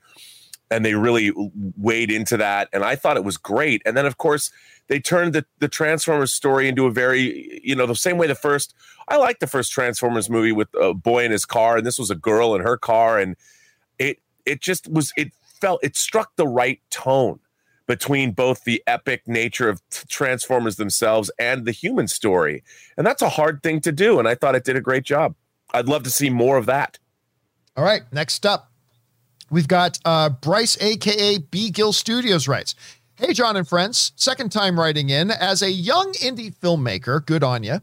[0.73, 1.31] and they really
[1.77, 3.81] weighed into that, and I thought it was great.
[3.85, 4.51] And then of course
[4.87, 8.35] they turned the, the Transformers story into a very, you know, the same way the
[8.35, 8.73] first,
[9.07, 12.09] I liked the first Transformers movie with a boy in his car, and this was
[12.09, 13.17] a girl in her car.
[13.17, 13.37] And
[13.97, 15.31] it, it just was, it
[15.61, 17.39] felt, it struck the right tone
[17.87, 22.61] between both the epic nature of Transformers themselves and the human story.
[22.97, 24.19] And that's a hard thing to do.
[24.19, 25.35] And I thought it did a great job.
[25.73, 26.99] I'd love to see more of that.
[27.77, 28.01] All right.
[28.11, 28.72] Next up,
[29.53, 32.75] we've got uh, Bryce, AKA B Gill Studios, writes.
[33.15, 35.29] Hey, John and friends, second time writing in.
[35.29, 37.79] As a young indie filmmaker, good on you.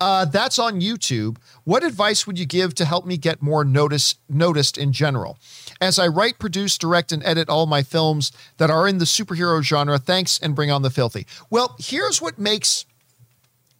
[0.00, 1.36] Uh, that's on YouTube.
[1.62, 5.38] What advice would you give to help me get more notice noticed in general?
[5.80, 9.62] As I write, produce, direct, and edit all my films that are in the superhero
[9.62, 11.26] genre, thanks and bring on the filthy.
[11.48, 12.84] Well, here's what makes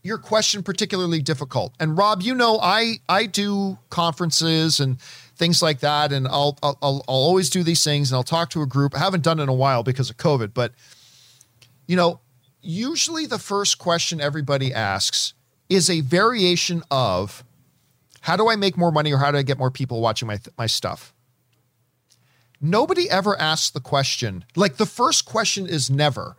[0.04, 1.74] your question particularly difficult.
[1.80, 4.98] And Rob, you know, I I do conferences and
[5.44, 6.10] things like that.
[6.10, 8.94] And I'll, I'll, I'll always do these things and I'll talk to a group.
[8.94, 10.72] I haven't done it in a while because of COVID, but
[11.86, 12.20] you know,
[12.62, 15.34] usually the first question everybody asks
[15.68, 17.44] is a variation of
[18.22, 20.38] how do I make more money or how do I get more people watching my,
[20.56, 21.12] my stuff?
[22.58, 26.36] Nobody ever asks the question, like the first question is never,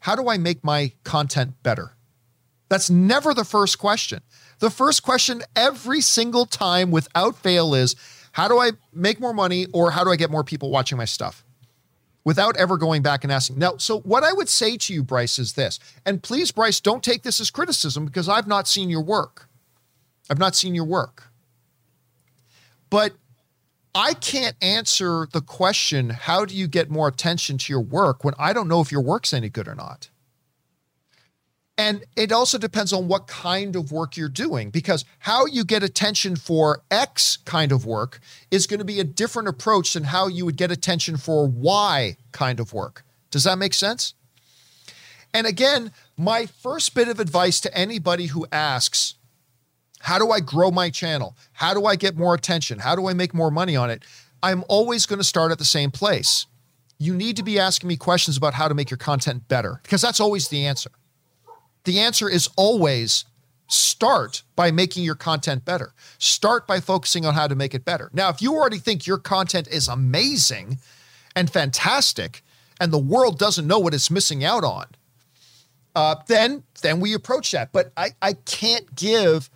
[0.00, 1.92] how do I make my content better?
[2.68, 4.22] That's never the first question.
[4.58, 7.94] The first question every single time without fail is
[8.36, 11.06] how do I make more money or how do I get more people watching my
[11.06, 11.42] stuff?
[12.22, 13.58] Without ever going back and asking.
[13.58, 17.02] Now, so what I would say to you, Bryce, is this, and please, Bryce, don't
[17.02, 19.48] take this as criticism because I've not seen your work.
[20.28, 21.32] I've not seen your work.
[22.90, 23.14] But
[23.94, 28.34] I can't answer the question, how do you get more attention to your work when
[28.38, 30.10] I don't know if your work's any good or not?
[31.78, 35.82] And it also depends on what kind of work you're doing because how you get
[35.82, 38.20] attention for X kind of work
[38.50, 42.16] is going to be a different approach than how you would get attention for Y
[42.32, 43.04] kind of work.
[43.30, 44.14] Does that make sense?
[45.34, 49.16] And again, my first bit of advice to anybody who asks,
[50.00, 51.36] How do I grow my channel?
[51.52, 52.78] How do I get more attention?
[52.78, 54.02] How do I make more money on it?
[54.42, 56.46] I'm always going to start at the same place.
[56.98, 60.00] You need to be asking me questions about how to make your content better because
[60.00, 60.90] that's always the answer.
[61.86, 63.24] The answer is always
[63.68, 65.92] start by making your content better.
[66.18, 68.10] Start by focusing on how to make it better.
[68.12, 70.78] Now, if you already think your content is amazing
[71.36, 72.42] and fantastic,
[72.80, 74.86] and the world doesn't know what it's missing out on,
[75.94, 77.72] uh, then then we approach that.
[77.72, 79.48] But I, I can't give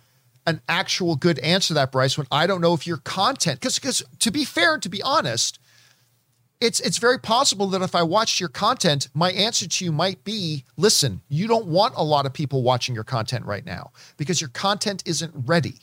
[0.47, 3.77] an actual good answer to that, Bryce, when I don't know if your content, because
[3.77, 5.59] because to be fair and to be honest,
[6.61, 10.23] it's it's very possible that if I watched your content, my answer to you might
[10.23, 14.39] be, listen, you don't want a lot of people watching your content right now because
[14.39, 15.75] your content isn't ready.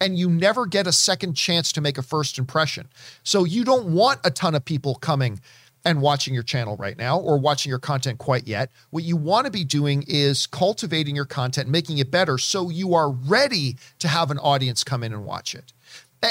[0.00, 2.88] And you never get a second chance to make a first impression.
[3.22, 5.40] So you don't want a ton of people coming
[5.84, 8.70] and watching your channel right now or watching your content quite yet.
[8.90, 12.94] What you want to be doing is cultivating your content, making it better so you
[12.94, 15.72] are ready to have an audience come in and watch it.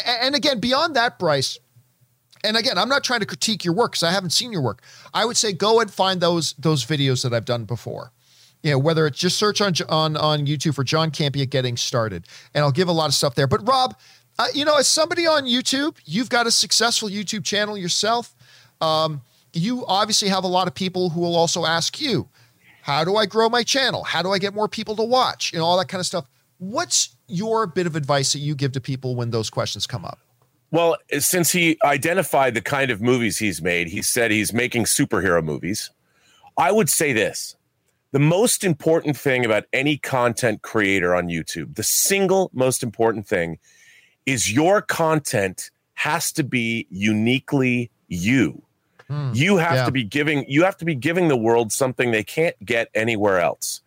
[0.06, 1.58] And again, beyond that, Bryce,
[2.44, 4.82] and again, I'm not trying to critique your work because I haven't seen your work.
[5.14, 8.12] I would say go and find those those videos that I've done before.
[8.64, 12.28] You know, whether it's just search on on on YouTube for John Campea getting started,
[12.54, 13.48] and I'll give a lot of stuff there.
[13.48, 13.96] But Rob,
[14.38, 18.36] uh, you know, as somebody on YouTube, you've got a successful YouTube channel yourself.
[18.80, 19.22] Um,
[19.54, 22.30] you obviously have a lot of people who will also ask you,
[22.84, 24.04] how do I grow my channel?
[24.04, 25.54] How do I get more people to watch?
[25.54, 26.26] You know, all that kind of stuff.
[26.58, 30.20] What's your bit of advice that you give to people when those questions come up?
[30.72, 35.44] Well, since he identified the kind of movies he's made, he said he's making superhero
[35.44, 35.92] movies.
[36.58, 37.56] I would say this
[38.12, 43.58] the most important thing about any content creator on YouTube, the single most important thing
[44.26, 48.62] is your content has to be uniquely you.
[49.10, 49.86] Mm, you have yeah.
[49.86, 53.40] to be giving you have to be giving the world something they can't get anywhere
[53.40, 53.82] else.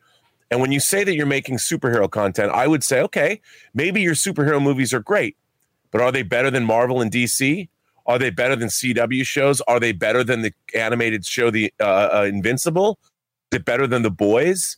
[0.50, 3.40] And when you say that you're making superhero content, I would say, okay,
[3.72, 5.36] maybe your superhero movies are great,
[5.94, 7.68] but are they better than Marvel and DC?
[8.06, 9.60] Are they better than CW shows?
[9.60, 12.98] Are they better than the animated show The uh, uh, Invincible?
[13.52, 14.76] Is it better than The Boys?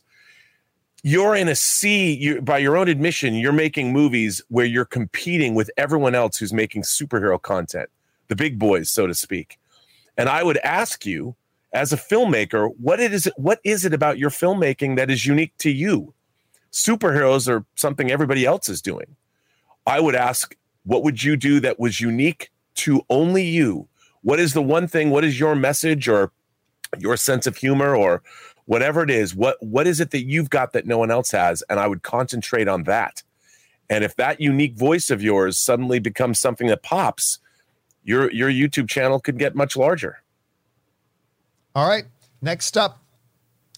[1.01, 2.13] You're in a sea.
[2.13, 6.53] You, by your own admission, you're making movies where you're competing with everyone else who's
[6.53, 7.89] making superhero content,
[8.27, 9.57] the big boys, so to speak.
[10.17, 11.35] And I would ask you,
[11.73, 15.57] as a filmmaker, what it is what is it about your filmmaking that is unique
[15.57, 16.13] to you?
[16.71, 19.15] Superheroes are something everybody else is doing.
[19.87, 20.55] I would ask,
[20.87, 23.89] what would you do that was unique to only you?
[24.21, 25.09] What is the one thing?
[25.09, 26.31] What is your message or
[26.97, 28.23] your sense of humor or
[28.65, 29.35] whatever it is?
[29.35, 31.61] What what is it that you've got that no one else has?
[31.69, 33.21] And I would concentrate on that.
[33.89, 37.39] And if that unique voice of yours suddenly becomes something that pops,
[38.03, 40.23] your your YouTube channel could get much larger.
[41.75, 42.05] All right.
[42.41, 43.03] Next up,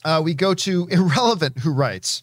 [0.06, 2.22] uh, we go to Irrelevant, who writes.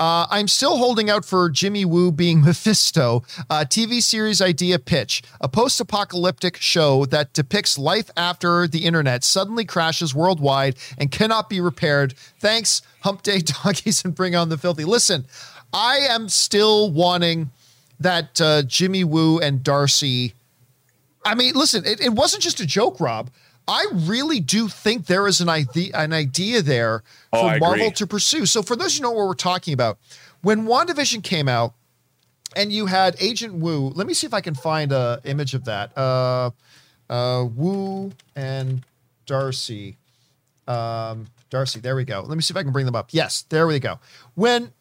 [0.00, 5.22] Uh, I'm still holding out for Jimmy Woo being Mephisto, a TV series idea pitch.
[5.40, 11.48] A post apocalyptic show that depicts life after the internet suddenly crashes worldwide and cannot
[11.48, 12.14] be repaired.
[12.38, 14.84] Thanks, Hump Day Doggies, and Bring On the Filthy.
[14.84, 15.26] Listen,
[15.72, 17.50] I am still wanting
[17.98, 20.34] that uh, Jimmy Woo and Darcy
[21.24, 23.30] I mean, listen, it, it wasn't just a joke, Rob.
[23.68, 28.06] I really do think there is an idea an idea there oh, for Marvel to
[28.06, 28.46] pursue.
[28.46, 29.98] So for those who know what we're talking about,
[30.40, 31.74] when WandaVision came out
[32.56, 33.90] and you had Agent Woo.
[33.90, 35.96] let me see if I can find a image of that.
[35.96, 36.50] Uh,
[37.10, 38.84] uh, Woo and
[39.26, 39.96] Darcy.
[40.66, 42.20] Um, Darcy, there we go.
[42.20, 43.08] Let me see if I can bring them up.
[43.10, 43.98] Yes, there we go.
[44.34, 44.72] When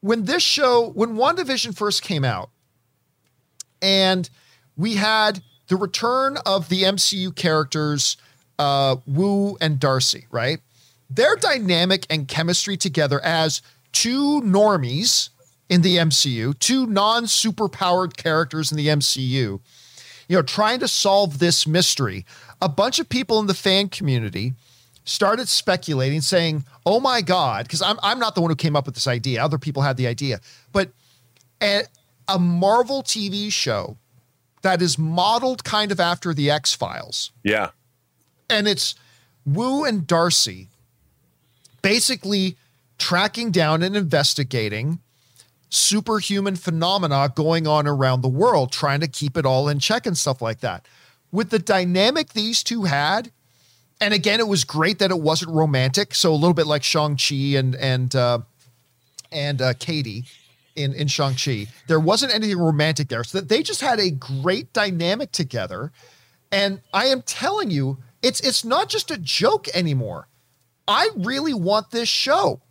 [0.00, 2.50] when this show, when WandaVision first came out,
[3.82, 4.28] and
[4.76, 8.16] we had the return of the MCU characters,
[8.58, 10.60] uh, Woo and Darcy, right?
[11.10, 13.62] Their dynamic and chemistry together as
[13.92, 15.30] two normies
[15.68, 19.60] in the MCU, two non superpowered characters in the MCU, you
[20.30, 22.24] know, trying to solve this mystery.
[22.60, 24.54] A bunch of people in the fan community
[25.04, 28.86] started speculating, saying, oh my God, because I'm, I'm not the one who came up
[28.86, 29.42] with this idea.
[29.42, 30.40] Other people had the idea.
[30.72, 30.90] But
[31.62, 31.82] a,
[32.26, 33.96] a Marvel TV show
[34.62, 37.30] that is modeled kind of after the X Files.
[37.42, 37.70] Yeah.
[38.50, 38.94] And it's
[39.44, 40.68] Woo and Darcy
[41.82, 42.56] basically
[42.98, 44.98] tracking down and investigating
[45.70, 50.16] superhuman phenomena going on around the world, trying to keep it all in check and
[50.16, 50.86] stuff like that.
[51.30, 53.30] With the dynamic these two had,
[54.00, 56.14] and again, it was great that it wasn't romantic.
[56.14, 58.38] So a little bit like Shang-Chi and and uh,
[59.30, 60.24] and uh, Katie
[60.78, 61.66] in in Shang-Chi.
[61.86, 63.24] There wasn't anything romantic there.
[63.24, 65.92] So that they just had a great dynamic together.
[66.50, 70.28] And I am telling you, it's it's not just a joke anymore.
[70.86, 72.62] I really want this show.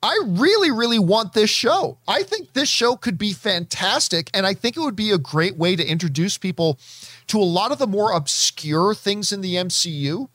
[0.00, 1.98] I really, really want this show.
[2.06, 4.30] I think this show could be fantastic.
[4.32, 6.78] And I think it would be a great way to introduce people
[7.26, 10.28] to a lot of the more obscure things in the MCU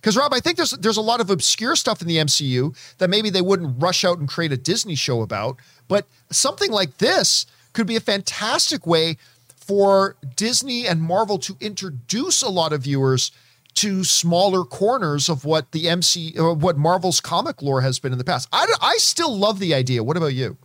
[0.00, 3.10] because Rob, I think there's there's a lot of obscure stuff in the MCU that
[3.10, 5.56] maybe they wouldn't rush out and create a Disney show about,
[5.88, 9.16] but something like this could be a fantastic way
[9.56, 13.30] for Disney and Marvel to introduce a lot of viewers
[13.74, 18.10] to smaller corners of what the MC or uh, what Marvel's comic lore has been
[18.10, 18.48] in the past.
[18.52, 20.02] I, I still love the idea.
[20.02, 20.56] What about you?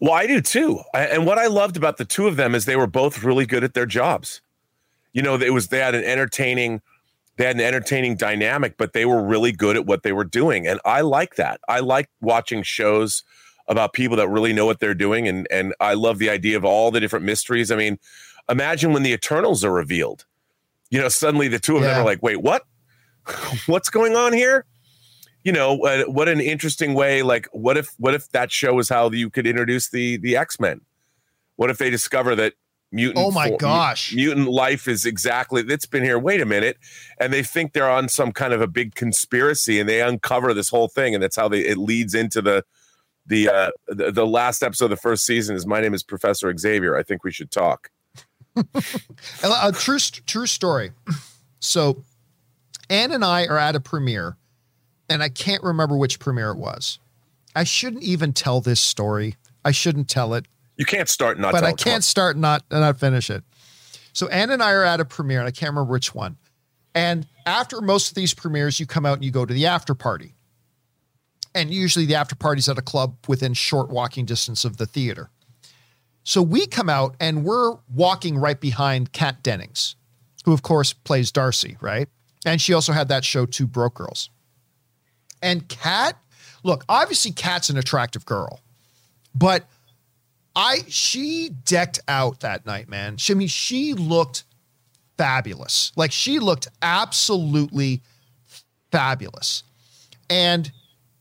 [0.00, 0.80] Well, I do too.
[0.94, 3.64] And what I loved about the two of them is they were both really good
[3.64, 4.42] at their jobs.
[5.12, 6.82] You know, it was they had an entertaining
[7.36, 10.66] they had an entertaining dynamic, but they were really good at what they were doing.
[10.66, 11.60] And I like that.
[11.68, 13.22] I like watching shows
[13.68, 16.64] about people that really know what they're doing and and I love the idea of
[16.64, 17.70] all the different mysteries.
[17.70, 17.98] I mean,
[18.48, 20.24] imagine when the Eternals are revealed.
[20.88, 21.94] You know, suddenly the two of yeah.
[21.94, 22.64] them are like, "Wait, what?
[23.66, 24.64] What's going on here?"
[25.46, 28.88] you know uh, what an interesting way like what if what if that show is
[28.88, 30.80] how you could introduce the the x-men
[31.54, 32.54] what if they discover that
[32.92, 36.78] mutant oh my gosh mutant life is exactly it's been here wait a minute
[37.20, 40.68] and they think they're on some kind of a big conspiracy and they uncover this
[40.68, 42.64] whole thing and that's how they it leads into the
[43.26, 46.56] the uh the, the last episode of the first season is my name is professor
[46.56, 47.90] xavier i think we should talk
[48.56, 50.92] a true true story
[51.58, 52.04] so
[52.88, 54.36] ann and i are at a premiere
[55.08, 56.98] and I can't remember which premiere it was.
[57.54, 59.36] I shouldn't even tell this story.
[59.64, 60.46] I shouldn't tell it.
[60.76, 61.52] You can't start not.
[61.52, 63.44] But I can't start not and not finish it.
[64.12, 66.36] So Ann and I are at a premiere, and I can't remember which one.
[66.94, 69.94] And after most of these premieres, you come out and you go to the after
[69.94, 70.34] party.
[71.54, 75.30] And usually the after party's at a club within short walking distance of the theater.
[76.22, 79.96] So we come out and we're walking right behind Kat Dennings,
[80.44, 82.08] who of course plays Darcy, right?
[82.44, 84.30] And she also had that show Two Broke Girls.
[85.40, 86.18] And Kat,
[86.62, 88.60] look, obviously Kat's an attractive girl,
[89.34, 89.68] but
[90.56, 93.18] I she decked out that night, man.
[93.18, 94.44] She, I mean, she looked
[95.18, 95.92] fabulous.
[95.96, 98.02] Like she looked absolutely
[98.90, 99.62] fabulous.
[100.30, 100.72] And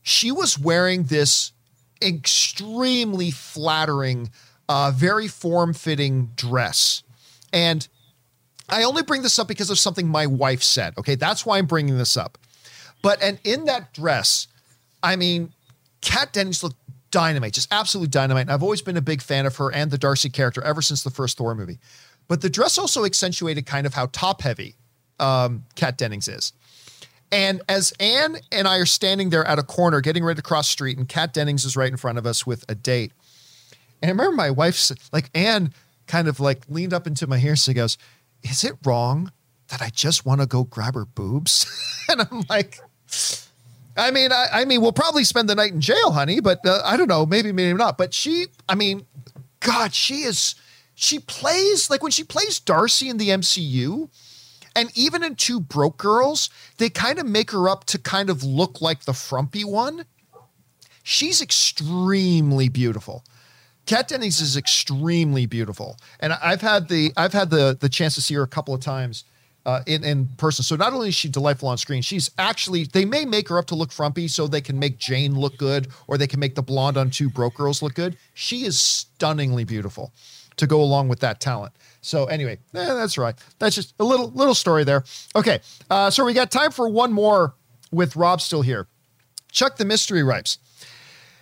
[0.02, 1.52] she was wearing this
[2.02, 4.32] extremely flattering,
[4.70, 7.04] uh, very form fitting dress.
[7.52, 7.88] And
[8.70, 10.98] I only bring this up because of something my wife said.
[10.98, 11.16] Okay.
[11.16, 12.38] That's why I'm bringing this up.
[13.02, 14.48] But and in that dress,
[15.04, 15.52] I mean,
[16.02, 16.78] Kat Dennings looked
[17.16, 18.42] dynamite, just absolute dynamite.
[18.42, 21.02] And I've always been a big fan of her and the Darcy character ever since
[21.02, 21.80] the first Thor movie.
[22.28, 24.76] But the dress also accentuated kind of how top heavy
[25.18, 26.52] um, Kat Dennings is.
[27.32, 30.68] And as Anne and I are standing there at a corner getting ready to cross
[30.68, 33.14] the street, and Kat Dennings is right in front of us with a date.
[34.02, 35.72] And I remember my wife, like Anne
[36.08, 37.56] kind of like leaned up into my ear.
[37.56, 37.98] She goes,
[38.44, 39.32] Is it wrong
[39.70, 41.66] that I just want to go grab her boobs?
[42.10, 42.82] and I'm like,
[43.98, 46.82] I mean, I, I, mean, we'll probably spend the night in jail, honey, but uh,
[46.84, 47.98] I don't know, maybe, maybe not.
[47.98, 49.06] But she, I mean,
[49.62, 50.56] God, she is,
[50.96, 54.10] she plays like when she plays Darcy in the MCU,
[54.76, 58.44] and even in Two Broke Girls, they kind of make her up to kind of
[58.44, 60.06] look like the frumpy one.
[61.02, 63.24] She's extremely beautiful.
[63.86, 68.22] Kat Dennings is extremely beautiful, and I've had the I've had the the chance to
[68.22, 69.24] see her a couple of times
[69.66, 70.64] uh, in in person.
[70.64, 73.66] So not only is she delightful on screen, she's actually they may make her up
[73.68, 76.64] to look frumpy so they can make Jane look good, or they can make the
[76.64, 78.18] blonde on Two Broke Girls look good.
[78.34, 80.14] She is stunningly beautiful
[80.58, 81.74] to go along with that talent.
[82.02, 83.36] So anyway, eh, that's right.
[83.60, 85.04] That's just a little little story there.
[85.36, 85.60] Okay,
[85.90, 87.56] uh, so we got time for one more
[87.92, 88.88] with Rob still here.
[89.52, 90.60] Chuck the mystery ripes.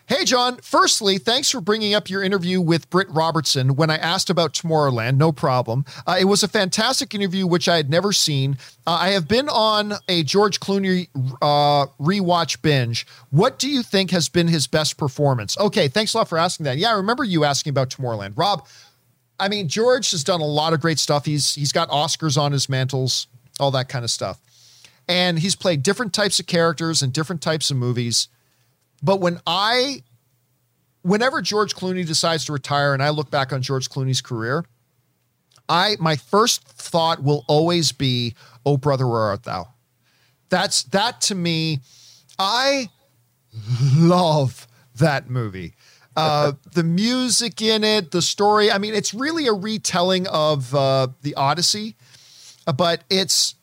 [0.06, 0.58] Hey, John.
[0.58, 5.16] Firstly, thanks for bringing up your interview with Britt Robertson when I asked about Tomorrowland.
[5.16, 5.86] No problem.
[6.06, 8.58] Uh, it was a fantastic interview, which I had never seen.
[8.86, 11.08] Uh, I have been on a George Clooney
[11.42, 13.08] uh, rewatch binge.
[13.30, 15.58] What do you think has been his best performance?
[15.58, 16.78] Okay, thanks a lot for asking that.
[16.78, 18.38] Yeah, I remember you asking about Tomorrowland.
[18.38, 18.68] Rob,
[19.40, 21.26] I mean, George has done a lot of great stuff.
[21.26, 23.28] He's he's got Oscars on his mantles,
[23.58, 24.42] all that kind of stuff.
[25.08, 28.28] And he's played different types of characters and different types of movies.
[29.04, 30.04] But when I,
[31.02, 34.66] whenever George Clooney decides to retire, and I look back on George Clooney's career,
[35.68, 38.36] I my first thought will always be,
[38.66, 39.74] "Oh brother, where art thou?"
[40.50, 41.82] That's that to me.
[42.40, 42.90] I
[43.98, 45.74] love that movie.
[46.16, 48.72] Uh, the music in it, the story.
[48.72, 51.96] I mean, it's really a retelling of uh, the Odyssey,
[52.76, 53.56] but it's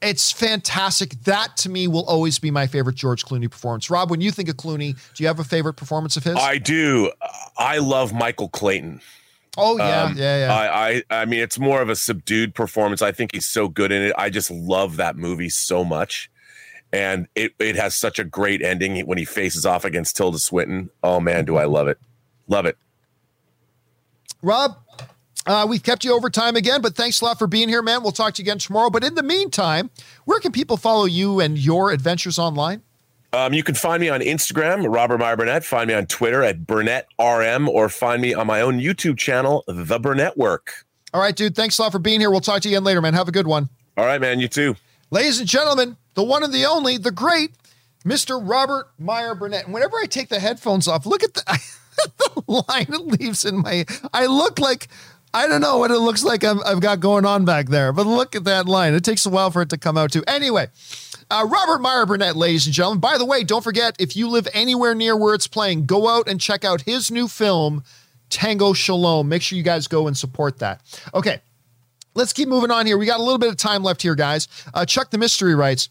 [0.00, 1.10] it's fantastic.
[1.24, 3.90] That to me will always be my favorite George Clooney performance.
[3.90, 6.36] Rob, when you think of Clooney, do you have a favorite performance of his?
[6.36, 7.10] I do.
[7.56, 9.00] I love Michael Clayton.
[9.56, 10.54] Oh yeah, um, yeah, yeah.
[10.54, 13.02] I, I, I mean, it's more of a subdued performance.
[13.02, 14.12] I think he's so good in it.
[14.16, 16.30] I just love that movie so much,
[16.92, 20.90] and it it has such a great ending when he faces off against Tilda Swinton.
[21.02, 21.98] Oh man, do I love it,
[22.46, 22.78] love it.
[24.42, 24.76] Rob,
[25.46, 28.02] uh, we've kept you over time again, but thanks a lot for being here, man.
[28.02, 28.90] We'll talk to you again tomorrow.
[28.90, 29.90] But in the meantime,
[30.24, 32.82] where can people follow you and your adventures online?
[33.32, 35.64] Um, you can find me on Instagram, Robert Meyer Burnett.
[35.64, 39.64] Find me on Twitter at Burnett RM, or find me on my own YouTube channel,
[39.66, 40.86] The Burnett Work.
[41.12, 41.54] All right, dude.
[41.54, 42.30] Thanks a lot for being here.
[42.30, 43.14] We'll talk to you again later, man.
[43.14, 43.68] Have a good one.
[43.96, 44.40] All right, man.
[44.40, 44.76] You too.
[45.10, 47.52] Ladies and gentlemen, the one and the only, the great
[48.04, 48.40] Mr.
[48.42, 49.64] Robert Meyer Burnett.
[49.64, 51.42] And whenever I take the headphones off, look at the.
[52.18, 53.84] the line it leaves in my.
[54.12, 54.88] I look like.
[55.34, 58.06] I don't know what it looks like i have got going on back there, but
[58.06, 58.94] look at that line.
[58.94, 60.24] It takes a while for it to come out too.
[60.26, 60.68] Anyway,
[61.30, 63.00] uh, Robert Meyer Burnett, ladies and gentlemen.
[63.00, 66.28] By the way, don't forget if you live anywhere near where it's playing, go out
[66.28, 67.84] and check out his new film,
[68.30, 69.28] Tango Shalom.
[69.28, 70.80] Make sure you guys go and support that.
[71.12, 71.40] Okay,
[72.14, 72.96] let's keep moving on here.
[72.96, 74.48] We got a little bit of time left here, guys.
[74.72, 75.90] Uh, Chuck the Mystery writes.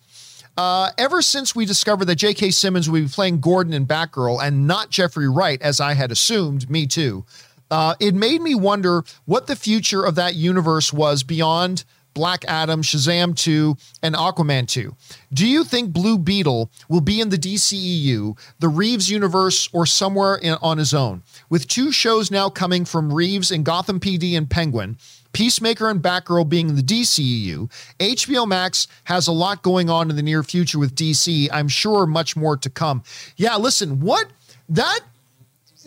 [0.58, 2.50] Uh, ever since we discovered that J.K.
[2.50, 6.68] Simmons would be playing Gordon in Batgirl and not Jeffrey Wright, as I had assumed,
[6.68, 7.26] me too,
[7.72, 11.84] uh, it made me wonder what the future of that universe was beyond
[12.18, 14.96] Black Adam, Shazam 2, and Aquaman 2.
[15.32, 20.36] Do you think Blue Beetle will be in the DCEU, the Reeves universe, or somewhere
[20.36, 21.22] in, on his own?
[21.48, 24.98] With two shows now coming from Reeves and Gotham PD and Penguin,
[25.32, 27.70] Peacemaker and Batgirl being in the DCEU,
[28.00, 31.48] HBO Max has a lot going on in the near future with DC.
[31.54, 33.04] I'm sure much more to come.
[33.36, 34.26] Yeah, listen, what
[34.70, 35.02] that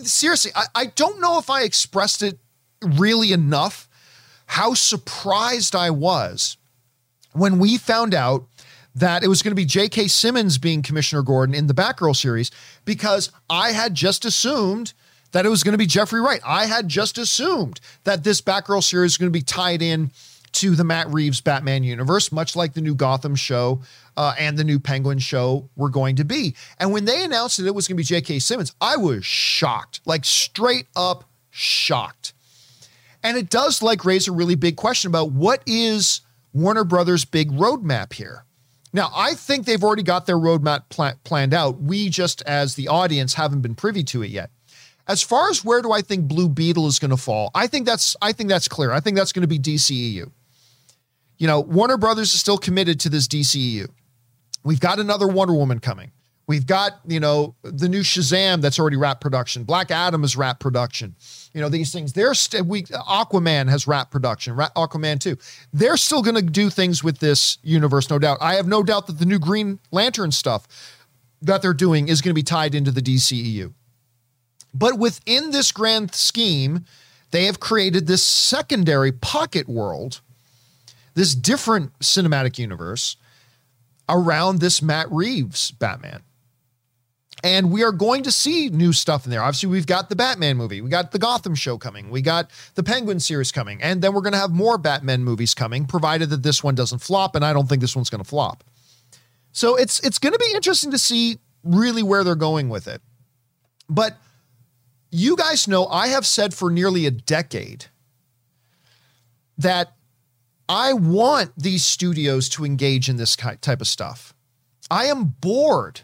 [0.07, 2.39] seriously, I, I don't know if I expressed it
[2.83, 3.89] really enough
[4.47, 6.57] how surprised I was
[7.33, 8.47] when we found out
[8.95, 10.09] that it was going to be J.K.
[10.09, 12.51] Simmons being Commissioner Gordon in the Batgirl series
[12.85, 14.93] because I had just assumed
[15.33, 16.41] that it was going to be Jeffrey Wright.
[16.45, 20.11] I had just assumed that this Batgirl series was going to be tied in
[20.53, 23.83] to the Matt Reeves Batman universe, much like the new Gotham show
[24.17, 26.55] uh, and the new Penguin show were going to be.
[26.79, 28.39] And when they announced that it was going to be J.K.
[28.41, 32.33] Simmons, I was shocked, like straight up shocked.
[33.23, 36.23] And it does like raise a really big question about what is
[36.53, 38.45] Warner Brothers' big roadmap here.
[38.93, 41.81] Now, I think they've already got their roadmap pl- planned out.
[41.81, 44.51] We just, as the audience, haven't been privy to it yet.
[45.07, 47.87] As far as where do I think Blue Beetle is going to fall, I think
[47.87, 48.93] that's I think that's clear.
[48.93, 50.31] I think that's going to be DCEU.
[51.41, 53.89] You know, Warner Brothers is still committed to this DCEU.
[54.63, 56.13] We've got another Wonder Woman coming.
[56.47, 59.65] We've got, you know, the new Shazam that's already wrapped production.
[59.65, 61.15] Black Adam is wrapped production.
[61.55, 62.13] You know, these things.
[62.13, 64.55] They're st- we Aquaman has wrapped production.
[64.55, 65.39] Ra- Aquaman too.
[65.73, 68.39] They're still going to do things with this universe, no doubt.
[68.43, 70.67] I have no doubt that the new Green Lantern stuff
[71.41, 73.73] that they're doing is going to be tied into the DCEU.
[74.75, 76.85] But within this grand scheme,
[77.31, 80.21] they have created this secondary pocket world,
[81.15, 83.17] this different cinematic universe
[84.09, 86.23] around this Matt Reeves Batman.
[87.43, 89.43] And we are going to see new stuff in there.
[89.43, 92.83] Obviously, we've got the Batman movie, we got the Gotham show coming, we got the
[92.83, 96.43] Penguin series coming, and then we're going to have more Batman movies coming, provided that
[96.43, 97.35] this one doesn't flop.
[97.35, 98.63] And I don't think this one's going to flop.
[99.53, 103.01] So it's it's going to be interesting to see really where they're going with it.
[103.89, 104.17] But
[105.11, 107.87] you guys know I have said for nearly a decade
[109.59, 109.93] that
[110.71, 114.33] I want these studios to engage in this type of stuff.
[114.89, 116.03] I am bored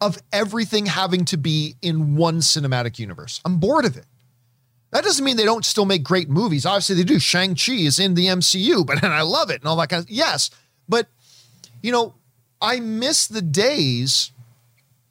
[0.00, 3.40] of everything having to be in one cinematic universe.
[3.44, 4.06] I'm bored of it.
[4.92, 6.64] That doesn't mean they don't still make great movies.
[6.64, 7.18] Obviously, they do.
[7.18, 10.08] Shang-Chi is in the MCU, but and I love it and all that kind of
[10.08, 10.48] yes.
[10.88, 11.08] But
[11.82, 12.14] you know,
[12.62, 14.30] I miss the days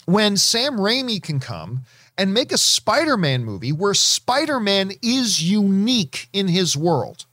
[0.06, 1.82] when Sam Raimi can come
[2.18, 7.26] and make a Spider-Man movie where Spider-Man is unique in his world.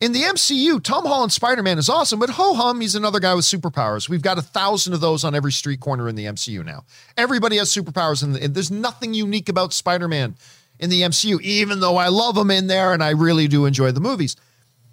[0.00, 3.34] In the MCU, Tom Holland Spider Man is awesome, but ho hum, he's another guy
[3.34, 4.08] with superpowers.
[4.08, 6.84] We've got a thousand of those on every street corner in the MCU now.
[7.18, 10.36] Everybody has superpowers, and the, there's nothing unique about Spider Man
[10.78, 13.92] in the MCU, even though I love him in there and I really do enjoy
[13.92, 14.36] the movies.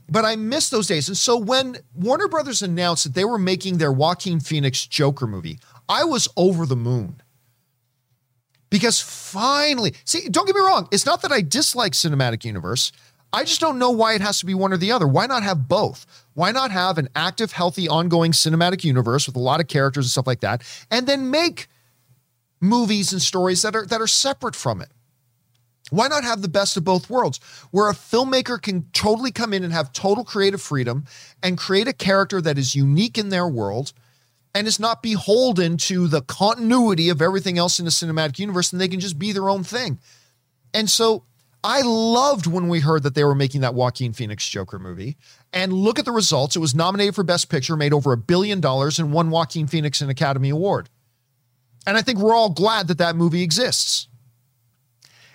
[0.10, 1.08] But I miss those days.
[1.08, 5.60] And so when Warner Brothers announced that they were making their Joaquin Phoenix Joker movie,
[5.88, 7.22] I was over the moon.
[8.70, 12.92] Because finally, see, don't get me wrong, it's not that I dislike cinematic universe.
[13.34, 15.08] I just don't know why it has to be one or the other.
[15.08, 16.06] Why not have both?
[16.34, 20.12] Why not have an active, healthy, ongoing cinematic universe with a lot of characters and
[20.12, 21.68] stuff like that, and then make
[22.60, 24.90] movies and stories that are that are separate from it?
[25.90, 27.40] Why not have the best of both worlds,
[27.72, 31.06] where a filmmaker can totally come in and have total creative freedom
[31.42, 33.94] and create a character that is unique in their world
[34.54, 38.82] and is not beholden to the continuity of everything else in the cinematic universe, and
[38.82, 40.00] they can just be their own thing.
[40.74, 41.24] And so
[41.64, 45.18] I loved when we heard that they were making that Joaquin Phoenix Joker movie.
[45.52, 46.56] And look at the results.
[46.56, 50.02] It was nominated for Best Picture, made over a billion dollars, and won Joaquin Phoenix
[50.02, 50.90] an Academy Award.
[51.86, 54.08] And I think we're all glad that that movie exists.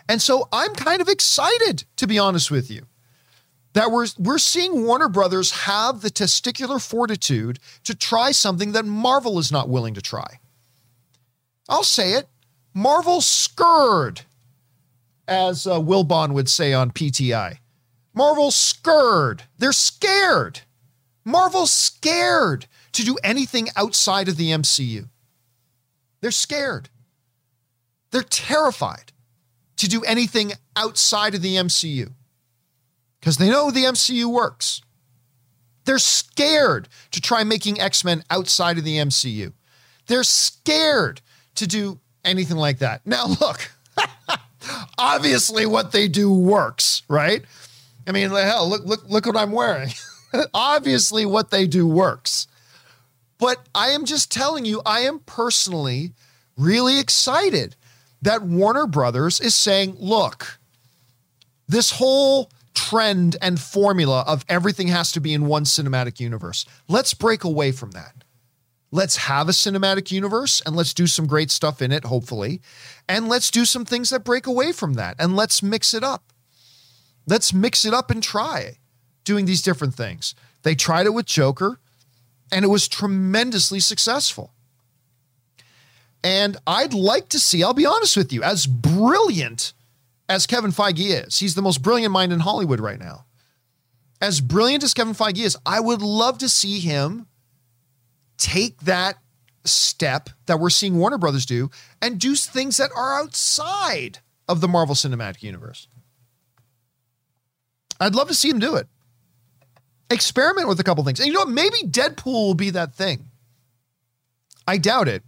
[0.09, 2.87] And so I'm kind of excited, to be honest with you,
[3.73, 9.39] that we're, we're seeing Warner Brothers have the testicular fortitude to try something that Marvel
[9.39, 10.41] is not willing to try.
[11.69, 12.29] I'll say it
[12.75, 14.23] Marvel scurred
[15.27, 17.59] as uh, Wilbon would say on PTI.
[18.15, 19.45] Marvel's scared.
[19.59, 20.61] They're scared.
[21.25, 25.09] Marvel's scared to do anything outside of the MCU.
[26.21, 26.89] They're scared.
[28.11, 29.13] They're terrified
[29.77, 32.13] to do anything outside of the MCU
[33.19, 34.83] because they know the MCU works.
[35.85, 39.53] They're scared to try making X Men outside of the MCU.
[40.07, 41.21] They're scared
[41.55, 43.07] to do anything like that.
[43.07, 43.71] Now, look,
[44.99, 47.45] obviously, what they do works, right?
[48.07, 49.91] I mean, hell, look, look, look what I'm wearing.
[50.55, 52.47] obviously, what they do works.
[53.39, 56.13] But I am just telling you, I am personally
[56.57, 57.77] really excited
[58.23, 60.59] that Warner Brothers is saying, look,
[61.69, 66.65] this whole trend and formula of everything has to be in one cinematic universe.
[66.89, 68.22] Let's break away from that.
[68.95, 72.61] Let's have a cinematic universe and let's do some great stuff in it, hopefully.
[73.09, 76.31] And let's do some things that break away from that and let's mix it up.
[77.27, 78.77] Let's mix it up and try
[79.25, 80.35] doing these different things.
[80.63, 81.81] They tried it with Joker
[82.53, 84.53] and it was tremendously successful.
[86.23, 89.73] And I'd like to see, I'll be honest with you, as brilliant
[90.29, 93.25] as Kevin Feige is, he's the most brilliant mind in Hollywood right now.
[94.21, 97.27] As brilliant as Kevin Feige is, I would love to see him
[98.43, 99.19] take that
[99.65, 101.71] step that we're seeing Warner Brothers do
[102.01, 105.87] and do things that are outside of the Marvel Cinematic Universe.
[108.01, 108.89] I'd love to see him do it.
[110.11, 111.21] Experiment with a couple things.
[111.21, 111.49] And you know what?
[111.49, 113.27] Maybe Deadpool will be that thing.
[114.67, 115.23] I doubt it.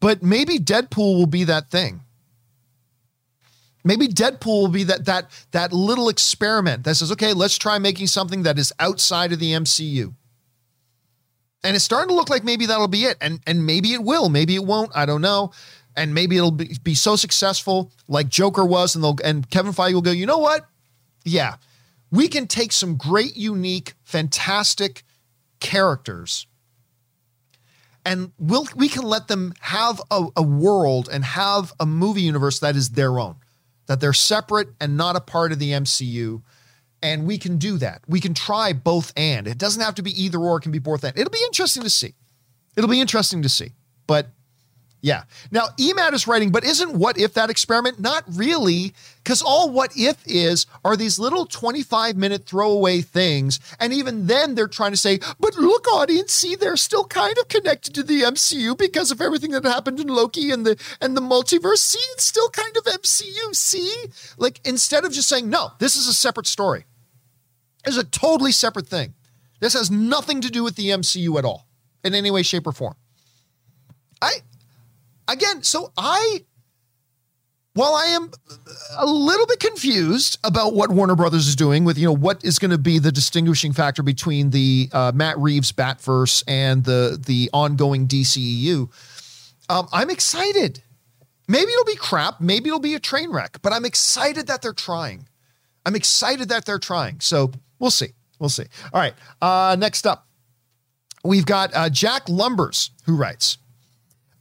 [0.00, 2.00] But maybe Deadpool will be that thing.
[3.84, 8.08] Maybe Deadpool will be that that that little experiment that says, okay, let's try making
[8.08, 10.14] something that is outside of the MCU.
[11.66, 13.18] And it's starting to look like maybe that'll be it.
[13.20, 14.92] And and maybe it will, maybe it won't.
[14.94, 15.52] I don't know.
[15.96, 19.94] And maybe it'll be, be so successful like Joker was, and they'll and Kevin Feige
[19.94, 20.66] will go, you know what?
[21.24, 21.56] Yeah,
[22.10, 25.02] we can take some great, unique, fantastic
[25.58, 26.46] characters
[28.06, 32.60] and we'll we can let them have a, a, world and have a movie universe
[32.60, 33.34] that is their own
[33.86, 36.42] that they're separate and not a part of the MCU.
[37.06, 38.02] And we can do that.
[38.08, 39.46] We can try both and.
[39.46, 41.16] It doesn't have to be either or, it can be both and.
[41.16, 42.14] It'll be interesting to see.
[42.76, 43.70] It'll be interesting to see.
[44.08, 44.26] But
[45.06, 45.22] yeah.
[45.52, 48.00] Now, EMAT is writing, but isn't what if that experiment?
[48.00, 48.92] Not really,
[49.22, 53.60] because all what if is are these little 25 minute throwaway things.
[53.78, 57.46] And even then, they're trying to say, but look, audience, see, they're still kind of
[57.46, 61.20] connected to the MCU because of everything that happened in Loki and the and the
[61.20, 61.78] multiverse.
[61.78, 63.54] See, it's still kind of MCU.
[63.54, 64.06] See?
[64.38, 66.84] Like, instead of just saying, no, this is a separate story,
[67.86, 69.14] it's a totally separate thing.
[69.60, 71.66] This has nothing to do with the MCU at all
[72.04, 72.94] in any way, shape, or form.
[74.20, 74.38] I
[75.28, 76.44] again, so I,
[77.74, 78.30] while I am
[78.96, 82.58] a little bit confused about what Warner Brothers is doing with, you know, what is
[82.58, 87.50] going to be the distinguishing factor between the uh, Matt Reeves Batverse and the the
[87.52, 88.90] ongoing DCEU,
[89.68, 90.82] um, I'm excited.
[91.48, 92.40] Maybe it'll be crap.
[92.40, 93.58] Maybe it'll be a train wreck.
[93.62, 95.28] But I'm excited that they're trying.
[95.84, 97.20] I'm excited that they're trying.
[97.20, 98.14] So we'll see.
[98.38, 98.64] We'll see.
[98.92, 99.14] All right.
[99.40, 100.26] Uh, next up,
[101.24, 103.58] we've got uh, Jack Lumbers who writes.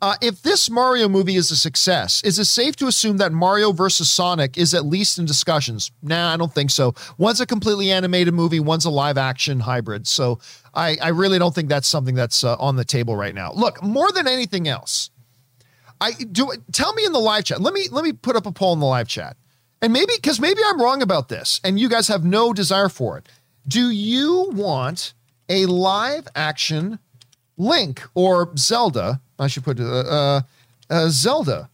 [0.01, 3.71] Uh, if this Mario movie is a success, is it safe to assume that Mario
[3.71, 5.91] versus Sonic is at least in discussions?
[6.03, 6.93] Nah, I don't think so.
[7.17, 10.05] One's a completely animated movie, one's a live action hybrid.
[10.05, 10.39] So
[10.75, 13.53] I, I really don't think that's something that's uh, on the table right now.
[13.53, 15.09] Look, more than anything else,
[16.01, 16.51] I do.
[16.71, 17.61] Tell me in the live chat.
[17.61, 19.37] Let me let me put up a poll in the live chat,
[19.85, 23.19] and maybe because maybe I'm wrong about this, and you guys have no desire for
[23.19, 23.29] it.
[23.67, 25.13] Do you want
[25.47, 26.97] a live action
[27.55, 29.21] Link or Zelda?
[29.37, 30.41] I should put uh, uh,
[30.89, 31.69] a Zelda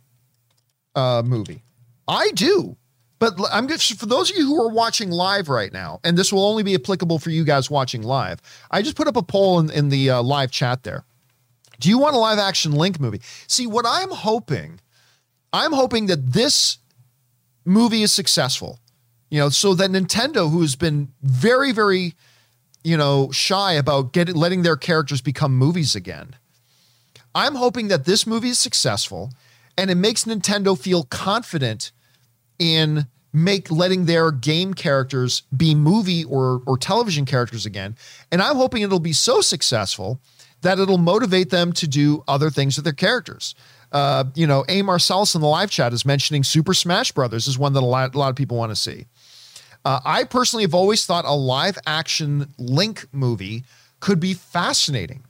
[0.94, 1.64] uh, movie.
[2.06, 2.76] I do.
[3.18, 6.34] But I'm just for those of you who are watching live right now, and this
[6.34, 8.42] will only be applicable for you guys watching live.
[8.70, 11.06] I just put up a poll in, in the uh, live chat there.
[11.80, 13.22] Do you want a live action Link movie?
[13.48, 14.82] See, what I'm hoping,
[15.54, 16.78] I'm hoping that this
[17.66, 18.80] movie is successful.
[19.30, 22.16] You know, so that Nintendo, who's been very, very,
[22.84, 26.36] you know, shy about getting letting their characters become movies again,
[27.34, 29.32] I'm hoping that this movie is successful
[29.78, 31.92] and it makes Nintendo feel confident
[32.60, 37.96] in make letting their game characters be movie or or television characters again.
[38.32, 40.20] And I'm hoping it'll be so successful
[40.62, 43.56] that it'll motivate them to do other things with their characters.
[43.92, 44.82] Uh, you know, A.
[44.82, 48.16] Marsalis in the live chat is mentioning Super Smash Brothers is one that a lot,
[48.16, 49.06] a lot of people want to see.
[49.84, 53.64] Uh, I personally have always thought a live action Link movie
[54.00, 55.24] could be fascinating.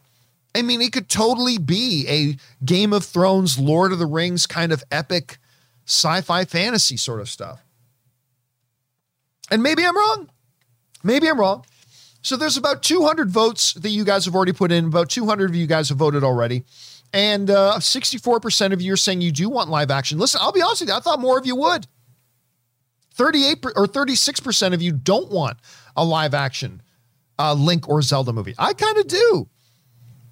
[0.54, 4.72] I mean, it could totally be a Game of Thrones, Lord of the Rings kind
[4.72, 5.38] of epic
[5.86, 7.64] sci fi fantasy sort of stuff.
[9.50, 10.30] And maybe I'm wrong.
[11.04, 11.66] Maybe I'm wrong.
[12.22, 14.86] So there's about 200 votes that you guys have already put in.
[14.86, 16.64] About 200 of you guys have voted already.
[17.14, 20.18] And uh, 64% of you are saying you do want live action.
[20.18, 21.88] Listen, I'll be honest with you, I thought more of you would.
[23.14, 25.58] 38 or 36% of you don't want
[25.96, 26.82] a live action
[27.38, 28.56] uh, Link or Zelda movie.
[28.58, 29.50] I kind of do.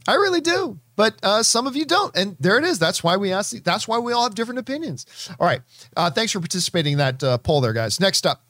[0.07, 0.79] I really do.
[0.95, 2.15] But uh, some of you don't.
[2.15, 2.77] And there it is.
[2.77, 3.55] That's why we ask.
[3.63, 5.05] That's why we all have different opinions.
[5.39, 5.61] All right.
[5.95, 7.99] Uh, thanks for participating in that uh, poll there, guys.
[7.99, 8.43] Next up,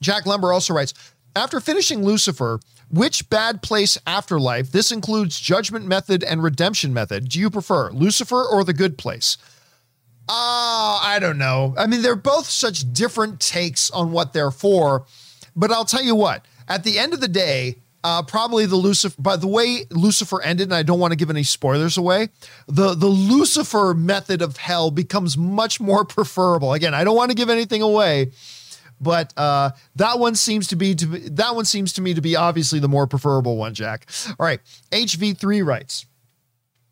[0.00, 0.92] Jack Lumber also writes
[1.36, 2.60] After finishing Lucifer,
[2.90, 8.44] which bad place afterlife, this includes Judgment Method and Redemption Method, do you prefer, Lucifer
[8.44, 9.36] or The Good Place?
[10.28, 11.74] Ah, uh, I don't know.
[11.78, 15.06] I mean, they're both such different takes on what they're for.
[15.56, 19.20] But I'll tell you what, at the end of the day, uh, probably the Lucifer.
[19.20, 22.28] By the way, Lucifer ended, and I don't want to give any spoilers away.
[22.68, 26.72] The the Lucifer method of hell becomes much more preferable.
[26.74, 28.30] Again, I don't want to give anything away,
[29.00, 32.20] but uh, that one seems to be to be, that one seems to me to
[32.20, 33.74] be obviously the more preferable one.
[33.74, 34.06] Jack.
[34.38, 34.60] All right,
[34.90, 36.06] HV3 writes.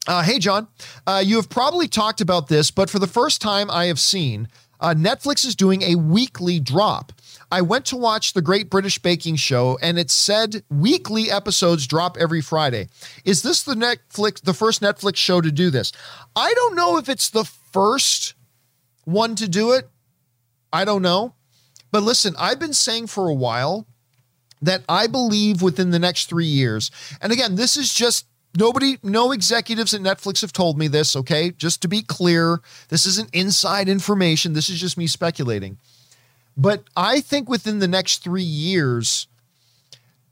[0.09, 0.69] Uh, hey, John,
[1.07, 4.49] uh, you have probably talked about this, but for the first time I have seen,
[4.79, 7.13] uh, Netflix is doing a weekly drop.
[7.51, 12.17] I went to watch the Great British Baking Show and it said weekly episodes drop
[12.19, 12.89] every Friday.
[13.25, 15.93] Is this the Netflix the first Netflix show to do this?
[16.35, 18.35] I don't know if it's the first
[19.05, 19.89] one to do it.
[20.73, 21.35] I don't know.
[21.97, 23.87] But listen, I've been saying for a while
[24.61, 26.91] that I believe within the next 3 years.
[27.23, 31.53] And again, this is just nobody no executives at Netflix have told me this, okay?
[31.53, 32.61] Just to be clear,
[32.91, 34.53] this isn't inside information.
[34.53, 35.79] This is just me speculating
[36.55, 39.27] but I think within the next three years,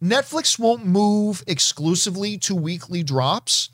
[0.03, 3.70] Netflix won't move exclusively to weekly drops.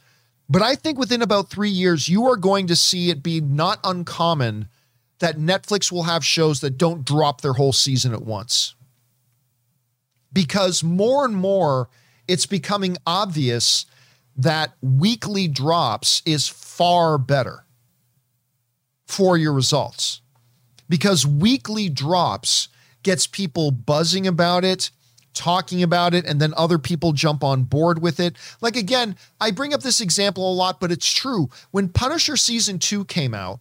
[0.48, 3.80] But I think within about three years, you are going to see it be not
[3.82, 4.68] uncommon
[5.20, 8.74] that Netflix will have shows that don't drop their whole season at once.
[10.32, 11.88] Because more and more,
[12.28, 13.86] it's becoming obvious
[14.36, 17.64] that weekly drops is far better
[19.06, 20.20] for your results
[20.88, 22.68] because weekly drops
[23.02, 24.90] gets people buzzing about it,
[25.34, 28.36] talking about it, and then other people jump on board with it.
[28.60, 31.48] Like, again, I bring up this example a lot, but it's true.
[31.70, 33.60] When Punisher season two came out,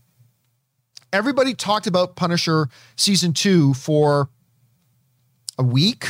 [1.11, 4.30] everybody talked about Punisher season two for
[5.57, 6.06] a week.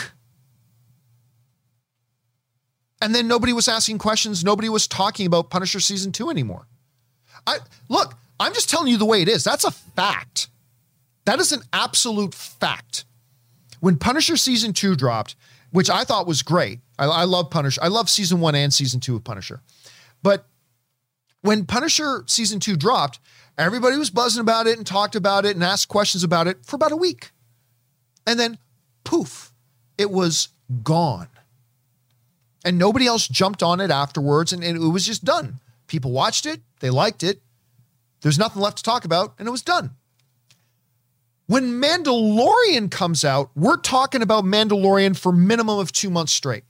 [3.02, 4.44] And then nobody was asking questions.
[4.44, 6.68] Nobody was talking about Punisher season two anymore.
[7.48, 9.44] I look, I'm just telling you the way it is.
[9.44, 10.50] That's a fact.
[11.26, 13.06] That is an absolute fact.
[13.80, 15.36] When Punisher season two dropped,
[15.72, 17.82] which I thought was great, I, I love Punisher.
[17.82, 19.62] I love season one and season two of Punisher.
[20.22, 20.46] But
[21.42, 23.20] when Punisher season two dropped,
[23.60, 26.76] everybody was buzzing about it and talked about it and asked questions about it for
[26.76, 27.32] about a week.
[28.26, 28.58] And then
[29.04, 29.52] poof,
[29.98, 30.50] it was
[30.84, 31.28] gone.
[32.66, 35.60] And nobody else jumped on it afterwards, and, and it was just done.
[35.88, 37.42] People watched it, they liked it.
[38.22, 39.92] There's nothing left to talk about, and it was done.
[41.48, 46.64] When Mandalorian comes out, we're talking about Mandalorian for minimum of two months straight.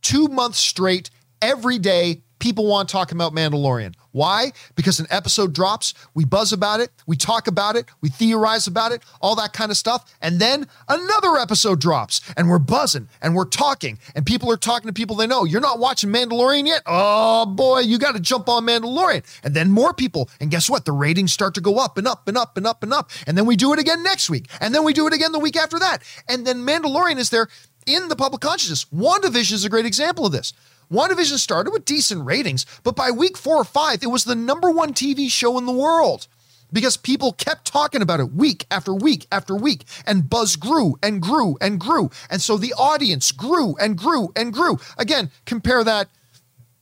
[0.00, 1.10] Two months straight,
[1.40, 3.94] every day, people want to talk about Mandalorian.
[4.12, 4.52] Why?
[4.74, 8.92] Because an episode drops, we buzz about it, we talk about it, we theorize about
[8.92, 10.14] it, all that kind of stuff.
[10.20, 14.86] And then another episode drops and we're buzzing and we're talking and people are talking
[14.86, 15.44] to people they know.
[15.44, 16.82] You're not watching Mandalorian yet?
[16.86, 19.24] Oh boy, you got to jump on Mandalorian.
[19.42, 20.28] And then more people.
[20.40, 20.84] And guess what?
[20.84, 23.10] The ratings start to go up and up and up and up and up.
[23.26, 24.48] And then we do it again next week.
[24.60, 26.02] And then we do it again the week after that.
[26.28, 27.48] And then Mandalorian is there
[27.86, 28.84] in the public consciousness.
[28.86, 30.52] WandaVision is a great example of this.
[30.92, 34.70] WandaVision started with decent ratings, but by week four or five, it was the number
[34.70, 36.28] one TV show in the world
[36.72, 41.22] because people kept talking about it week after week after week, and buzz grew and
[41.22, 42.10] grew and grew.
[42.30, 44.78] And so the audience grew and grew and grew.
[44.98, 46.08] Again, compare that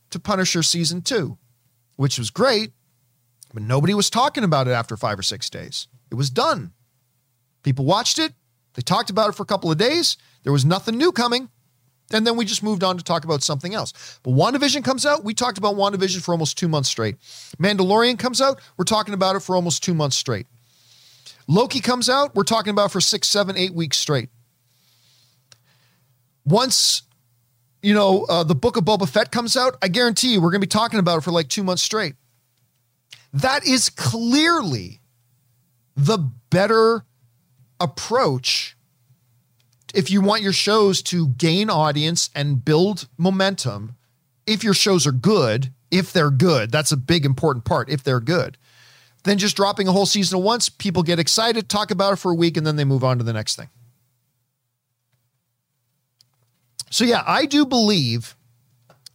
[0.09, 1.37] to Punisher season two,
[1.95, 2.71] which was great,
[3.53, 5.87] but nobody was talking about it after five or six days.
[6.09, 6.73] It was done.
[7.63, 8.33] People watched it,
[8.73, 10.17] they talked about it for a couple of days.
[10.43, 11.49] There was nothing new coming.
[12.13, 14.19] And then we just moved on to talk about something else.
[14.23, 15.23] But WandaVision comes out.
[15.23, 17.17] We talked about WandaVision for almost two months straight.
[17.57, 18.59] Mandalorian comes out.
[18.77, 20.47] We're talking about it for almost two months straight.
[21.47, 22.35] Loki comes out.
[22.35, 24.29] We're talking about for six, seven, eight weeks straight.
[26.45, 27.03] Once,
[27.81, 30.61] you know, uh, the book of Boba Fett comes out, I guarantee you we're going
[30.61, 32.15] to be talking about it for like two months straight.
[33.33, 34.99] That is clearly
[35.95, 36.17] the
[36.49, 37.05] better
[37.79, 38.75] approach
[39.93, 43.95] if you want your shows to gain audience and build momentum,
[44.47, 47.89] if your shows are good, if they're good, that's a big important part.
[47.89, 48.57] If they're good,
[49.23, 52.31] then just dropping a whole season at once, people get excited, talk about it for
[52.31, 53.69] a week, and then they move on to the next thing.
[56.89, 58.35] So, yeah, I do believe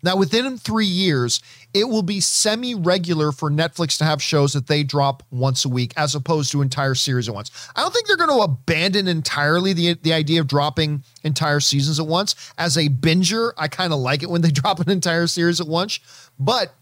[0.03, 1.41] Now, within three years,
[1.77, 5.69] it will be semi regular for Netflix to have shows that they drop once a
[5.69, 7.51] week as opposed to entire series at once.
[7.77, 12.01] I don't think they're going to abandon entirely the, the idea of dropping entire seasons
[12.01, 12.35] at once.
[12.57, 15.69] As a binger, I kind of like it when they drop an entire series at
[15.69, 16.01] once.
[16.39, 16.73] But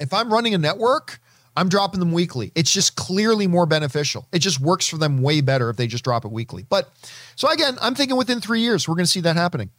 [0.00, 1.20] if I'm running a network,
[1.54, 2.50] I'm dropping them weekly.
[2.54, 4.26] It's just clearly more beneficial.
[4.32, 6.64] It just works for them way better if they just drop it weekly.
[6.66, 6.90] But
[7.36, 9.70] so again, I'm thinking within three years, we're going to see that happening.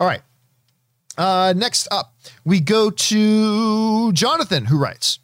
[0.00, 0.22] All right.
[1.20, 2.14] Uh, next up,
[2.46, 5.18] we go to Jonathan, who writes,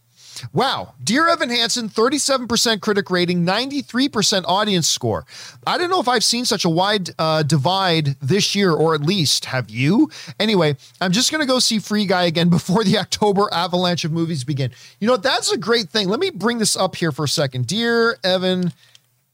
[0.52, 5.24] Wow, Dear Evan Hansen, 37% critic rating, 93% audience score.
[5.66, 9.00] I don't know if I've seen such a wide uh, divide this year, or at
[9.00, 10.10] least have you?
[10.38, 14.12] Anyway, I'm just going to go see Free Guy again before the October avalanche of
[14.12, 14.72] movies begin.
[15.00, 16.10] You know, that's a great thing.
[16.10, 17.68] Let me bring this up here for a second.
[17.68, 18.70] Dear Evan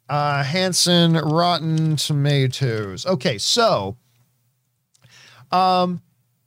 [0.09, 3.05] uh, Hansen, Rotten Tomatoes.
[3.05, 3.97] Okay, so.
[5.51, 6.01] Um,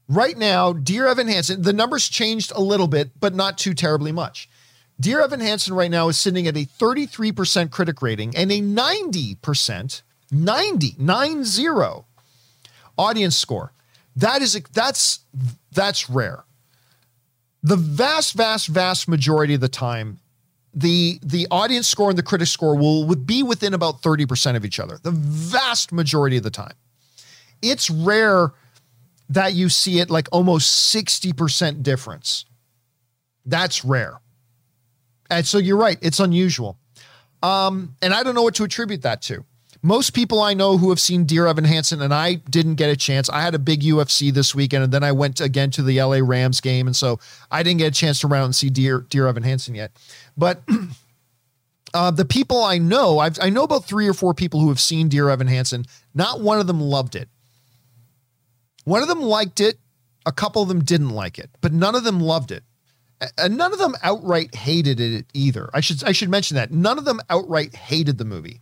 [0.08, 4.12] Right now, Dear Evan Hansen, the numbers changed a little bit, but not too terribly
[4.12, 4.48] much.
[5.00, 10.02] Dear Evan Hansen right now is sitting at a 33% critic rating and a 90%,
[10.32, 11.68] 90, 90
[12.98, 13.74] audience score.
[14.16, 15.20] That is a, that's
[15.74, 16.46] that's rare.
[17.64, 20.20] The vast, vast, vast majority of the time,
[20.74, 24.64] the the audience score and the critic score will would be within about 30% of
[24.64, 25.00] each other.
[25.02, 26.76] The vast majority of the time.
[27.62, 28.52] It's rare
[29.30, 32.46] that you see it like almost 60% difference.
[33.46, 34.20] That's rare.
[35.30, 36.78] And so you're right, it's unusual.
[37.42, 39.44] Um, and I don't know what to attribute that to.
[39.82, 42.96] Most people I know who have seen Dear Evan Hansen, and I didn't get a
[42.96, 43.30] chance.
[43.30, 46.22] I had a big UFC this weekend, and then I went again to the LA
[46.24, 47.20] Rams game, and so
[47.52, 49.92] I didn't get a chance to run out and see Dear Dear Evan Hansen yet.
[50.36, 50.64] But
[51.94, 54.80] uh, the people I know, I've, I know about three or four people who have
[54.80, 55.86] seen Dear Evan Hansen.
[56.16, 57.30] Not one of them loved it.
[58.86, 59.78] One of them liked it,
[60.26, 62.64] a couple of them didn't like it, but none of them loved it.
[63.38, 65.70] And none of them outright hated it either.
[65.74, 66.72] I should I should mention that.
[66.72, 68.62] None of them outright hated the movie.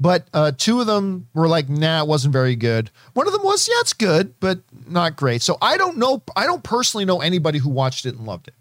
[0.00, 2.90] But uh, two of them were like, nah, it wasn't very good.
[3.14, 5.42] One of them was, yeah, it's good, but not great.
[5.42, 6.22] So I don't know.
[6.36, 8.54] I don't personally know anybody who watched it and loved it.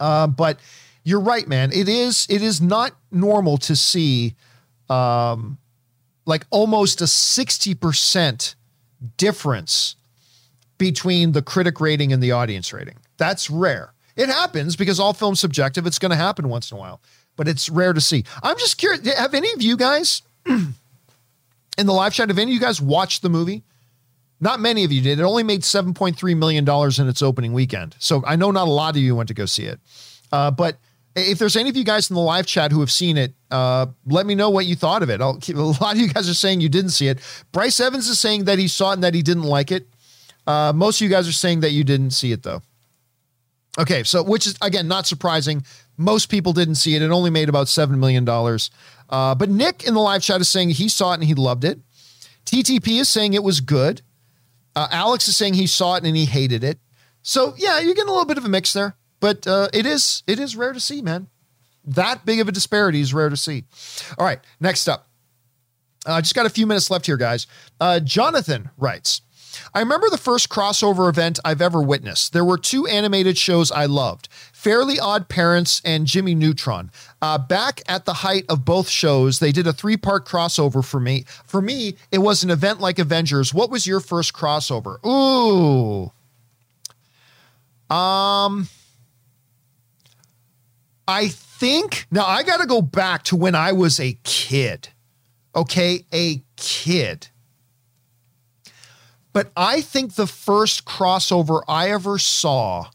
[0.00, 0.60] Uh, but
[1.04, 1.72] you're right, man.
[1.72, 4.34] It is it is not normal to see
[4.88, 5.58] um,
[6.24, 8.54] like almost a 60%
[9.16, 9.96] difference
[10.78, 12.96] between the critic rating and the audience rating.
[13.16, 13.92] That's rare.
[14.16, 15.86] It happens because all film's subjective.
[15.86, 17.00] It's going to happen once in a while,
[17.36, 18.24] but it's rare to see.
[18.42, 19.06] I'm just curious.
[19.16, 20.74] Have any of you guys in
[21.76, 23.62] the live chat, have any of you guys watched the movie?
[24.40, 25.18] Not many of you did.
[25.18, 27.96] It only made $7.3 million in its opening weekend.
[27.98, 29.80] So I know not a lot of you went to go see it.
[30.30, 30.78] Uh, but
[31.14, 33.86] if there's any of you guys in the live chat who have seen it, uh,
[34.06, 35.20] let me know what you thought of it.
[35.20, 37.18] I'll, a lot of you guys are saying you didn't see it.
[37.52, 39.88] Bryce Evans is saying that he saw it and that he didn't like it.
[40.46, 42.62] Uh, most of you guys are saying that you didn't see it though.
[43.78, 45.64] Okay, so which is again not surprising.
[45.96, 47.02] Most people didn't see it.
[47.02, 48.70] It only made about seven million dollars.
[49.08, 51.64] Uh, but Nick in the live chat is saying he saw it and he loved
[51.64, 51.80] it.
[52.44, 54.02] TTP is saying it was good.
[54.74, 56.78] Uh, Alex is saying he saw it and he hated it.
[57.22, 60.22] So yeah, you're getting a little bit of a mix there but uh, it is
[60.26, 61.28] it is rare to see, man.
[61.84, 63.64] That big of a disparity is rare to see.
[64.18, 65.08] All right, next up.
[66.06, 67.46] I uh, just got a few minutes left here, guys.
[67.80, 69.22] Uh, Jonathan writes.
[69.74, 72.32] I remember the first crossover event I've ever witnessed.
[72.32, 76.90] There were two animated shows I loved Fairly Odd Parents and Jimmy Neutron.
[77.20, 81.00] Uh, back at the height of both shows, they did a three part crossover for
[81.00, 81.24] me.
[81.44, 83.52] For me, it was an event like Avengers.
[83.52, 85.04] What was your first crossover?
[85.04, 86.12] Ooh.
[87.94, 88.68] Um,
[91.08, 94.90] I think now I got to go back to when I was a kid.
[95.56, 97.28] Okay, a kid.
[99.32, 102.90] But I think the first crossover I ever saw,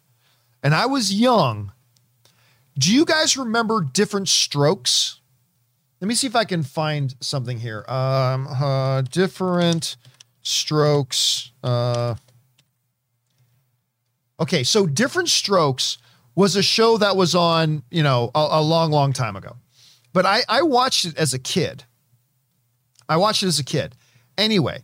[0.61, 1.71] and I was young.
[2.77, 5.19] Do you guys remember Diff'rent Strokes?
[5.99, 7.83] Let me see if I can find something here.
[7.87, 9.95] Um, uh, Diff'rent
[10.43, 11.51] Strokes.
[11.63, 12.15] Uh,
[14.39, 15.97] okay, so Diff'rent Strokes
[16.35, 19.57] was a show that was on, you know, a, a long, long time ago.
[20.13, 21.83] But I, I watched it as a kid.
[23.09, 23.95] I watched it as a kid.
[24.37, 24.83] Anyway,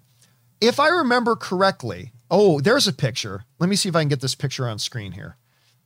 [0.62, 3.46] if I remember correctly, oh, there's a picture.
[3.60, 5.38] Let me see if I can get this picture on screen here.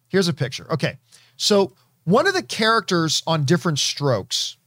[0.08, 0.72] Here's a picture.
[0.72, 0.98] Okay.
[1.38, 1.74] So
[2.04, 4.58] one of the characters on Diff'rent Strokes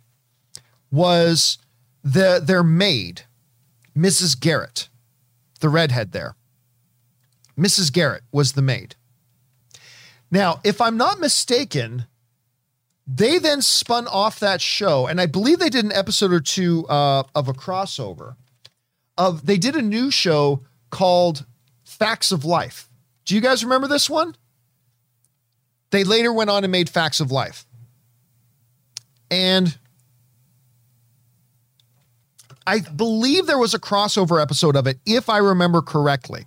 [0.91, 1.59] was
[2.03, 3.23] the their maid,
[3.97, 4.39] Mrs.
[4.39, 4.89] Garrett,
[5.61, 6.37] the redhead there.
[7.59, 7.93] Mrs.
[7.93, 8.97] Garrett was the maid.
[10.37, 12.05] Now, if I'm not mistaken,
[13.07, 16.87] they then spun off that show, and I believe they did an episode or two
[16.89, 18.37] uh, of a crossover.
[19.17, 20.61] Of they did a new show
[20.91, 21.47] called
[21.85, 22.91] Facts of Life.
[23.25, 24.37] Do you guys remember this one?
[25.91, 27.65] They later went on and made Facts of Life.
[29.31, 29.79] And
[32.67, 36.45] I believe there was a crossover episode of it, if I remember correctly.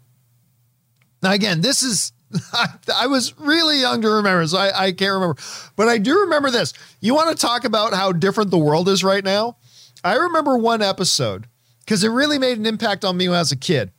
[1.23, 2.13] Now, again, this is,
[2.95, 5.35] I, was really young to remember, so I, I can't remember.
[5.76, 6.73] But I do remember this.
[7.01, 9.57] You want to talk about how different the world is right now?
[10.03, 11.47] I remember one episode
[11.80, 13.91] because it really made an impact on me when I was a kid.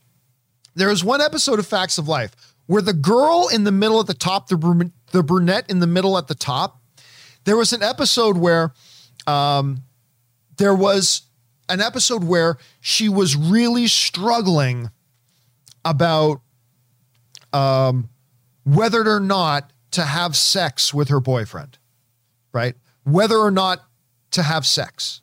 [0.75, 2.35] There was one episode of Facts of Life
[2.67, 6.17] where the girl in the middle at the top, the, the brunette in the middle
[6.17, 6.79] at the top,
[7.43, 8.73] there was an episode where
[9.27, 9.83] um,
[10.57, 11.23] there was
[11.67, 14.89] an episode where she was really struggling
[15.83, 16.41] about
[17.51, 18.09] um,
[18.63, 21.77] whether or not to have sex with her boyfriend,
[22.53, 22.75] right?
[23.03, 23.83] Whether or not
[24.31, 25.21] to have sex.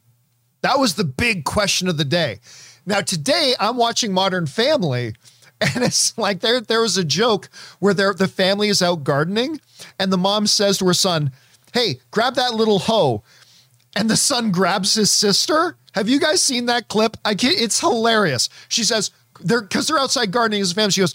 [0.63, 2.41] That was the big question of the day.
[2.85, 5.15] Now, today I'm watching Modern Family,
[5.61, 7.49] and it's like there, there was a joke
[7.79, 9.61] where the family is out gardening,
[9.99, 11.33] and the mom says to her son,
[11.73, 13.23] Hey, grab that little hoe.
[13.95, 15.77] And the son grabs his sister.
[15.93, 17.17] Have you guys seen that clip?
[17.25, 18.49] I can't, it's hilarious.
[18.69, 19.11] She says,
[19.41, 20.93] they're because they're outside gardening as a family.
[20.93, 21.15] She goes,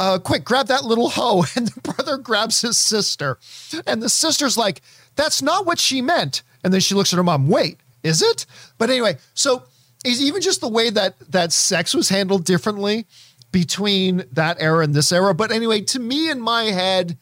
[0.00, 1.44] uh, quick, grab that little hoe.
[1.56, 3.38] And the brother grabs his sister.
[3.86, 4.82] And the sister's like,
[5.16, 6.42] that's not what she meant.
[6.62, 8.46] And then she looks at her mom, wait, is it?
[8.78, 9.64] But anyway, so
[10.04, 13.06] is even just the way that that sex was handled differently
[13.50, 15.34] between that era and this era.
[15.34, 17.18] But anyway, to me in my head,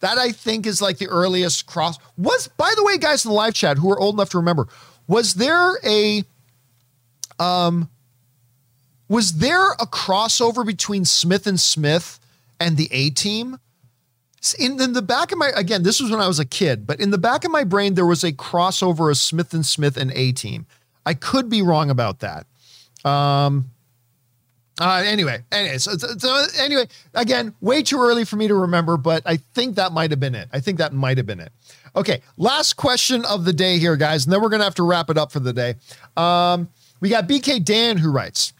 [0.00, 1.98] that I think is like the earliest cross.
[2.16, 4.68] Was by the way, guys in the live chat who are old enough to remember,
[5.06, 6.24] was there a
[7.38, 7.88] um
[9.08, 12.20] was there a crossover between Smith and Smith
[12.60, 13.58] and the A team?
[14.58, 17.00] In, in, the back of my again, this was when I was a kid, but
[17.00, 20.12] in the back of my brain, there was a crossover of Smith and Smith and
[20.12, 20.66] A Team.
[21.04, 22.46] I could be wrong about that.
[23.04, 23.70] Um,
[24.80, 29.22] uh, anyway, anyway, so, so, anyway, again, way too early for me to remember, but
[29.26, 30.48] I think that might have been it.
[30.52, 31.50] I think that might have been it.
[31.96, 35.10] Okay, last question of the day here, guys, and then we're gonna have to wrap
[35.10, 35.74] it up for the day.
[36.16, 36.68] Um,
[37.00, 38.52] we got BK Dan who writes,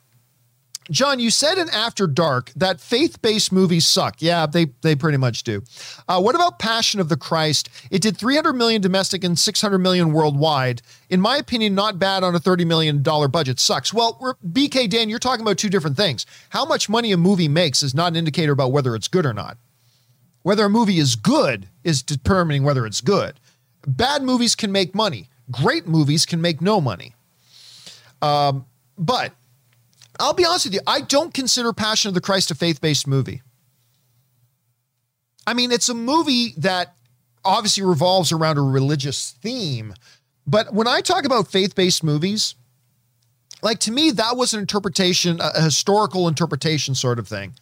[0.90, 4.23] John, you said in After Dark that faith-based movies suck.
[4.23, 5.62] Yeah, they they pretty much do.
[6.09, 7.69] Uh, what about Passion of the Christ?
[7.90, 10.81] It did 300 million domestic and 600 million worldwide.
[11.10, 13.60] In my opinion, not bad on a 30 million dollar budget.
[13.60, 13.93] Sucks.
[13.93, 16.24] Well, BK Dan, you're talking about two different things.
[16.51, 19.35] How much money a movie makes is not an indicator about whether it's good or
[19.35, 19.59] not.
[20.43, 23.39] Whether a movie is good is determining whether it's good.
[23.86, 25.28] Bad movies can make money.
[25.51, 27.15] Great movies can make no money.
[28.23, 28.66] Um,
[28.97, 29.32] but
[30.18, 33.06] I'll be honest with you, I don't consider Passion of the Christ a faith based
[33.06, 33.42] movie.
[35.46, 36.94] I mean, it's a movie that
[37.44, 39.94] obviously revolves around a religious theme.
[40.46, 42.54] But when I talk about faith based movies,
[43.62, 47.54] like to me, that was an interpretation, a historical interpretation sort of thing.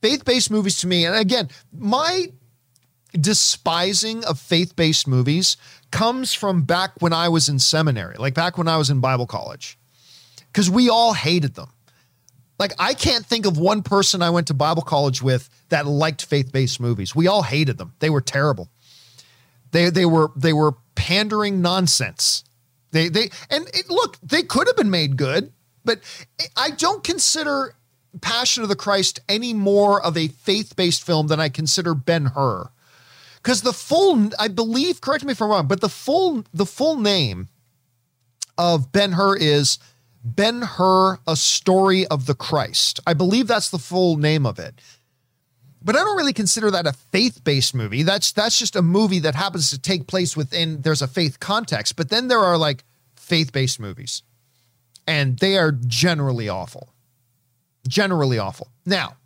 [0.00, 2.26] Faith based movies to me, and again, my
[3.12, 5.56] despising of faith based movies
[5.90, 9.26] comes from back when I was in seminary, like back when I was in Bible
[9.26, 9.78] college,
[10.52, 11.70] because we all hated them.
[12.58, 16.24] Like I can't think of one person I went to Bible college with that liked
[16.24, 17.14] faith-based movies.
[17.14, 17.94] We all hated them.
[18.00, 18.68] They were terrible.
[19.70, 22.44] They they were they were pandering nonsense.
[22.90, 25.52] They they and it, look, they could have been made good,
[25.84, 26.00] but
[26.56, 27.74] I don't consider
[28.20, 32.70] Passion of the Christ any more of a faith-based film than I consider Ben Hur.
[33.42, 36.98] Cuz the full I believe, correct me if I'm wrong, but the full the full
[36.98, 37.48] name
[38.56, 39.78] of Ben Hur is
[40.36, 43.00] Ben Hur, A Story of the Christ.
[43.06, 44.80] I believe that's the full name of it.
[45.82, 48.02] But I don't really consider that a faith-based movie.
[48.02, 51.96] That's that's just a movie that happens to take place within there's a faith context.
[51.96, 52.84] But then there are like
[53.14, 54.22] faith-based movies.
[55.06, 56.92] And they are generally awful.
[57.86, 58.68] Generally awful.
[58.84, 59.16] Now,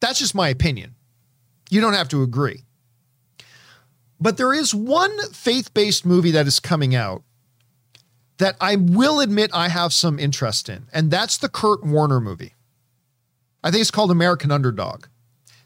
[0.00, 0.94] that's just my opinion.
[1.70, 2.64] You don't have to agree.
[4.20, 7.22] But there is one faith-based movie that is coming out
[8.40, 12.54] that I will admit I have some interest in, and that's the Kurt Warner movie.
[13.62, 15.04] I think it's called American Underdog.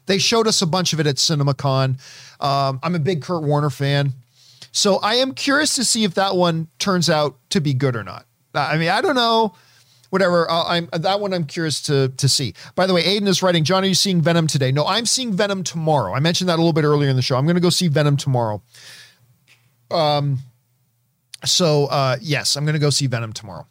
[0.05, 1.99] They showed us a bunch of it at CinemaCon.
[2.39, 4.13] Um, I'm a big Kurt Warner fan.
[4.71, 8.03] So I am curious to see if that one turns out to be good or
[8.03, 8.25] not.
[8.53, 9.55] I mean, I don't know.
[10.09, 10.49] Whatever.
[10.51, 11.33] Uh, I'm that one.
[11.33, 12.53] I'm curious to to see.
[12.75, 13.63] By the way, Aiden is writing.
[13.63, 14.71] John, are you seeing Venom today?
[14.71, 16.13] No, I'm seeing Venom tomorrow.
[16.13, 17.37] I mentioned that a little bit earlier in the show.
[17.37, 18.61] I'm going to go see Venom tomorrow.
[19.89, 20.39] Um,
[21.45, 23.67] so uh, yes, I'm going to go see Venom tomorrow.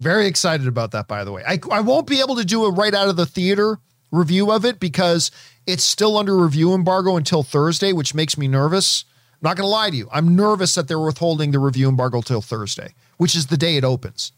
[0.00, 1.42] Very excited about that, by the way.
[1.46, 3.78] I, I won't be able to do a right out of the theater
[4.10, 5.30] review of it because
[5.66, 9.04] it's still under review embargo until Thursday, which makes me nervous.
[9.34, 10.08] I'm not going to lie to you.
[10.12, 13.84] I'm nervous that they're withholding the review embargo till Thursday, which is the day it
[13.84, 14.32] opens.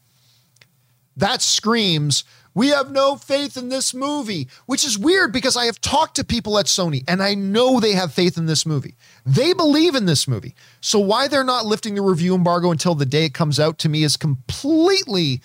[1.17, 2.25] That screams
[2.57, 6.24] We have no faith in this movie, which is weird because I have talked to
[6.24, 8.95] people at Sony and I know they have faith in this movie.
[9.27, 10.55] They believe in this movie.
[10.81, 13.91] So why they're not lifting the review embargo until the day it comes out to
[13.91, 15.43] me is completely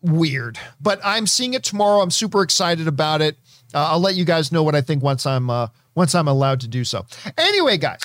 [0.00, 0.56] weird.
[0.80, 2.00] But I'm seeing it tomorrow.
[2.00, 3.36] I'm super excited about it.
[3.74, 5.66] Uh, I'll let you guys know what I think once I'm uh,
[5.96, 7.06] once I'm allowed to do so.
[7.36, 8.02] Anyway, guys,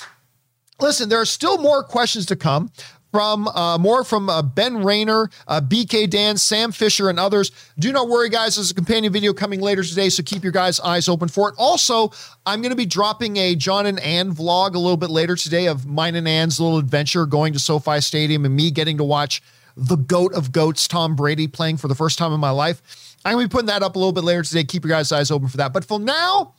[0.80, 1.08] listen.
[1.08, 2.72] There are still more questions to come
[3.14, 7.52] from uh, more from uh, Ben Rayner, uh, BK Dan, Sam Fisher, and others.
[7.78, 8.56] Do not worry, guys.
[8.56, 11.54] There's a companion video coming later today, so keep your guys' eyes open for it.
[11.56, 12.10] Also,
[12.44, 15.68] I'm going to be dropping a John and Ann vlog a little bit later today
[15.68, 19.40] of mine and Ann's little adventure going to SoFi Stadium and me getting to watch
[19.76, 22.82] the goat of goats, Tom Brady, playing for the first time in my life.
[23.24, 24.64] I'm going to be putting that up a little bit later today.
[24.64, 25.72] Keep your guys' eyes open for that.
[25.72, 26.54] But for now,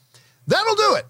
[0.48, 1.06] that'll do it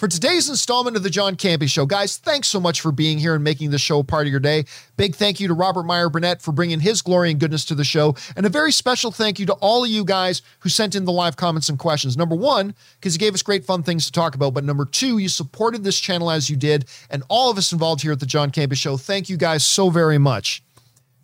[0.00, 1.84] for today's installment of the John Campea Show.
[1.84, 4.64] Guys, thanks so much for being here and making the show part of your day.
[4.96, 7.84] Big thank you to Robert Meyer Burnett for bringing his glory and goodness to the
[7.84, 8.16] show.
[8.34, 11.12] And a very special thank you to all of you guys who sent in the
[11.12, 12.16] live comments and questions.
[12.16, 14.54] Number one, because you gave us great fun things to talk about.
[14.54, 16.86] But number two, you supported this channel as you did.
[17.10, 19.90] And all of us involved here at the John Campea Show, thank you guys so
[19.90, 20.62] very much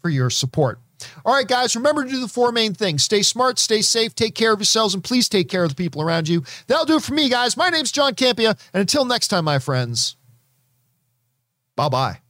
[0.02, 0.80] for your support.
[1.24, 4.34] All right, guys, remember to do the four main things stay smart, stay safe, take
[4.34, 6.44] care of yourselves, and please take care of the people around you.
[6.66, 7.56] That'll do it for me, guys.
[7.56, 10.16] My name's John Campea, and until next time, my friends,
[11.74, 12.20] bye bye.